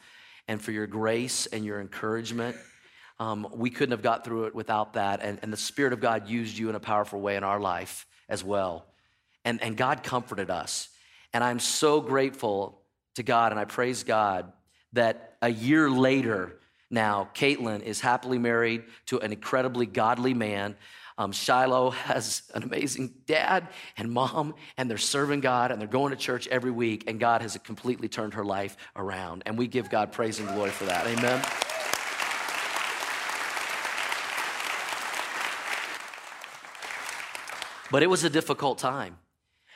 and 0.47 0.59
for 0.61 0.71
your 0.71 0.87
grace 0.87 1.45
and 1.45 1.63
your 1.63 1.79
encouragement. 1.79 2.57
Um, 3.19 3.47
we 3.53 3.69
couldn't 3.69 3.91
have 3.91 4.01
got 4.01 4.25
through 4.25 4.45
it 4.45 4.55
without 4.55 4.93
that. 4.93 5.21
And, 5.21 5.39
and 5.41 5.51
the 5.51 5.57
Spirit 5.57 5.93
of 5.93 5.99
God 5.99 6.27
used 6.27 6.57
you 6.57 6.69
in 6.69 6.75
a 6.75 6.79
powerful 6.79 7.21
way 7.21 7.35
in 7.35 7.43
our 7.43 7.59
life 7.59 8.05
as 8.27 8.43
well. 8.43 8.85
And, 9.43 9.61
and 9.61 9.77
God 9.77 10.03
comforted 10.03 10.49
us. 10.49 10.89
And 11.33 11.43
I'm 11.43 11.59
so 11.59 12.01
grateful 12.01 12.81
to 13.15 13.23
God 13.23 13.51
and 13.51 13.59
I 13.59 13.65
praise 13.65 14.03
God 14.03 14.51
that 14.93 15.37
a 15.41 15.49
year 15.49 15.89
later 15.89 16.59
now, 16.89 17.29
Caitlin 17.33 17.81
is 17.81 17.99
happily 17.99 18.37
married 18.37 18.83
to 19.07 19.19
an 19.19 19.31
incredibly 19.31 19.85
godly 19.85 20.33
man. 20.33 20.75
Um, 21.17 21.31
Shiloh 21.31 21.89
has 21.91 22.43
an 22.53 22.63
amazing 22.63 23.13
dad 23.25 23.67
and 23.97 24.11
mom, 24.11 24.55
and 24.77 24.89
they're 24.89 24.97
serving 24.97 25.41
God 25.41 25.71
and 25.71 25.81
they're 25.81 25.87
going 25.87 26.11
to 26.11 26.17
church 26.17 26.47
every 26.47 26.71
week, 26.71 27.05
and 27.07 27.19
God 27.19 27.41
has 27.41 27.57
completely 27.63 28.07
turned 28.07 28.35
her 28.35 28.45
life 28.45 28.77
around. 28.95 29.43
And 29.45 29.57
we 29.57 29.67
give 29.67 29.89
God 29.89 30.11
praise 30.11 30.39
and 30.39 30.47
glory 30.49 30.71
for 30.71 30.85
that. 30.85 31.07
Amen. 31.07 31.64
But 37.95 38.03
it 38.03 38.09
was 38.09 38.25
a 38.25 38.29
difficult 38.29 38.77
time. 38.77 39.17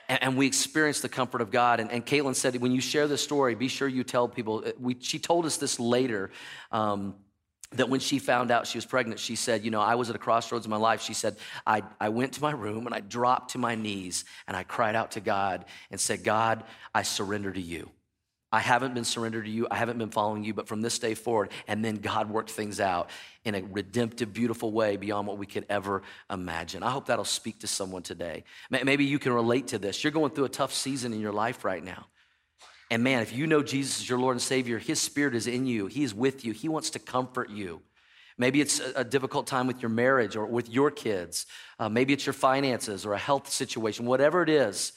And, 0.10 0.21
and 0.21 0.38
we 0.38 0.45
experienced 0.45 1.03
the 1.03 1.08
comfort 1.08 1.39
of 1.39 1.51
God. 1.51 1.79
And, 1.79 1.89
and 1.89 2.05
Caitlin 2.05 2.36
said, 2.36 2.53
when 2.58 2.73
you 2.73 2.82
share 2.82 3.08
this 3.08 3.23
story, 3.23 3.55
be 3.55 3.69
sure 3.69 3.88
you 3.88 4.03
tell 4.03 4.27
people. 4.27 4.62
Uh, 4.65 4.71
we, 4.77 4.97
she 4.99 5.19
told 5.19 5.45
us 5.45 5.55
this 5.55 5.79
later. 5.79 6.29
Um, 6.69 7.15
that 7.71 7.88
when 7.88 8.01
she 8.01 8.19
found 8.19 8.51
out 8.51 8.67
she 8.67 8.77
was 8.77 8.86
pregnant, 8.86 9.21
she 9.21 9.38
said, 9.38 9.63
You 9.63 9.71
know, 9.71 9.79
I 9.79 9.95
was 9.95 10.10
at 10.10 10.17
a 10.17 10.19
crossroads 10.19 10.65
in 10.65 10.69
my 10.69 10.75
life. 10.75 11.01
She 11.01 11.13
said, 11.13 11.38
I, 11.65 11.82
I 11.97 12.10
went 12.10 12.34
to 12.34 12.41
my 12.41 12.51
room 12.51 12.88
and 12.88 12.93
I 12.93 12.99
dropped 12.99 13.51
to 13.51 13.58
my 13.58 13.75
knees 13.75 14.25
and 14.49 14.58
I 14.58 14.63
cried 14.63 14.97
out 14.97 15.12
to 15.12 15.21
God 15.21 15.63
and 15.89 15.97
said, 15.97 16.25
God, 16.25 16.65
I 16.93 17.03
surrender 17.03 17.53
to 17.53 17.62
you. 17.62 17.89
I 18.51 18.59
haven't 18.59 18.95
been 18.95 19.05
surrendered 19.05 19.45
to 19.45 19.51
you. 19.51 19.67
I 19.69 19.75
haven't 19.75 19.99
been 19.99 20.09
following 20.09 20.43
you, 20.43 20.55
but 20.55 20.67
from 20.67 20.81
this 20.81 20.97
day 20.97 21.13
forward, 21.13 21.51
and 21.67 21.85
then 21.85 21.95
God 21.95 22.29
worked 22.31 22.49
things 22.49 22.79
out 22.79 23.12
in 23.45 23.53
a 23.53 23.62
redemptive, 23.62 24.33
beautiful 24.33 24.71
way 24.71 24.97
beyond 24.97 25.27
what 25.27 25.38
we 25.38 25.45
could 25.45 25.65
ever 25.69 26.01
imagine. 26.31 26.81
I 26.81 26.89
hope 26.89 27.05
that'll 27.07 27.25
speak 27.25 27.59
to 27.59 27.67
someone 27.67 28.01
today. 28.01 28.43
Maybe 28.71 29.05
you 29.05 29.19
can 29.19 29.33
relate 29.33 29.67
to 29.67 29.77
this. 29.77 30.03
You're 30.03 30.12
going 30.12 30.31
through 30.31 30.45
a 30.45 30.49
tough 30.49 30.73
season 30.73 31.13
in 31.13 31.19
your 31.19 31.33
life 31.33 31.63
right 31.63 31.83
now. 31.83 32.07
And 32.91 33.03
man, 33.03 33.21
if 33.21 33.33
you 33.33 33.45
know 33.45 33.62
Jesus 33.62 33.99
is 33.99 34.09
your 34.09 34.17
Lord 34.17 34.35
and 34.35 34.41
Savior, 34.41 34.79
His 34.79 34.99
Spirit 34.99 35.35
is 35.35 35.45
in 35.45 35.67
you, 35.67 35.85
He 35.85 36.03
is 36.03 36.15
with 36.15 36.43
you, 36.43 36.51
He 36.53 36.67
wants 36.67 36.89
to 36.91 36.99
comfort 36.99 37.51
you. 37.51 37.81
Maybe 38.39 38.62
it's 38.62 38.79
a 38.95 39.03
difficult 39.03 39.47
time 39.47 39.67
with 39.67 39.81
your 39.81 39.89
marriage 39.89 40.38
or 40.38 40.45
with 40.45 40.69
your 40.69 40.89
kids. 40.89 41.45
Uh, 41.77 41.89
maybe 41.89 42.13
it's 42.13 42.25
your 42.25 42.33
finances 42.33 43.05
or 43.05 43.13
a 43.13 43.17
health 43.17 43.49
situation. 43.49 44.05
Whatever 44.05 44.41
it 44.41 44.49
is, 44.49 44.93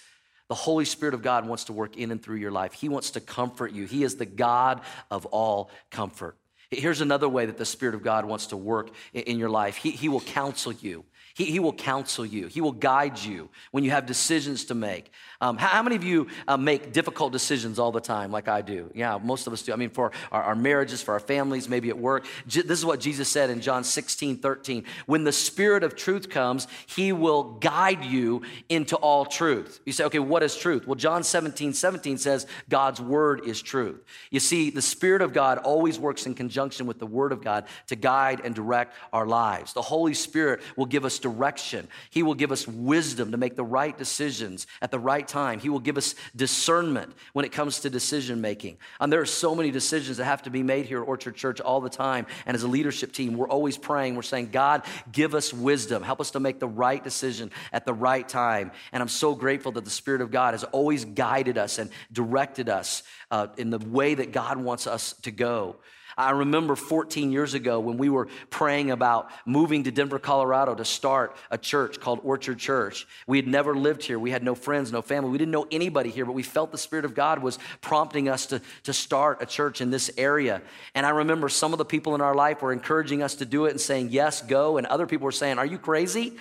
the 0.53 0.57
Holy 0.57 0.85
Spirit 0.85 1.15
of 1.15 1.23
God 1.23 1.49
wants 1.49 1.65
to 1.65 1.73
work 1.73 1.97
in 1.97 2.11
and 2.11 2.23
through 2.23 2.37
your 2.37 2.51
life. 2.51 2.75
He 2.75 2.91
wants 2.91 3.13
to 3.13 3.23
comfort 3.23 3.73
you. 3.73 3.87
He 3.87 4.05
is 4.05 4.17
the 4.17 4.27
God 4.27 4.83
of 5.11 5.25
all 5.25 5.71
comfort. 5.91 6.37
Here's 6.71 7.01
another 7.01 7.27
way 7.27 7.47
that 7.47 7.57
the 7.57 7.65
Spirit 7.65 7.95
of 7.95 8.03
God 8.03 8.27
wants 8.27 8.49
to 8.49 8.59
work 8.59 8.91
in 9.15 9.39
your 9.39 9.49
life 9.49 9.77
He, 9.77 9.93
he 9.93 10.11
will 10.11 10.21
counsel 10.21 10.75
you. 10.75 11.07
He, 11.35 11.47
he 11.47 11.61
will 11.61 11.73
counsel 11.73 12.27
you. 12.27 12.47
He 12.47 12.61
will 12.61 12.73
guide 12.73 13.19
you 13.19 13.49
when 13.71 13.85
you 13.85 13.91
have 13.91 14.07
decisions 14.07 14.67
to 14.67 14.75
make. 14.75 15.11
Um, 15.41 15.57
how, 15.57 15.69
how, 15.69 15.83
many 15.83 15.97
of 15.97 16.05
you 16.05 16.29
uh, 16.47 16.57
make 16.57 16.93
difficult 16.93 17.33
decisions 17.33 17.79
all 17.79 17.91
the 17.91 18.01
time, 18.01 18.31
like 18.31 18.49
I 18.49 18.63
do? 18.63 18.91
Yeah, 18.95 19.19
most 19.21 19.47
of 19.47 19.53
us 19.53 19.63
do. 19.63 19.73
I 19.73 19.77
mean, 19.77 19.91
for 19.91 20.13
our, 20.31 20.43
our 20.43 20.55
marriages, 20.55 21.03
for 21.03 21.15
our 21.15 21.21
families, 21.21 21.69
maybe 21.69 21.89
at 21.89 21.99
work. 21.99 22.27
J- 22.47 22.63
this 22.63 22.79
is 22.79 22.85
what 22.85 23.01
Jesus 23.01 23.29
said 23.29 23.51
in 23.51 23.61
John 23.61 23.83
16, 23.83 24.39
13. 24.39 24.85
When 25.07 25.25
the 25.25 25.33
Spirit 25.33 25.83
of 25.83 25.97
truth 25.97 26.29
comes, 26.29 26.69
He 26.87 27.13
will 27.13 27.55
guide 27.55 28.05
you 28.05 28.43
into 28.69 28.97
all 28.97 29.25
truth. 29.25 29.81
You 29.85 29.93
say, 29.93 30.05
okay, 30.05 30.19
what 30.19 30.43
is 30.43 30.57
truth? 30.57 30.87
Well, 30.87 30.95
John 30.95 31.25
17, 31.25 31.73
17 31.73 32.19
says 32.19 32.47
God's 32.69 33.01
word 33.01 33.47
is 33.47 33.61
truth. 33.61 34.05
You 34.31 34.39
see, 34.39 34.71
the 34.71 34.83
Spirit 34.83 35.23
of 35.23 35.33
God 35.33 35.59
always 35.59 35.99
works 35.99 36.27
in 36.27 36.35
conjunction 36.35 36.87
with 36.87 36.99
the 36.99 37.07
Word 37.07 37.33
of 37.33 37.43
God 37.43 37.65
to 37.89 37.97
guide 37.97 38.43
and 38.45 38.55
direct 38.55 38.95
our 39.13 39.27
lives. 39.27 39.73
The 39.73 39.83
Holy 39.83 40.15
Spirit 40.15 40.61
will 40.77 40.87
give 40.87 41.05
us 41.05 41.19
direction, 41.23 41.89
He 42.11 42.23
will 42.23 42.35
give 42.35 42.53
us 42.53 42.69
wisdom 42.69 43.31
to 43.31 43.39
make 43.39 43.57
the 43.57 43.65
right 43.65 43.97
decisions 43.97 44.67
at 44.83 44.91
the 44.91 44.99
right 44.99 45.27
time. 45.27 45.59
He 45.59 45.71
will 45.71 45.81
give 45.81 45.97
us 45.97 46.15
discernment 46.37 47.15
when 47.33 47.47
it 47.47 47.53
comes 47.53 47.81
to 47.81 47.91
decision 47.91 48.43
making. 48.43 48.77
And 49.01 49.11
there 49.11 49.23
are 49.23 49.27
so 49.27 49.55
many 49.55 49.71
decisions 49.71 50.19
that 50.19 50.27
have 50.27 50.43
to 50.43 50.51
be 50.51 50.63
made 50.63 50.85
here 50.85 51.01
at 51.01 51.09
Orchard 51.09 51.37
Church 51.37 51.61
all 51.61 51.81
the 51.81 51.89
time. 51.89 52.27
And 52.45 52.55
as 52.55 52.63
a 52.63 52.69
leadership 52.69 53.13
team, 53.13 53.39
we're 53.39 53.49
always 53.49 53.79
praying. 53.79 54.15
We're 54.15 54.23
saying, 54.23 54.51
God, 54.53 54.83
give 55.11 55.35
us 55.35 55.55
wisdom. 55.55 56.03
Help 56.03 56.21
us 56.21 56.33
to 56.33 56.41
make 56.41 56.61
the 56.61 56.69
right 56.69 57.03
decision 57.03 57.51
at 57.73 57.87
the 57.87 57.95
right 57.95 58.29
time. 58.29 58.73
And 58.93 59.03
I'm 59.03 59.09
so 59.09 59.35
grateful 59.35 59.73
that 59.73 59.85
the 59.85 59.91
Spirit 59.91 60.21
of 60.21 60.31
God 60.31 60.53
has 60.53 60.65
always 60.65 61.05
guided 61.05 61.57
us 61.57 61.79
and 61.79 61.91
directed 62.13 62.69
us 62.69 63.03
uh, 63.31 63.47
in 63.57 63.71
the 63.71 63.79
way 63.79 64.15
that 64.15 64.33
God 64.33 64.59
wants 64.59 64.87
us 64.87 65.15
to 65.23 65.31
go. 65.31 65.77
I 66.17 66.31
remember 66.31 66.77
14 66.77 67.33
years 67.33 67.55
ago 67.55 67.81
when 67.81 67.97
we 67.97 68.09
were 68.09 68.29
praying 68.51 68.91
about 68.91 69.31
moving 69.47 69.85
to 69.85 69.91
Denver, 69.91 70.19
Colorado 70.19 70.75
to 70.75 70.85
start 70.85 71.37
a 71.51 71.59
church 71.59 72.01
called 72.01 72.21
Orchard 72.23 72.59
Church. 72.59 73.07
We 73.27 73.39
had 73.39 73.47
never 73.47 73.75
lived 73.75 74.03
here. 74.03 74.19
We 74.19 74.31
had 74.31 74.43
no 74.43 74.55
friends, 74.55 74.93
no 74.93 75.03
family. 75.03 75.31
We 75.31 75.39
didn't 75.39 75.53
know 75.53 75.67
anybody 75.71 76.11
here, 76.11 76.25
but 76.25 76.33
we 76.33 76.43
felt 76.43 76.73
the 76.73 76.79
Spirit 76.79 77.05
of 77.05 77.15
God 77.15 77.43
was 77.43 77.59
prompting 77.81 78.29
us 78.29 78.47
to, 78.47 78.61
to 78.85 78.93
start 78.93 79.43
a 79.43 79.47
church 79.47 79.81
in 79.81 79.91
this 79.91 80.11
area. 80.17 80.63
And 80.95 81.07
I 81.07 81.11
remember 81.11 81.49
some 81.49 81.73
of 81.73 81.79
the 81.79 81.85
people 81.85 82.15
in 82.15 82.21
our 82.21 82.35
life 82.35 82.63
were 82.63 82.73
encouraging 82.73 83.23
us 83.23 83.37
to 83.37 83.45
do 83.45 83.67
it 83.67 83.71
and 83.71 83.81
saying, 83.81 84.09
Yes, 84.11 84.43
go. 84.43 84.77
And 84.77 84.87
other 84.87 85.07
people 85.07 85.25
were 85.25 85.33
saying, 85.33 85.59
Are 85.59 85.67
you 85.67 85.79
crazy? 85.79 86.37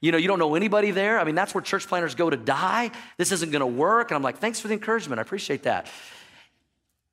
You 0.00 0.12
know, 0.12 0.18
you 0.18 0.28
don't 0.28 0.38
know 0.38 0.54
anybody 0.54 0.92
there. 0.92 1.20
I 1.20 1.24
mean, 1.24 1.34
that's 1.34 1.54
where 1.54 1.60
church 1.60 1.86
planners 1.86 2.14
go 2.14 2.30
to 2.30 2.36
die. 2.36 2.90
This 3.18 3.32
isn't 3.32 3.50
going 3.50 3.60
to 3.60 3.66
work. 3.66 4.10
And 4.10 4.16
I'm 4.16 4.22
like, 4.22 4.38
Thanks 4.38 4.60
for 4.60 4.68
the 4.68 4.74
encouragement. 4.74 5.18
I 5.18 5.22
appreciate 5.22 5.64
that. 5.64 5.88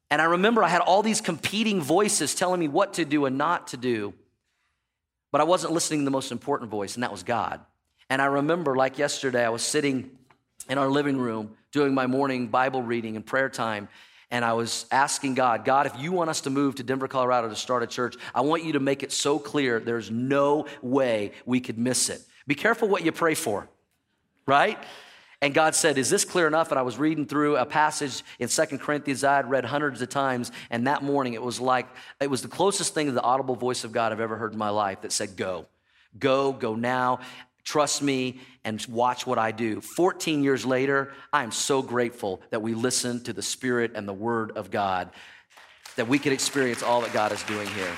And 0.09 0.21
I 0.21 0.25
remember 0.25 0.63
I 0.63 0.69
had 0.69 0.81
all 0.81 1.03
these 1.03 1.21
competing 1.21 1.81
voices 1.81 2.33
telling 2.33 2.59
me 2.59 2.67
what 2.67 2.93
to 2.93 3.05
do 3.05 3.25
and 3.25 3.37
not 3.37 3.67
to 3.69 3.77
do, 3.77 4.13
but 5.31 5.41
I 5.41 5.43
wasn't 5.43 5.73
listening 5.73 6.01
to 6.01 6.05
the 6.05 6.11
most 6.11 6.31
important 6.31 6.71
voice, 6.71 6.95
and 6.95 7.03
that 7.03 7.11
was 7.11 7.23
God. 7.23 7.59
And 8.09 8.21
I 8.21 8.25
remember, 8.25 8.75
like 8.75 8.97
yesterday, 8.97 9.45
I 9.45 9.49
was 9.49 9.61
sitting 9.61 10.09
in 10.69 10.77
our 10.77 10.89
living 10.89 11.17
room 11.17 11.55
doing 11.71 11.93
my 11.93 12.07
morning 12.07 12.47
Bible 12.47 12.81
reading 12.81 13.15
and 13.15 13.25
prayer 13.25 13.49
time. 13.49 13.89
And 14.29 14.43
I 14.43 14.53
was 14.53 14.85
asking 14.91 15.35
God, 15.35 15.63
God, 15.63 15.85
if 15.85 15.97
you 15.97 16.11
want 16.11 16.29
us 16.29 16.41
to 16.41 16.49
move 16.49 16.75
to 16.75 16.83
Denver, 16.83 17.07
Colorado 17.07 17.49
to 17.49 17.55
start 17.55 17.83
a 17.83 17.87
church, 17.87 18.15
I 18.35 18.41
want 18.41 18.63
you 18.65 18.73
to 18.73 18.79
make 18.79 19.03
it 19.03 19.11
so 19.11 19.39
clear 19.39 19.79
there's 19.79 20.11
no 20.11 20.67
way 20.81 21.31
we 21.45 21.61
could 21.61 21.77
miss 21.77 22.09
it. 22.09 22.21
Be 22.45 22.55
careful 22.55 22.89
what 22.89 23.05
you 23.05 23.11
pray 23.11 23.35
for, 23.35 23.69
right? 24.45 24.77
And 25.41 25.53
God 25.53 25.75
said, 25.75 25.97
Is 25.97 26.09
this 26.09 26.25
clear 26.25 26.47
enough? 26.47 26.71
And 26.71 26.79
I 26.79 26.81
was 26.81 26.97
reading 26.97 27.25
through 27.25 27.57
a 27.57 27.65
passage 27.65 28.23
in 28.39 28.47
Second 28.47 28.79
Corinthians 28.79 29.23
I 29.23 29.35
had 29.35 29.49
read 29.49 29.65
hundreds 29.65 30.01
of 30.01 30.09
times. 30.09 30.51
And 30.69 30.87
that 30.87 31.03
morning 31.03 31.33
it 31.33 31.41
was 31.41 31.59
like, 31.59 31.87
it 32.19 32.29
was 32.29 32.41
the 32.41 32.47
closest 32.47 32.93
thing 32.93 33.07
to 33.07 33.11
the 33.11 33.21
audible 33.21 33.55
voice 33.55 33.83
of 33.83 33.91
God 33.91 34.11
I've 34.11 34.19
ever 34.19 34.35
heard 34.35 34.53
in 34.53 34.57
my 34.57 34.69
life 34.69 35.01
that 35.01 35.11
said, 35.11 35.35
Go, 35.35 35.67
go, 36.17 36.51
go 36.53 36.75
now. 36.75 37.19
Trust 37.63 38.01
me 38.01 38.39
and 38.63 38.83
watch 38.87 39.27
what 39.27 39.37
I 39.37 39.51
do. 39.51 39.81
14 39.81 40.41
years 40.41 40.65
later, 40.65 41.11
I 41.33 41.43
am 41.43 41.51
so 41.51 41.81
grateful 41.81 42.41
that 42.49 42.61
we 42.61 42.73
listened 42.73 43.25
to 43.25 43.33
the 43.33 43.41
Spirit 43.41 43.91
and 43.93 44.07
the 44.07 44.13
Word 44.13 44.51
of 44.55 44.71
God, 44.71 45.09
that 45.97 46.07
we 46.07 46.17
could 46.17 46.31
experience 46.31 46.81
all 46.81 47.01
that 47.01 47.11
God 47.11 47.33
is 47.33 47.43
doing 47.43 47.67
here. 47.67 47.93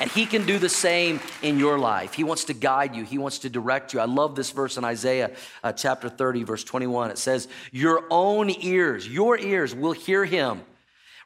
And 0.00 0.10
He 0.10 0.26
can 0.26 0.46
do 0.46 0.58
the 0.58 0.68
same 0.68 1.20
in 1.42 1.58
your 1.58 1.78
life. 1.78 2.14
He 2.14 2.24
wants 2.24 2.44
to 2.44 2.54
guide 2.54 2.94
you, 2.96 3.04
He 3.04 3.18
wants 3.18 3.40
to 3.40 3.50
direct 3.50 3.92
you. 3.92 4.00
I 4.00 4.06
love 4.06 4.34
this 4.34 4.50
verse 4.50 4.76
in 4.76 4.84
Isaiah 4.84 5.30
uh, 5.62 5.72
chapter 5.72 6.08
30, 6.08 6.44
verse 6.44 6.64
21. 6.64 7.10
It 7.10 7.18
says, 7.18 7.48
Your 7.72 8.04
own 8.10 8.50
ears, 8.50 9.08
your 9.08 9.38
ears 9.38 9.74
will 9.74 9.92
hear 9.92 10.24
Him. 10.24 10.62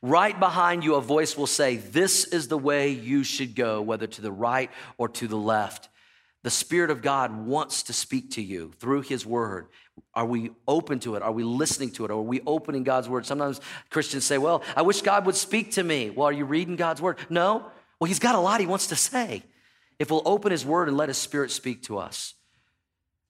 Right 0.01 0.39
behind 0.39 0.85
you, 0.85 0.95
a 0.95 1.01
voice 1.01 1.37
will 1.37 1.47
say, 1.47 1.77
This 1.77 2.25
is 2.25 2.49
the 2.49 2.59
way 2.59 2.91
you 2.91 3.25
should 3.25 3.55
go, 3.55 3.83
whether 3.83 4.07
to 4.07 4.23
the 4.23 4.33
right 4.33 4.71
or 4.97 5.09
to 5.09 5.27
the 5.27 5.37
left. 5.37 5.89
The 6.45 6.51
Spirit 6.51 6.91
of 6.91 7.03
God 7.03 7.47
wants 7.47 7.85
to 7.85 7.93
speak 7.93 8.33
to 8.33 8.43
you 8.43 8.73
through 8.79 9.03
His 9.03 9.27
Word. 9.27 9.67
Are 10.15 10.25
we 10.25 10.53
open 10.69 11.01
to 11.01 11.17
it? 11.17 11.23
Are 11.23 11.33
we 11.33 11.43
listening 11.43 11.91
to 11.93 12.05
it? 12.05 12.13
Are 12.13 12.21
we 12.21 12.41
opening 12.47 12.85
God's 12.85 13.09
Word? 13.09 13.27
Sometimes 13.27 13.61
Christians 13.91 14.25
say, 14.25 14.39
Well, 14.39 14.63
I 14.77 14.83
wish 14.83 15.03
God 15.03 15.27
would 15.27 15.35
speak 15.35 15.73
to 15.73 15.83
me. 15.83 16.11
Well, 16.11 16.29
are 16.29 16.33
you 16.33 16.45
reading 16.45 16.77
God's 16.77 17.03
Word? 17.03 17.19
No. 17.29 17.71
Well, 18.01 18.09
he's 18.09 18.19
got 18.19 18.35
a 18.35 18.41
lot 18.41 18.61
he 18.61 18.67
wants 18.67 18.89
to 18.89 18.97
say. 18.97 19.43
If 19.99 20.11
we'll 20.11 20.23
open 20.25 20.53
his 20.53 20.65
word 20.65 20.89
and 20.89 20.97
let 20.97 21.09
his 21.09 21.19
spirit 21.19 21.51
speak 21.51 21.83
to 21.85 21.99
us. 21.99 22.35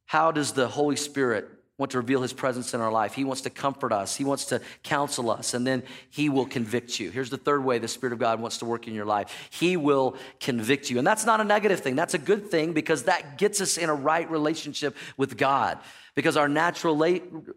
How 0.07 0.33
does 0.33 0.53
the 0.53 0.69
Holy 0.69 0.97
Spirit 0.97 1.49
want 1.79 1.93
to 1.93 1.99
reveal 1.99 2.23
his 2.23 2.33
presence 2.33 2.75
in 2.75 2.81
our 2.81 2.91
life? 2.91 3.15
He 3.15 3.25
wants 3.25 3.43
to 3.43 3.51
comfort 3.51 3.93
us, 3.93 4.17
he 4.17 4.25
wants 4.25 4.47
to 4.47 4.61
counsel 4.83 5.31
us, 5.31 5.55
and 5.55 5.67
then 5.67 5.83
he 6.11 6.29
will 6.29 6.47
convict 6.47 6.99
you. 6.99 7.11
Here's 7.11 7.31
the 7.31 7.39
third 7.39 7.65
way 7.65 7.79
the 7.79 7.89
Spirit 7.89 8.13
of 8.13 8.19
God 8.19 8.41
wants 8.41 8.59
to 8.59 8.65
work 8.65 8.87
in 8.89 8.95
your 8.95 9.05
life 9.05 9.49
He 9.51 9.77
will 9.77 10.17
convict 10.41 10.91
you. 10.91 10.99
And 10.99 11.07
that's 11.07 11.25
not 11.25 11.41
a 11.41 11.45
negative 11.45 11.81
thing, 11.81 11.95
that's 11.97 12.15
a 12.15 12.19
good 12.19 12.51
thing 12.51 12.73
because 12.73 13.05
that 13.05 13.39
gets 13.39 13.61
us 13.61 13.79
in 13.79 13.89
a 13.89 13.95
right 13.95 14.31
relationship 14.31 14.97
with 15.17 15.39
God 15.39 15.79
because 16.19 16.37
our 16.37 16.49
natural 16.49 16.97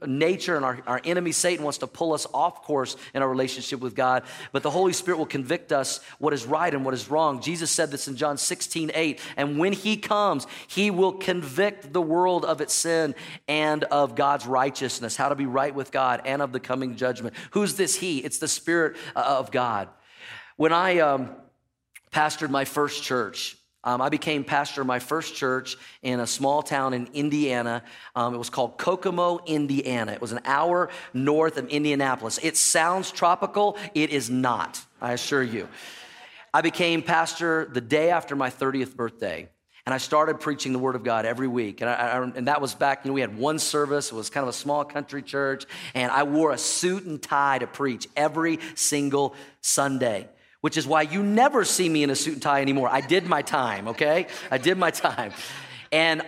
nature 0.06 0.56
and 0.56 0.64
our, 0.64 0.80
our 0.86 1.02
enemy 1.04 1.32
Satan 1.32 1.64
wants 1.64 1.80
to 1.80 1.88
pull 1.88 2.14
us 2.14 2.28
off 2.32 2.62
course 2.62 2.96
in 3.16 3.24
our 3.24 3.28
relationship 3.28 3.80
with 3.80 3.96
God. 3.96 4.22
But 4.52 4.62
the 4.62 4.70
Holy 4.70 4.94
Spirit 4.94 5.18
will 5.18 5.26
convict 5.26 5.72
us 5.72 6.00
what 6.20 6.32
is 6.32 6.46
right 6.46 6.72
and 6.72 6.86
what 6.86 6.94
is 6.94 7.10
wrong. 7.10 7.42
Jesus 7.42 7.72
said 7.72 7.90
this 7.90 8.08
in 8.08 8.16
John 8.18 8.38
16, 8.38 8.92
8. 8.94 9.20
And 9.36 9.58
when 9.58 9.74
he 9.74 9.98
comes, 9.98 10.46
he 10.68 10.92
will 10.92 11.14
convict 11.14 11.92
the 11.92 12.04
world 12.04 12.46
of 12.46 12.62
its 12.62 12.76
sin 12.76 13.16
and 13.48 13.84
of 13.86 14.14
God's 14.14 14.46
righteousness, 14.46 15.16
how 15.16 15.30
to 15.30 15.36
be 15.36 15.48
right 15.48 15.74
with 15.74 15.92
God 15.92 16.22
and 16.26 16.40
of 16.40 16.52
the 16.52 16.60
coming 16.60 16.98
judgment. 16.98 17.34
Who's 17.54 17.74
this 17.74 17.96
he? 17.96 18.20
It's 18.20 18.38
the 18.38 18.48
Spirit 18.48 18.96
uh, 19.16 19.38
of 19.40 19.50
God. 19.50 19.90
When 20.56 20.72
I 20.72 21.00
um, 21.00 21.32
pastored 22.12 22.52
my 22.52 22.66
first 22.66 23.02
church, 23.02 23.58
um, 23.84 24.02
I 24.02 24.10
became 24.10 24.44
pastor 24.44 24.82
of 24.82 24.88
my 24.88 25.00
first 25.00 25.36
church 25.36 25.76
in 26.04 26.20
a 26.20 26.28
small 26.28 26.62
town 26.62 26.94
in 26.94 27.08
Indiana. 27.14 27.84
Um, 28.16 28.36
it 28.36 28.38
was 28.38 28.50
called 28.50 28.78
Kokomo, 28.78 29.40
Indiana. 29.46 30.12
It 30.12 30.22
was 30.22 30.32
an 30.32 30.42
hour 30.46 30.90
north 31.14 31.58
of 31.58 31.68
Indianapolis. 31.68 32.40
It 32.44 32.58
sounds 32.58 33.12
tropical, 33.12 33.78
it 33.96 34.12
is 34.12 34.30
not, 34.30 34.84
I 35.02 35.14
assure 35.14 35.44
you. 35.44 35.68
I 36.54 36.62
became 36.62 37.02
pastor 37.02 37.70
the 37.72 37.82
day 37.82 38.12
after 38.12 38.36
my 38.36 38.50
30th 38.50 38.96
birthday. 38.96 39.50
And 39.86 39.96
I 39.96 39.98
started 39.98 40.40
preaching 40.40 40.74
the 40.74 40.80
Word 40.80 40.96
of 40.96 41.04
God 41.04 41.26
every 41.26 41.48
week. 41.48 41.82
And, 41.82 41.90
I, 41.90 41.94
I, 41.94 42.22
and 42.22 42.48
that 42.48 42.62
was 42.62 42.76
back, 42.76 43.04
you 43.04 43.10
know, 43.10 43.14
we 43.16 43.22
had 43.22 43.36
one 43.36 43.58
service. 43.58 44.12
It 44.12 44.16
was 44.16 44.30
kind 44.30 44.44
of 44.44 44.50
a 44.50 44.54
small 44.54 44.86
country 44.86 45.24
church. 45.24 45.66
And 45.96 46.12
I 46.12 46.22
wore 46.22 46.52
a 46.52 46.58
suit 46.58 47.06
and 47.06 47.20
tie 47.20 47.58
to 47.58 47.66
preach 47.66 48.08
every 48.16 48.60
single 48.76 49.34
Sunday 49.62 50.30
which 50.62 50.78
is 50.78 50.88
why 50.88 51.02
you 51.02 51.24
never 51.24 51.66
see 51.66 51.90
me 51.90 52.04
in 52.04 52.10
a 52.10 52.16
suit 52.16 52.34
and 52.34 52.42
tie 52.42 52.62
anymore. 52.62 52.88
I 52.88 53.02
did 53.02 53.26
my 53.26 53.42
time, 53.42 53.90
okay? 53.90 54.28
I 54.50 54.58
did 54.58 54.78
my 54.78 54.92
time. 54.92 55.34
And 55.92 56.22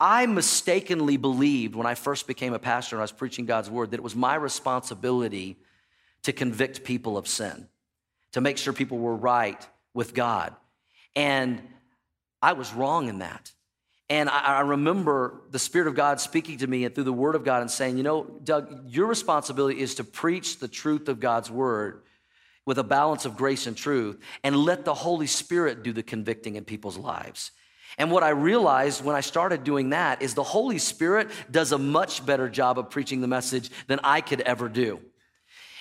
I 0.00 0.26
mistakenly 0.26 1.16
believed 1.16 1.76
when 1.76 1.86
I 1.86 1.94
first 1.94 2.26
became 2.26 2.54
a 2.54 2.58
pastor 2.58 2.96
and 2.96 3.00
I 3.00 3.04
was 3.04 3.12
preaching 3.12 3.46
God's 3.46 3.70
word 3.70 3.92
that 3.92 3.98
it 3.98 4.02
was 4.02 4.16
my 4.16 4.34
responsibility 4.34 5.58
to 6.24 6.32
convict 6.32 6.82
people 6.82 7.16
of 7.16 7.28
sin, 7.28 7.68
to 8.32 8.40
make 8.40 8.58
sure 8.58 8.72
people 8.72 8.98
were 8.98 9.14
right 9.14 9.64
with 9.94 10.14
God. 10.14 10.56
And 11.14 11.62
I 12.40 12.54
was 12.54 12.72
wrong 12.72 13.08
in 13.08 13.18
that. 13.18 13.52
And 14.08 14.28
I, 14.28 14.40
I, 14.40 14.60
remember 14.60 15.40
the 15.50 15.58
Spirit 15.58 15.88
of 15.88 15.94
God 15.94 16.20
speaking 16.20 16.58
to 16.58 16.66
me 16.66 16.84
and 16.84 16.94
through 16.94 17.04
the 17.04 17.12
Word 17.12 17.34
of 17.34 17.44
God 17.44 17.62
and 17.62 17.70
saying, 17.70 17.96
you 17.96 18.02
know, 18.02 18.24
Doug, 18.44 18.90
your 18.90 19.06
responsibility 19.06 19.80
is 19.80 19.94
to 19.94 20.04
preach 20.04 20.58
the 20.58 20.68
truth 20.68 21.08
of 21.08 21.20
God's 21.20 21.50
Word 21.50 22.02
with 22.64 22.78
a 22.78 22.84
balance 22.84 23.24
of 23.24 23.36
grace 23.36 23.66
and 23.66 23.76
truth 23.76 24.18
and 24.44 24.56
let 24.56 24.84
the 24.84 24.94
Holy 24.94 25.26
Spirit 25.26 25.82
do 25.82 25.92
the 25.92 26.02
convicting 26.02 26.56
in 26.56 26.64
people's 26.64 26.98
lives. 26.98 27.50
And 27.98 28.10
what 28.10 28.22
I 28.22 28.30
realized 28.30 29.04
when 29.04 29.16
I 29.16 29.20
started 29.20 29.64
doing 29.64 29.90
that 29.90 30.22
is 30.22 30.34
the 30.34 30.42
Holy 30.42 30.78
Spirit 30.78 31.30
does 31.50 31.72
a 31.72 31.78
much 31.78 32.24
better 32.24 32.48
job 32.48 32.78
of 32.78 32.90
preaching 32.90 33.20
the 33.20 33.28
message 33.28 33.70
than 33.86 34.00
I 34.02 34.20
could 34.20 34.40
ever 34.40 34.68
do. 34.68 35.00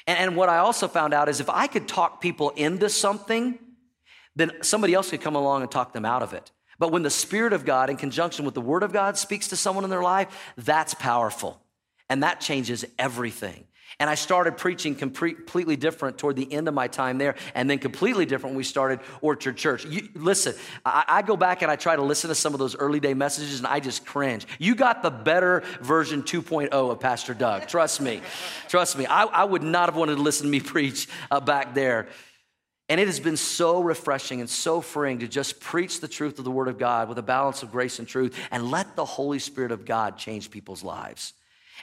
And, 0.08 0.20
and 0.20 0.36
what 0.36 0.50
I 0.50 0.58
also 0.58 0.88
found 0.88 1.14
out 1.14 1.30
is 1.30 1.40
if 1.40 1.50
I 1.50 1.68
could 1.68 1.88
talk 1.88 2.22
people 2.22 2.50
into 2.52 2.90
something, 2.90 3.58
then 4.36 4.52
somebody 4.62 4.94
else 4.94 5.10
could 5.10 5.22
come 5.22 5.36
along 5.36 5.62
and 5.62 5.72
talk 5.72 5.94
them 5.94 6.06
out 6.06 6.24
of 6.24 6.34
it. 6.34 6.52
But 6.80 6.92
when 6.92 7.04
the 7.04 7.10
Spirit 7.10 7.54
of 7.54 7.64
God, 7.64 7.90
in 7.90 7.98
conjunction 7.98 8.44
with 8.44 8.56
the 8.56 8.62
Word 8.62 8.84
of 8.84 8.92
God, 8.92 9.18
speaks 9.18 9.50
to 9.50 9.56
someone 9.56 9.84
in 9.84 9.90
their 9.90 10.02
life, 10.02 10.54
that's 10.58 10.94
powerful. 10.96 11.62
And 12.10 12.24
that 12.24 12.42
changes 12.42 12.84
everything. 12.98 13.66
And 14.00 14.10
I 14.10 14.16
started 14.16 14.58
preaching 14.58 14.96
completely 14.96 15.76
different 15.76 16.18
toward 16.18 16.36
the 16.36 16.52
end 16.52 16.68
of 16.68 16.74
my 16.74 16.88
time 16.88 17.18
there, 17.18 17.36
and 17.54 17.70
then 17.70 17.80
completely 17.80 18.26
different 18.26 18.54
when 18.54 18.58
we 18.58 18.64
started 18.64 19.00
Orchard 19.22 19.58
Church. 19.58 19.86
You, 19.86 20.08
listen, 20.16 20.56
I, 20.86 21.04
I, 21.08 21.22
go 21.22 21.38
back 21.38 21.62
and 21.62 21.72
I 21.72 21.76
try 21.76 21.96
to 21.96 22.02
listen 22.02 22.30
to 22.30 22.36
some 22.36 22.54
of 22.54 22.60
those 22.60 22.76
early 22.76 23.00
day 23.00 23.14
messages, 23.14 23.60
and 23.60 23.68
I 23.68 23.80
just 23.80 24.06
cringe. 24.06 24.48
You 24.60 24.76
got 24.76 25.04
the 25.04 25.12
better 25.12 25.64
version 25.82 26.24
2.0 26.24 26.72
of 26.72 27.00
Pastor 27.00 27.34
Doug. 27.34 27.68
Trust 27.68 28.02
me. 28.02 28.22
Trust 28.68 28.98
me. 28.98 29.06
I, 29.06 29.24
I, 29.24 29.44
would 29.44 29.64
not 29.64 29.90
have 29.90 29.96
wanted 29.96 30.16
to 30.16 30.22
listen 30.22 30.46
to 30.46 30.52
me 30.52 30.60
preach 30.72 31.08
uh, 31.30 31.40
back 31.40 31.74
there. 31.74 32.08
And 32.92 33.00
it 33.00 33.08
has 33.08 33.22
been 33.22 33.38
so 33.38 33.82
refreshing 33.82 34.42
and 34.42 34.50
so 34.50 34.82
freeing 34.82 35.20
to 35.20 35.28
just 35.28 35.62
preach 35.62 36.02
the 36.02 36.10
truth 36.10 36.40
of 36.40 36.46
the 36.46 36.52
Word 36.52 36.68
of 36.68 36.78
God 36.78 37.08
with 37.08 37.18
a 37.18 37.24
balance 37.24 37.64
of 37.64 37.72
grace 37.72 38.00
and 38.00 38.08
truth 38.08 38.38
and 38.52 38.70
let 38.70 38.98
the 38.98 39.06
Holy 39.06 39.40
Spirit 39.40 39.72
of 39.72 39.86
God 39.86 40.18
change 40.18 40.52
people's 40.52 40.84
lives. 40.84 41.32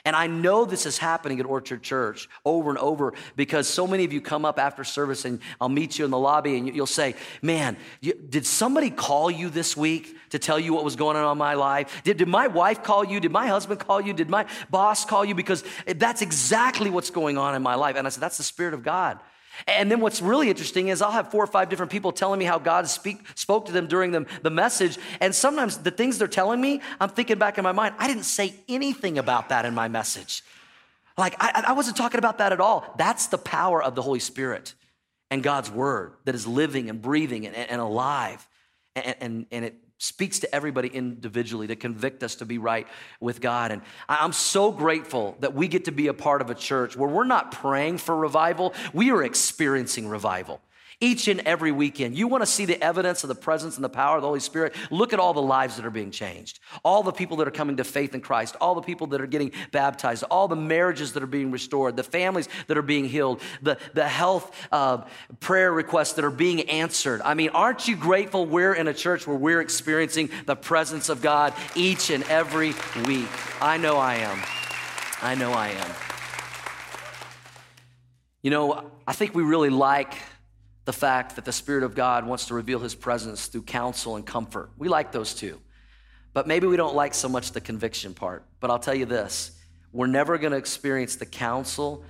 And 0.05 0.15
I 0.15 0.27
know 0.27 0.65
this 0.65 0.85
is 0.85 0.97
happening 0.97 1.39
at 1.39 1.45
Orchard 1.45 1.83
Church 1.83 2.29
over 2.45 2.69
and 2.69 2.79
over 2.79 3.13
because 3.35 3.67
so 3.67 3.85
many 3.85 4.05
of 4.05 4.13
you 4.13 4.21
come 4.21 4.45
up 4.45 4.59
after 4.59 4.83
service 4.83 5.25
and 5.25 5.39
I'll 5.59 5.69
meet 5.69 5.99
you 5.99 6.05
in 6.05 6.11
the 6.11 6.17
lobby 6.17 6.57
and 6.57 6.73
you'll 6.75 6.85
say, 6.85 7.15
Man, 7.41 7.77
did 8.01 8.45
somebody 8.45 8.89
call 8.89 9.29
you 9.29 9.49
this 9.49 9.75
week 9.75 10.15
to 10.29 10.39
tell 10.39 10.59
you 10.59 10.73
what 10.73 10.83
was 10.83 10.95
going 10.95 11.17
on 11.17 11.31
in 11.31 11.37
my 11.37 11.55
life? 11.55 12.01
Did, 12.03 12.17
did 12.17 12.27
my 12.27 12.47
wife 12.47 12.83
call 12.83 13.03
you? 13.03 13.19
Did 13.19 13.31
my 13.31 13.47
husband 13.47 13.79
call 13.79 14.01
you? 14.01 14.13
Did 14.13 14.29
my 14.29 14.45
boss 14.69 15.05
call 15.05 15.25
you? 15.25 15.35
Because 15.35 15.63
that's 15.85 16.21
exactly 16.21 16.89
what's 16.89 17.09
going 17.09 17.37
on 17.37 17.55
in 17.55 17.61
my 17.61 17.75
life. 17.75 17.95
And 17.95 18.05
I 18.05 18.09
said, 18.09 18.21
That's 18.21 18.37
the 18.37 18.43
Spirit 18.43 18.73
of 18.73 18.83
God. 18.83 19.19
And 19.67 19.91
then 19.91 19.99
what's 19.99 20.21
really 20.21 20.49
interesting 20.49 20.87
is 20.87 21.01
I'll 21.01 21.11
have 21.11 21.31
four 21.31 21.43
or 21.43 21.47
five 21.47 21.69
different 21.69 21.91
people 21.91 22.11
telling 22.11 22.39
me 22.39 22.45
how 22.45 22.59
God 22.59 22.87
speak, 22.87 23.19
spoke 23.35 23.65
to 23.67 23.71
them 23.71 23.87
during 23.87 24.11
the, 24.11 24.25
the 24.41 24.49
message. 24.49 24.97
And 25.19 25.33
sometimes 25.33 25.77
the 25.77 25.91
things 25.91 26.17
they're 26.17 26.27
telling 26.27 26.61
me, 26.61 26.81
I'm 26.99 27.09
thinking 27.09 27.37
back 27.37 27.57
in 27.57 27.63
my 27.63 27.71
mind, 27.71 27.95
I 27.97 28.07
didn't 28.07 28.23
say 28.23 28.53
anything 28.67 29.17
about 29.17 29.49
that 29.49 29.65
in 29.65 29.73
my 29.73 29.87
message. 29.87 30.43
Like, 31.17 31.35
I, 31.39 31.65
I 31.67 31.73
wasn't 31.73 31.97
talking 31.97 32.17
about 32.17 32.37
that 32.37 32.53
at 32.53 32.61
all. 32.61 32.93
That's 32.97 33.27
the 33.27 33.37
power 33.37 33.83
of 33.83 33.95
the 33.95 34.01
Holy 34.01 34.19
Spirit 34.19 34.73
and 35.29 35.43
God's 35.43 35.69
word 35.69 36.13
that 36.25 36.35
is 36.35 36.47
living 36.47 36.89
and 36.89 37.01
breathing 37.01 37.45
and, 37.45 37.55
and 37.55 37.81
alive. 37.81 38.47
And, 38.95 39.15
and, 39.19 39.45
and 39.51 39.65
it 39.65 39.75
speaks 39.99 40.39
to 40.39 40.55
everybody 40.55 40.87
individually 40.87 41.67
to 41.67 41.75
convict 41.75 42.23
us 42.23 42.35
to 42.35 42.45
be 42.45 42.57
right 42.57 42.87
with 43.19 43.41
God. 43.41 43.71
And 43.71 43.81
I'm 44.07 44.33
so 44.33 44.71
grateful 44.71 45.37
that 45.41 45.53
we 45.53 45.67
get 45.67 45.85
to 45.85 45.91
be 45.91 46.07
a 46.07 46.13
part 46.13 46.41
of 46.41 46.49
a 46.49 46.55
church 46.55 46.97
where 46.97 47.09
we're 47.09 47.25
not 47.25 47.51
praying 47.51 47.99
for 47.99 48.15
revival, 48.15 48.73
we 48.93 49.11
are 49.11 49.23
experiencing 49.23 50.07
revival 50.07 50.61
each 51.01 51.27
and 51.29 51.39
every 51.41 51.71
weekend. 51.71 52.17
You 52.17 52.27
want 52.27 52.41
to 52.41 52.45
see 52.45 52.65
the 52.65 52.81
evidence 52.83 53.23
of 53.23 53.29
the 53.29 53.35
presence 53.35 53.75
and 53.75 53.83
the 53.83 53.89
power 53.89 54.17
of 54.17 54.21
the 54.21 54.27
Holy 54.27 54.41
Spirit? 54.41 54.75
Look 54.91 55.13
at 55.13 55.19
all 55.19 55.33
the 55.33 55.41
lives 55.41 55.77
that 55.77 55.85
are 55.85 55.91
being 55.91 56.11
changed, 56.11 56.59
all 56.83 57.03
the 57.03 57.13
people 57.13 57.37
that 57.37 57.47
are 57.47 57.51
coming 57.51 57.77
to 57.77 57.85
faith 57.85 58.13
in 58.13 58.21
Christ, 58.21 58.57
all 58.59 58.75
the 58.75 58.81
people 58.81 59.07
that 59.07 59.21
are 59.21 59.27
getting 59.27 59.51
baptized, 59.71 60.23
all 60.29 60.47
the 60.47 60.57
marriages 60.57 61.13
that 61.13 61.23
are 61.23 61.27
being 61.27 61.51
restored, 61.51 61.95
the 61.95 62.03
families 62.03 62.49
that 62.67 62.77
are 62.77 62.81
being 62.81 63.05
healed, 63.05 63.41
the, 63.61 63.77
the 63.93 64.07
health 64.07 64.53
uh, 64.71 65.03
prayer 65.39 65.71
requests 65.71 66.13
that 66.13 66.25
are 66.25 66.31
being 66.31 66.69
answered. 66.69 67.21
I 67.21 67.33
mean, 67.33 67.49
aren't 67.49 67.87
you 67.87 67.95
grateful 67.95 68.45
we're 68.45 68.73
in 68.73 68.87
a 68.87 68.93
church 68.93 69.25
where 69.25 69.37
we're 69.37 69.61
experiencing 69.61 70.29
the 70.45 70.55
presence 70.55 71.07
of 71.07 71.21
God 71.21 71.53
each 71.75 72.09
and 72.09 72.23
every 72.25 72.73
week? 73.05 73.29
I 73.61 73.77
know 73.77 73.97
I 73.97 74.15
am. 74.15 74.41
I 75.21 75.35
know 75.35 75.51
I 75.51 75.69
am. 75.69 75.91
You 78.41 78.51
know, 78.51 78.89
I 79.05 79.13
think 79.13 79.35
we 79.35 79.43
really 79.43 79.69
like 79.69 80.13
the 80.89 80.93
fact 80.93 81.35
that 81.35 81.45
the 81.45 81.51
Spirit 81.51 81.83
of 81.83 81.93
God 81.93 82.25
wants 82.25 82.47
to 82.47 82.55
reveal 82.55 82.79
His 82.79 82.95
presence 82.95 83.45
through 83.45 83.61
counsel 83.61 84.15
and 84.15 84.25
comfort. 84.25 84.71
We 84.75 84.89
like 84.89 85.11
those 85.11 85.35
two. 85.35 85.61
But 86.33 86.47
maybe 86.47 86.65
we 86.65 86.77
don't 86.77 86.95
like 86.95 87.13
so 87.13 87.29
much 87.29 87.51
the 87.51 87.61
conviction 87.61 88.15
part. 88.15 88.43
But 88.59 88.71
I'll 88.71 88.79
tell 88.79 88.95
you 88.95 89.05
this 89.05 89.51
we're 89.91 90.07
never 90.07 90.39
going 90.39 90.49
to 90.51 90.57
experience 90.57 91.15
the 91.15 91.27
counsel 91.27 92.03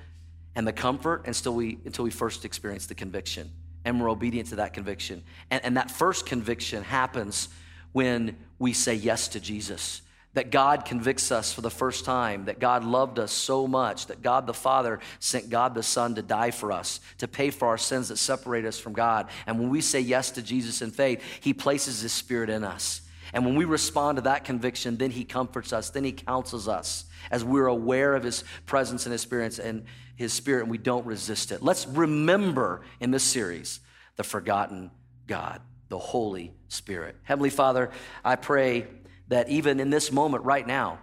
and 0.55 0.65
the 0.65 0.71
comfort 0.71 1.27
until 1.27 1.55
we, 1.55 1.77
until 1.83 2.05
we 2.05 2.09
first 2.09 2.45
experience 2.45 2.85
the 2.85 2.95
conviction 2.95 3.51
and 3.83 3.99
we're 3.99 4.09
obedient 4.09 4.47
to 4.51 4.55
that 4.55 4.71
conviction. 4.71 5.23
And, 5.51 5.61
and 5.65 5.75
that 5.75 5.91
first 5.91 6.25
conviction 6.25 6.81
happens 6.81 7.49
when 7.91 8.37
we 8.59 8.71
say 8.71 8.93
yes 8.93 9.27
to 9.27 9.41
Jesus 9.41 10.03
that 10.39 10.51
God 10.51 10.85
convicts 10.85 11.33
us 11.33 11.51
for 11.51 11.59
the 11.59 11.69
first 11.69 12.05
time, 12.05 12.45
that 12.45 12.59
God 12.59 12.85
loved 12.85 13.19
us 13.19 13.29
so 13.29 13.67
much, 13.67 14.05
that 14.05 14.21
God 14.21 14.47
the 14.47 14.53
Father 14.53 15.01
sent 15.19 15.49
God 15.49 15.75
the 15.75 15.83
Son 15.83 16.15
to 16.15 16.21
die 16.21 16.51
for 16.51 16.71
us, 16.71 17.01
to 17.17 17.27
pay 17.27 17.49
for 17.49 17.67
our 17.67 17.77
sins 17.77 18.07
that 18.07 18.15
separate 18.15 18.63
us 18.63 18.79
from 18.79 18.93
God. 18.93 19.27
And 19.45 19.59
when 19.59 19.69
we 19.69 19.81
say 19.81 19.99
yes 19.99 20.31
to 20.31 20.41
Jesus 20.41 20.81
in 20.81 20.91
faith, 20.91 21.21
He 21.41 21.53
places 21.53 21.99
His 21.99 22.13
Spirit 22.13 22.49
in 22.49 22.63
us. 22.63 23.01
And 23.33 23.45
when 23.45 23.55
we 23.55 23.65
respond 23.65 24.15
to 24.15 24.21
that 24.21 24.45
conviction, 24.45 24.95
then 24.95 25.11
He 25.11 25.25
comforts 25.25 25.73
us, 25.73 25.89
then 25.89 26.05
He 26.05 26.13
counsels 26.13 26.69
us 26.69 27.03
as 27.29 27.43
we're 27.43 27.67
aware 27.67 28.15
of 28.15 28.23
His 28.23 28.45
presence 28.65 29.05
and 29.05 29.11
His 29.11 29.19
Spirit 29.19 29.59
and 29.59 29.83
His 30.15 30.31
Spirit, 30.31 30.61
and 30.61 30.71
we 30.71 30.77
don't 30.77 31.05
resist 31.05 31.51
it. 31.51 31.61
Let's 31.61 31.85
remember 31.85 32.83
in 33.01 33.11
this 33.11 33.23
series 33.23 33.81
the 34.15 34.23
forgotten 34.23 34.91
God, 35.27 35.59
the 35.89 35.99
Holy 35.99 36.53
Spirit. 36.69 37.17
Heavenly 37.23 37.49
Father, 37.49 37.91
I 38.23 38.37
pray 38.37 38.87
that 39.29 39.49
even 39.49 39.79
in 39.79 39.89
this 39.89 40.11
moment 40.11 40.43
right 40.43 40.65
now, 40.65 40.99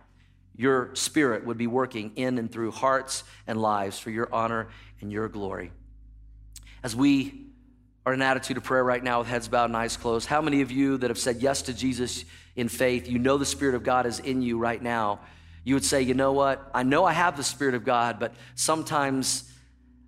your 0.57 0.95
spirit 0.95 1.45
would 1.45 1.59
be 1.59 1.67
working 1.67 2.13
in 2.17 2.39
and 2.39 2.51
through 2.51 2.71
hearts 2.71 3.25
and 3.47 3.61
lives 3.61 3.99
for 3.99 4.11
your 4.11 4.29
honor 4.33 4.69
and 5.01 5.13
your 5.13 5.29
glory. 5.29 5.71
As 6.83 6.95
we 6.95 7.47
are 8.05 8.13
in 8.15 8.23
an 8.23 8.27
attitude 8.27 8.57
of 8.57 8.65
prayer 8.65 8.85
right 8.85 9.03
now 9.03 9.19
with 9.19 9.29
heads 9.29 9.49
bowed 9.49 9.67
and 9.67 9.77
eyes 9.77 9.97
closed, 9.97 10.27
how 10.27 10.41
many 10.41 10.63
of 10.63 10.71
you 10.71 10.97
that 10.99 11.11
have 11.11 11.19
said 11.19 11.39
yes 11.43 11.63
to 11.63 11.75
Jesus 11.75 12.25
in 12.55 12.69
faith, 12.69 13.09
you 13.09 13.19
know 13.19 13.37
the 13.37 13.45
Spirit 13.45 13.75
of 13.75 13.83
God 13.83 14.07
is 14.07 14.19
in 14.21 14.43
you 14.43 14.59
right 14.59 14.81
now, 14.81 15.21
you 15.65 15.75
would 15.75 15.85
say, 15.85 16.03
you 16.03 16.15
know 16.15 16.33
what? 16.33 16.71
I 16.73 16.85
know 16.85 17.05
I 17.05 17.13
have 17.13 17.37
the 17.37 17.45
Spirit 17.45 17.75
of 17.75 17.85
God, 17.85 18.19
but 18.19 18.35
sometimes 18.55 19.51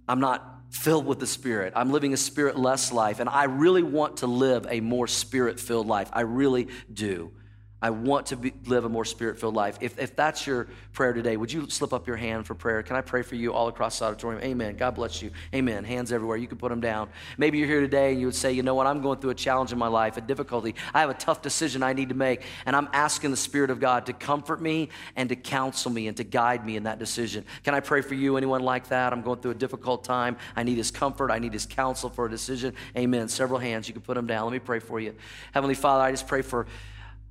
I'm 0.09 0.21
not 0.21 0.61
filled 0.71 1.05
with 1.05 1.19
the 1.19 1.27
Spirit. 1.27 1.73
I'm 1.77 1.91
living 1.91 2.13
a 2.13 2.17
spirit 2.17 2.57
less 2.57 2.93
life, 2.93 3.21
and 3.21 3.29
I 3.29 3.45
really 3.45 3.83
want 3.83 4.19
to 4.19 4.27
live 4.27 4.67
a 4.71 4.81
more 4.81 5.09
spirit 5.09 5.59
filled 5.59 5.87
life. 5.87 6.11
I 6.13 6.21
really 6.21 6.69
do. 6.93 7.33
I 7.81 7.91
want 7.91 8.27
to 8.27 8.37
be, 8.37 8.53
live 8.67 8.85
a 8.85 8.89
more 8.89 9.05
spirit 9.05 9.39
filled 9.39 9.55
life. 9.55 9.79
If, 9.81 9.99
if 10.01 10.17
that's 10.17 10.47
your 10.49 10.67
prayer 10.93 11.13
today, 11.13 11.37
would 11.37 11.53
you 11.53 11.71
slip 11.71 11.93
up 11.93 12.09
your 12.09 12.17
hand 12.17 12.45
for 12.45 12.55
prayer? 12.55 12.83
Can 12.83 12.97
I 12.97 13.03
pray 13.03 13.23
for 13.23 13.37
you 13.37 13.53
all 13.53 13.69
across 13.69 14.01
the 14.01 14.07
auditorium? 14.07 14.43
Amen. 14.43 14.77
God 14.77 14.97
bless 14.97 15.23
you. 15.23 15.31
Amen. 15.55 15.85
Hands 15.85 16.11
everywhere. 16.11 16.37
You 16.39 16.49
can 16.49 16.59
put 16.59 16.71
them 16.71 16.81
down. 16.81 17.09
Maybe 17.37 17.59
you're 17.59 17.69
here 17.69 17.81
today 17.81 18.11
and 18.11 18.21
you 18.21 18.27
would 18.27 18.35
say, 18.35 18.53
you 18.53 18.65
know 18.65 18.75
what? 18.75 18.89
I'm 18.89 19.01
going 19.01 19.21
through 19.21 19.31
a 19.31 19.35
challenge 19.37 19.71
in 19.71 19.79
my 19.79 19.87
life, 19.87 20.17
a 20.17 20.21
difficulty. 20.21 20.75
I 20.93 21.01
have 21.01 21.11
a 21.11 21.15
tough 21.15 21.41
decision 21.41 21.85
I 21.85 21.93
need 21.93 22.09
to 22.09 22.17
make. 22.17 22.43
And 22.67 22.75
I'm 22.75 22.89
asking 22.93 23.31
the 23.31 23.37
Spirit 23.37 23.71
of 23.71 23.79
God 23.79 24.07
to 24.07 24.13
comfort 24.13 24.61
me 24.61 24.89
and 25.15 25.29
to 25.29 25.37
counsel 25.37 25.93
me 25.93 26.09
and 26.09 26.17
to 26.17 26.25
guide 26.25 26.67
me 26.67 26.77
in 26.77 26.83
that 26.83 26.99
decision. 26.99 27.45
Can 27.63 27.77
I 27.77 27.81
pray 27.81 28.01
for 28.01 28.15
you? 28.15 28.37
Anyone 28.37 28.65
like 28.65 28.89
that? 28.89 29.13
I'm 29.13 29.23
going 29.23 29.39
through 29.39 29.53
a 29.53 29.55
difficult 29.55 30.03
time. 30.03 30.37
I 30.57 30.65
need 30.65 30.79
His 30.79 30.91
comfort. 30.91 31.31
I 31.31 31.39
need 31.39 31.53
His 31.53 31.65
counsel 31.65 32.11
for 32.11 32.27
a 32.27 32.31
decision. 32.31 32.75
Amen. 32.97 33.29
Several 33.29 33.61
hands. 33.61 33.87
You 33.87 33.95
can 33.95 34.03
put 34.03 34.15
them 34.15 34.27
down. 34.27 34.47
Let 34.47 34.53
me 34.53 34.59
pray 34.59 34.81
for 34.81 34.99
you. 34.99 35.15
Heavenly 35.53 35.77
Father, 35.77 36.03
I 36.03 36.11
just 36.11 36.27
pray 36.27 36.43
for 36.43 36.67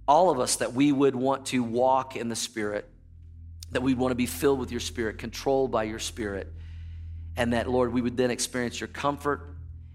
all 0.08 0.30
of 0.30 0.40
us 0.40 0.58
that 0.58 0.74
we 0.74 0.92
would 0.92 1.16
want 1.16 1.48
to 1.48 1.62
walk 1.62 2.16
in 2.16 2.30
the 2.30 2.36
Spirit, 2.36 2.88
that 3.72 3.82
we'd 3.82 3.98
want 3.98 4.12
to 4.12 4.16
be 4.16 4.26
filled 4.26 4.60
with 4.60 4.72
your 4.72 4.80
Spirit, 4.80 5.18
controlled 5.18 5.72
by 5.72 5.84
your 5.84 6.00
Spirit, 6.00 6.52
and 7.36 7.54
that, 7.54 7.70
Lord, 7.70 7.94
we 7.94 8.02
would 8.02 8.18
then 8.18 8.32
experience 8.32 8.80
your 8.80 8.88
comfort 8.88 9.42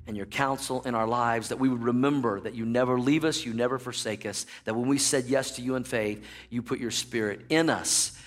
and 0.06 0.16
your 0.16 0.26
counsel 0.26 0.82
in 0.82 0.94
our 0.94 1.06
lives, 1.06 1.48
that 1.48 1.58
we 1.58 1.68
would 1.68 1.82
remember 1.82 2.40
that 2.40 2.54
you 2.54 2.66
never 2.66 2.98
leave 2.98 3.24
us, 3.24 3.44
you 3.46 3.54
never 3.54 3.78
forsake 3.78 4.26
us, 4.26 4.46
that 4.64 4.74
when 4.74 4.88
we 4.88 4.98
said 4.98 5.26
yes 5.26 5.52
to 5.52 5.62
you 5.62 5.76
in 5.76 5.84
faith, 5.84 6.26
you 6.50 6.60
put 6.60 6.78
your 6.80 6.90
Spirit 6.90 7.40
in 7.48 7.70
us, 7.70 8.18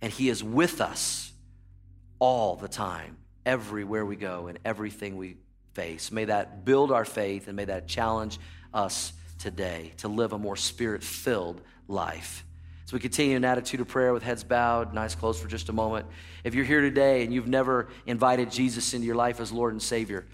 and 0.00 0.12
He 0.12 0.28
is 0.28 0.42
with 0.42 0.80
us 0.80 1.30
all 2.18 2.56
the 2.56 2.68
time, 2.68 3.18
everywhere 3.46 4.04
we 4.04 4.16
go, 4.16 4.48
and 4.48 4.58
everything 4.64 5.16
we 5.16 5.36
face. 5.74 6.10
May 6.10 6.24
that 6.24 6.64
build 6.64 6.90
our 6.90 7.04
faith, 7.04 7.46
and 7.46 7.56
may 7.56 7.66
that 7.66 7.86
challenge 7.86 8.38
us 8.74 9.12
today 9.38 9.92
to 9.98 10.08
live 10.08 10.32
a 10.32 10.38
more 10.38 10.56
spirit 10.56 11.02
filled 11.02 11.60
life. 11.86 12.44
So 12.86 12.96
we 12.96 13.00
continue 13.00 13.36
in 13.36 13.44
an 13.44 13.50
attitude 13.50 13.80
of 13.80 13.88
prayer 13.88 14.14
with 14.14 14.22
heads 14.22 14.44
bowed 14.44 14.96
eyes 14.96 15.14
closed 15.14 15.42
for 15.42 15.48
just 15.48 15.68
a 15.68 15.72
moment, 15.72 16.06
if 16.42 16.54
you're 16.54 16.64
here 16.64 16.80
today 16.80 17.22
and 17.22 17.34
you've 17.34 17.46
never 17.46 17.88
invited 18.06 18.50
Jesus 18.50 18.94
into 18.94 19.06
your 19.06 19.16
life 19.16 19.40
as 19.40 19.52
Lord 19.52 19.72
and 19.72 19.82
Savior, 19.82 20.24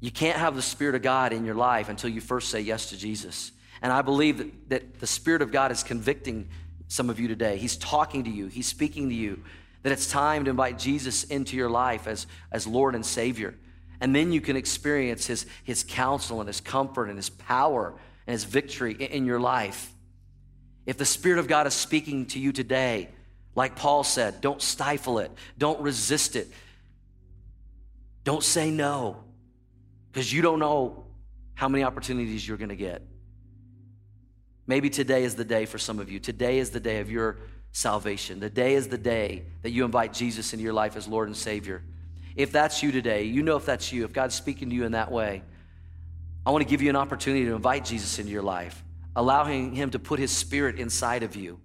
You 0.00 0.10
can't 0.10 0.38
have 0.38 0.56
the 0.56 0.62
Spirit 0.62 0.94
of 0.94 1.02
God 1.02 1.32
in 1.32 1.44
your 1.44 1.54
life 1.54 1.88
until 1.88 2.10
you 2.10 2.20
first 2.20 2.48
say 2.48 2.60
yes 2.60 2.86
to 2.86 2.96
Jesus. 2.96 3.52
And 3.82 3.92
I 3.92 4.02
believe 4.02 4.38
that, 4.38 4.68
that 4.70 4.98
the 4.98 5.06
Spirit 5.06 5.42
of 5.42 5.52
God 5.52 5.70
is 5.70 5.82
convicting 5.82 6.48
some 6.88 7.10
of 7.10 7.20
you 7.20 7.28
today. 7.28 7.58
He's 7.58 7.76
talking 7.76 8.24
to 8.24 8.30
you, 8.30 8.46
He's 8.46 8.66
speaking 8.66 9.08
to 9.10 9.14
you, 9.14 9.42
that 9.82 9.92
it's 9.92 10.10
time 10.10 10.44
to 10.44 10.50
invite 10.50 10.78
Jesus 10.78 11.24
into 11.24 11.56
your 11.56 11.70
life 11.70 12.06
as, 12.06 12.26
as 12.50 12.66
Lord 12.66 12.94
and 12.94 13.04
Savior. 13.04 13.54
And 14.00 14.14
then 14.14 14.32
you 14.32 14.40
can 14.40 14.56
experience 14.56 15.26
His, 15.26 15.46
his 15.64 15.84
counsel 15.84 16.40
and 16.40 16.48
His 16.48 16.60
comfort 16.60 17.08
and 17.08 17.16
His 17.16 17.30
power 17.30 17.94
and 18.26 18.32
His 18.32 18.44
victory 18.44 18.94
in, 18.94 19.08
in 19.08 19.26
your 19.26 19.40
life. 19.40 19.92
If 20.86 20.96
the 20.96 21.04
Spirit 21.04 21.38
of 21.38 21.46
God 21.46 21.66
is 21.66 21.74
speaking 21.74 22.26
to 22.26 22.38
you 22.38 22.52
today, 22.52 23.08
like 23.54 23.76
Paul 23.76 24.04
said, 24.04 24.40
don't 24.40 24.62
stifle 24.62 25.18
it, 25.18 25.30
don't 25.58 25.80
resist 25.80 26.36
it, 26.36 26.48
don't 28.24 28.42
say 28.42 28.70
no, 28.70 29.22
because 30.12 30.32
you 30.32 30.42
don't 30.42 30.58
know 30.58 31.04
how 31.54 31.68
many 31.68 31.84
opportunities 31.84 32.46
you're 32.46 32.56
going 32.56 32.70
to 32.70 32.76
get. 32.76 33.02
Maybe 34.66 34.88
today 34.88 35.24
is 35.24 35.34
the 35.34 35.44
day 35.44 35.66
for 35.66 35.78
some 35.78 35.98
of 35.98 36.10
you. 36.10 36.20
Today 36.20 36.58
is 36.58 36.70
the 36.70 36.80
day 36.80 37.00
of 37.00 37.10
your 37.10 37.38
salvation. 37.72 38.40
The 38.40 38.50
day 38.50 38.74
is 38.74 38.88
the 38.88 38.98
day 38.98 39.44
that 39.62 39.70
you 39.70 39.84
invite 39.84 40.12
Jesus 40.12 40.52
into 40.52 40.62
your 40.62 40.72
life 40.72 40.96
as 40.96 41.08
Lord 41.08 41.28
and 41.28 41.36
Savior. 41.36 41.82
If 42.36 42.52
that's 42.52 42.82
you 42.82 42.92
today, 42.92 43.24
you 43.24 43.42
know 43.42 43.56
if 43.56 43.66
that's 43.66 43.92
you, 43.92 44.04
if 44.04 44.12
God's 44.12 44.34
speaking 44.34 44.70
to 44.70 44.74
you 44.76 44.84
in 44.84 44.92
that 44.92 45.10
way, 45.10 45.42
I 46.46 46.50
want 46.50 46.62
to 46.62 46.68
give 46.68 46.82
you 46.82 46.90
an 46.90 46.96
opportunity 46.96 47.44
to 47.44 47.54
invite 47.54 47.84
Jesus 47.84 48.18
into 48.18 48.30
your 48.30 48.42
life, 48.42 48.82
allowing 49.14 49.74
Him 49.74 49.90
to 49.90 49.98
put 49.98 50.18
His 50.18 50.30
Spirit 50.30 50.78
inside 50.78 51.22
of 51.22 51.36
you. 51.36 51.60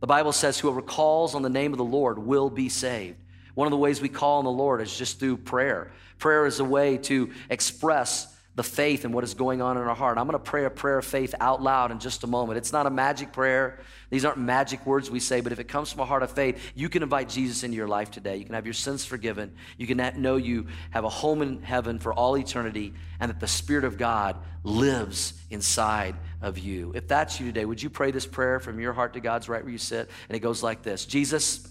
The 0.00 0.06
Bible 0.06 0.32
says, 0.32 0.58
Whoever 0.58 0.80
calls 0.82 1.34
on 1.34 1.42
the 1.42 1.50
name 1.50 1.72
of 1.72 1.78
the 1.78 1.84
Lord 1.84 2.18
will 2.18 2.50
be 2.50 2.68
saved. 2.68 3.18
One 3.54 3.66
of 3.66 3.72
the 3.72 3.76
ways 3.76 4.00
we 4.00 4.08
call 4.08 4.38
on 4.38 4.44
the 4.44 4.50
Lord 4.50 4.80
is 4.80 4.96
just 4.96 5.18
through 5.18 5.38
prayer. 5.38 5.90
Prayer 6.18 6.46
is 6.46 6.60
a 6.60 6.64
way 6.64 6.96
to 6.98 7.32
express 7.50 8.34
the 8.58 8.64
faith 8.64 9.04
and 9.04 9.14
what 9.14 9.22
is 9.22 9.34
going 9.34 9.62
on 9.62 9.76
in 9.76 9.84
our 9.84 9.94
heart. 9.94 10.18
I'm 10.18 10.26
going 10.26 10.32
to 10.32 10.40
pray 10.40 10.64
a 10.64 10.70
prayer 10.70 10.98
of 10.98 11.04
faith 11.04 11.32
out 11.38 11.62
loud 11.62 11.92
in 11.92 12.00
just 12.00 12.24
a 12.24 12.26
moment. 12.26 12.58
It's 12.58 12.72
not 12.72 12.86
a 12.86 12.90
magic 12.90 13.32
prayer. 13.32 13.78
These 14.10 14.24
aren't 14.24 14.38
magic 14.38 14.84
words 14.84 15.08
we 15.08 15.20
say, 15.20 15.40
but 15.40 15.52
if 15.52 15.60
it 15.60 15.68
comes 15.68 15.92
from 15.92 16.00
a 16.00 16.04
heart 16.04 16.24
of 16.24 16.32
faith, 16.32 16.60
you 16.74 16.88
can 16.88 17.04
invite 17.04 17.28
Jesus 17.28 17.62
into 17.62 17.76
your 17.76 17.86
life 17.86 18.10
today. 18.10 18.36
You 18.36 18.44
can 18.44 18.56
have 18.56 18.66
your 18.66 18.74
sins 18.74 19.04
forgiven. 19.04 19.54
You 19.76 19.86
can 19.86 20.20
know 20.20 20.34
you 20.34 20.66
have 20.90 21.04
a 21.04 21.08
home 21.08 21.40
in 21.40 21.62
heaven 21.62 22.00
for 22.00 22.12
all 22.12 22.36
eternity 22.36 22.94
and 23.20 23.30
that 23.30 23.38
the 23.38 23.46
Spirit 23.46 23.84
of 23.84 23.96
God 23.96 24.36
lives 24.64 25.34
inside 25.50 26.16
of 26.42 26.58
you. 26.58 26.90
If 26.96 27.06
that's 27.06 27.38
you 27.38 27.46
today, 27.46 27.64
would 27.64 27.80
you 27.80 27.90
pray 27.90 28.10
this 28.10 28.26
prayer 28.26 28.58
from 28.58 28.80
your 28.80 28.92
heart 28.92 29.12
to 29.12 29.20
God's 29.20 29.48
right 29.48 29.62
where 29.62 29.70
you 29.70 29.78
sit? 29.78 30.10
And 30.28 30.34
it 30.34 30.40
goes 30.40 30.64
like 30.64 30.82
this 30.82 31.06
Jesus, 31.06 31.64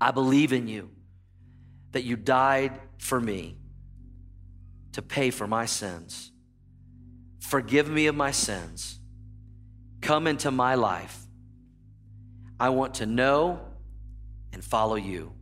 I 0.00 0.12
believe 0.12 0.54
in 0.54 0.66
you, 0.66 0.88
that 1.92 2.04
you 2.04 2.16
died 2.16 2.72
for 2.96 3.20
me 3.20 3.58
to 4.92 5.02
pay 5.02 5.30
for 5.30 5.46
my 5.46 5.66
sins. 5.66 6.32
Forgive 7.40 7.88
me 7.88 8.06
of 8.06 8.14
my 8.14 8.30
sins. 8.30 8.98
Come 10.00 10.26
into 10.26 10.50
my 10.50 10.74
life. 10.74 11.18
I 12.60 12.70
want 12.70 12.94
to 12.94 13.06
know 13.06 13.60
and 14.52 14.62
follow 14.64 14.96
you. 14.96 15.32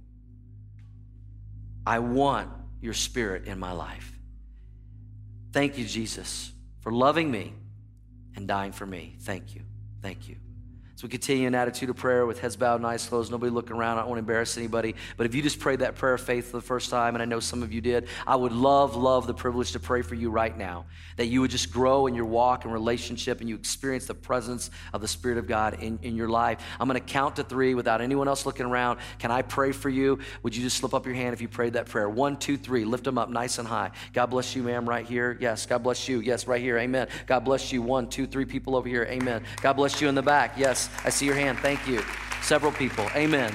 I 1.86 2.00
want 2.00 2.50
your 2.80 2.94
spirit 2.94 3.46
in 3.46 3.58
my 3.58 3.72
life. 3.72 4.12
Thank 5.52 5.78
you, 5.78 5.86
Jesus, 5.86 6.52
for 6.80 6.92
loving 6.92 7.30
me 7.30 7.54
and 8.34 8.46
dying 8.46 8.72
for 8.72 8.86
me. 8.86 9.16
Thank 9.20 9.54
you. 9.54 9.62
Thank 10.02 10.28
you. 10.28 10.36
So 10.96 11.04
we 11.04 11.10
continue 11.10 11.46
in 11.46 11.54
attitude 11.54 11.90
of 11.90 11.96
prayer 11.96 12.24
with 12.24 12.40
heads 12.40 12.56
bowed 12.56 12.76
and 12.76 12.86
eyes 12.86 13.06
closed, 13.06 13.30
nobody 13.30 13.50
looking 13.50 13.76
around. 13.76 13.98
I 13.98 14.00
don't 14.00 14.08
want 14.08 14.16
to 14.16 14.20
embarrass 14.20 14.56
anybody. 14.56 14.94
But 15.18 15.26
if 15.26 15.34
you 15.34 15.42
just 15.42 15.60
prayed 15.60 15.80
that 15.80 15.94
prayer 15.94 16.14
of 16.14 16.22
faith 16.22 16.50
for 16.50 16.56
the 16.56 16.62
first 16.62 16.88
time, 16.88 17.14
and 17.14 17.20
I 17.20 17.26
know 17.26 17.38
some 17.38 17.62
of 17.62 17.70
you 17.70 17.82
did, 17.82 18.08
I 18.26 18.34
would 18.34 18.52
love, 18.52 18.96
love 18.96 19.26
the 19.26 19.34
privilege 19.34 19.72
to 19.72 19.78
pray 19.78 20.00
for 20.00 20.14
you 20.14 20.30
right 20.30 20.56
now. 20.56 20.86
That 21.16 21.26
you 21.26 21.42
would 21.42 21.50
just 21.50 21.70
grow 21.70 22.06
in 22.06 22.14
your 22.14 22.24
walk 22.24 22.64
and 22.64 22.72
relationship 22.72 23.42
and 23.42 23.48
you 23.48 23.56
experience 23.56 24.06
the 24.06 24.14
presence 24.14 24.70
of 24.94 25.02
the 25.02 25.08
Spirit 25.08 25.36
of 25.36 25.46
God 25.46 25.82
in, 25.82 25.98
in 26.02 26.16
your 26.16 26.30
life. 26.30 26.64
I'm 26.80 26.88
going 26.88 26.98
to 26.98 27.06
count 27.06 27.36
to 27.36 27.44
three 27.44 27.74
without 27.74 28.00
anyone 28.00 28.26
else 28.26 28.46
looking 28.46 28.64
around. 28.64 28.98
Can 29.18 29.30
I 29.30 29.42
pray 29.42 29.72
for 29.72 29.90
you? 29.90 30.18
Would 30.44 30.56
you 30.56 30.62
just 30.62 30.78
slip 30.78 30.94
up 30.94 31.04
your 31.04 31.14
hand 31.14 31.34
if 31.34 31.42
you 31.42 31.48
prayed 31.48 31.74
that 31.74 31.86
prayer? 31.86 32.08
One, 32.08 32.38
two, 32.38 32.56
three. 32.56 32.86
Lift 32.86 33.04
them 33.04 33.18
up 33.18 33.28
nice 33.28 33.58
and 33.58 33.68
high. 33.68 33.90
God 34.14 34.26
bless 34.26 34.56
you, 34.56 34.62
ma'am, 34.62 34.88
right 34.88 35.04
here. 35.04 35.36
Yes. 35.42 35.66
God 35.66 35.82
bless 35.82 36.08
you. 36.08 36.20
Yes, 36.20 36.46
right 36.46 36.62
here. 36.62 36.78
Amen. 36.78 37.08
God 37.26 37.40
bless 37.40 37.70
you. 37.70 37.82
One, 37.82 38.08
two, 38.08 38.26
three 38.26 38.46
people 38.46 38.74
over 38.74 38.88
here. 38.88 39.04
Amen. 39.10 39.44
God 39.60 39.74
bless 39.74 40.00
you 40.00 40.08
in 40.08 40.14
the 40.14 40.22
back. 40.22 40.54
Yes. 40.56 40.85
I 41.04 41.10
see 41.10 41.26
your 41.26 41.34
hand. 41.34 41.58
Thank 41.58 41.86
you. 41.86 42.02
Several 42.42 42.72
people. 42.72 43.08
Amen. 43.14 43.52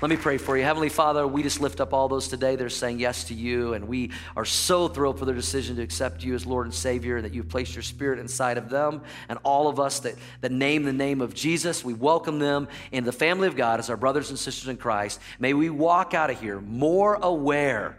Let 0.00 0.08
me 0.08 0.16
pray 0.16 0.38
for 0.38 0.56
you. 0.56 0.64
Heavenly 0.64 0.88
Father, 0.88 1.26
we 1.26 1.42
just 1.42 1.60
lift 1.60 1.78
up 1.78 1.92
all 1.92 2.08
those 2.08 2.26
today 2.26 2.56
that 2.56 2.64
are 2.64 2.70
saying 2.70 3.00
yes 3.00 3.24
to 3.24 3.34
you, 3.34 3.74
and 3.74 3.86
we 3.86 4.12
are 4.34 4.46
so 4.46 4.88
thrilled 4.88 5.18
for 5.18 5.26
their 5.26 5.34
decision 5.34 5.76
to 5.76 5.82
accept 5.82 6.24
you 6.24 6.34
as 6.34 6.46
Lord 6.46 6.64
and 6.66 6.74
Savior, 6.74 7.20
that 7.20 7.34
you've 7.34 7.50
placed 7.50 7.74
your 7.74 7.82
Spirit 7.82 8.18
inside 8.18 8.56
of 8.56 8.70
them, 8.70 9.02
and 9.28 9.38
all 9.42 9.68
of 9.68 9.78
us 9.78 10.00
that, 10.00 10.14
that 10.40 10.52
name 10.52 10.84
the 10.84 10.92
name 10.94 11.20
of 11.20 11.34
Jesus. 11.34 11.84
We 11.84 11.92
welcome 11.92 12.38
them 12.38 12.68
in 12.92 13.04
the 13.04 13.12
family 13.12 13.46
of 13.46 13.56
God 13.56 13.78
as 13.78 13.90
our 13.90 13.96
brothers 13.98 14.30
and 14.30 14.38
sisters 14.38 14.68
in 14.68 14.78
Christ. 14.78 15.20
May 15.38 15.52
we 15.52 15.68
walk 15.68 16.14
out 16.14 16.30
of 16.30 16.40
here 16.40 16.62
more 16.62 17.16
aware 17.16 17.98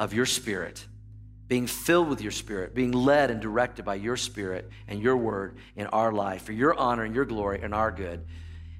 of 0.00 0.12
your 0.12 0.26
Spirit 0.26 0.84
being 1.48 1.66
filled 1.66 2.08
with 2.08 2.20
your 2.20 2.30
spirit, 2.30 2.74
being 2.74 2.92
led 2.92 3.30
and 3.30 3.40
directed 3.40 3.84
by 3.84 3.94
your 3.94 4.16
spirit 4.16 4.70
and 4.86 5.00
your 5.00 5.16
word 5.16 5.56
in 5.76 5.86
our 5.86 6.12
life 6.12 6.42
for 6.42 6.52
your 6.52 6.78
honor 6.78 7.04
and 7.04 7.14
your 7.14 7.24
glory 7.24 7.60
and 7.62 7.74
our 7.74 7.90
good. 7.90 8.24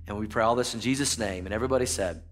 And 0.07 0.19
we 0.19 0.27
pray 0.27 0.45
all 0.45 0.55
this 0.55 0.75
in 0.75 0.81
Jesus' 0.81 1.19
name. 1.19 1.47
And 1.47 1.55
everybody 1.55 1.87
said, 1.87 2.23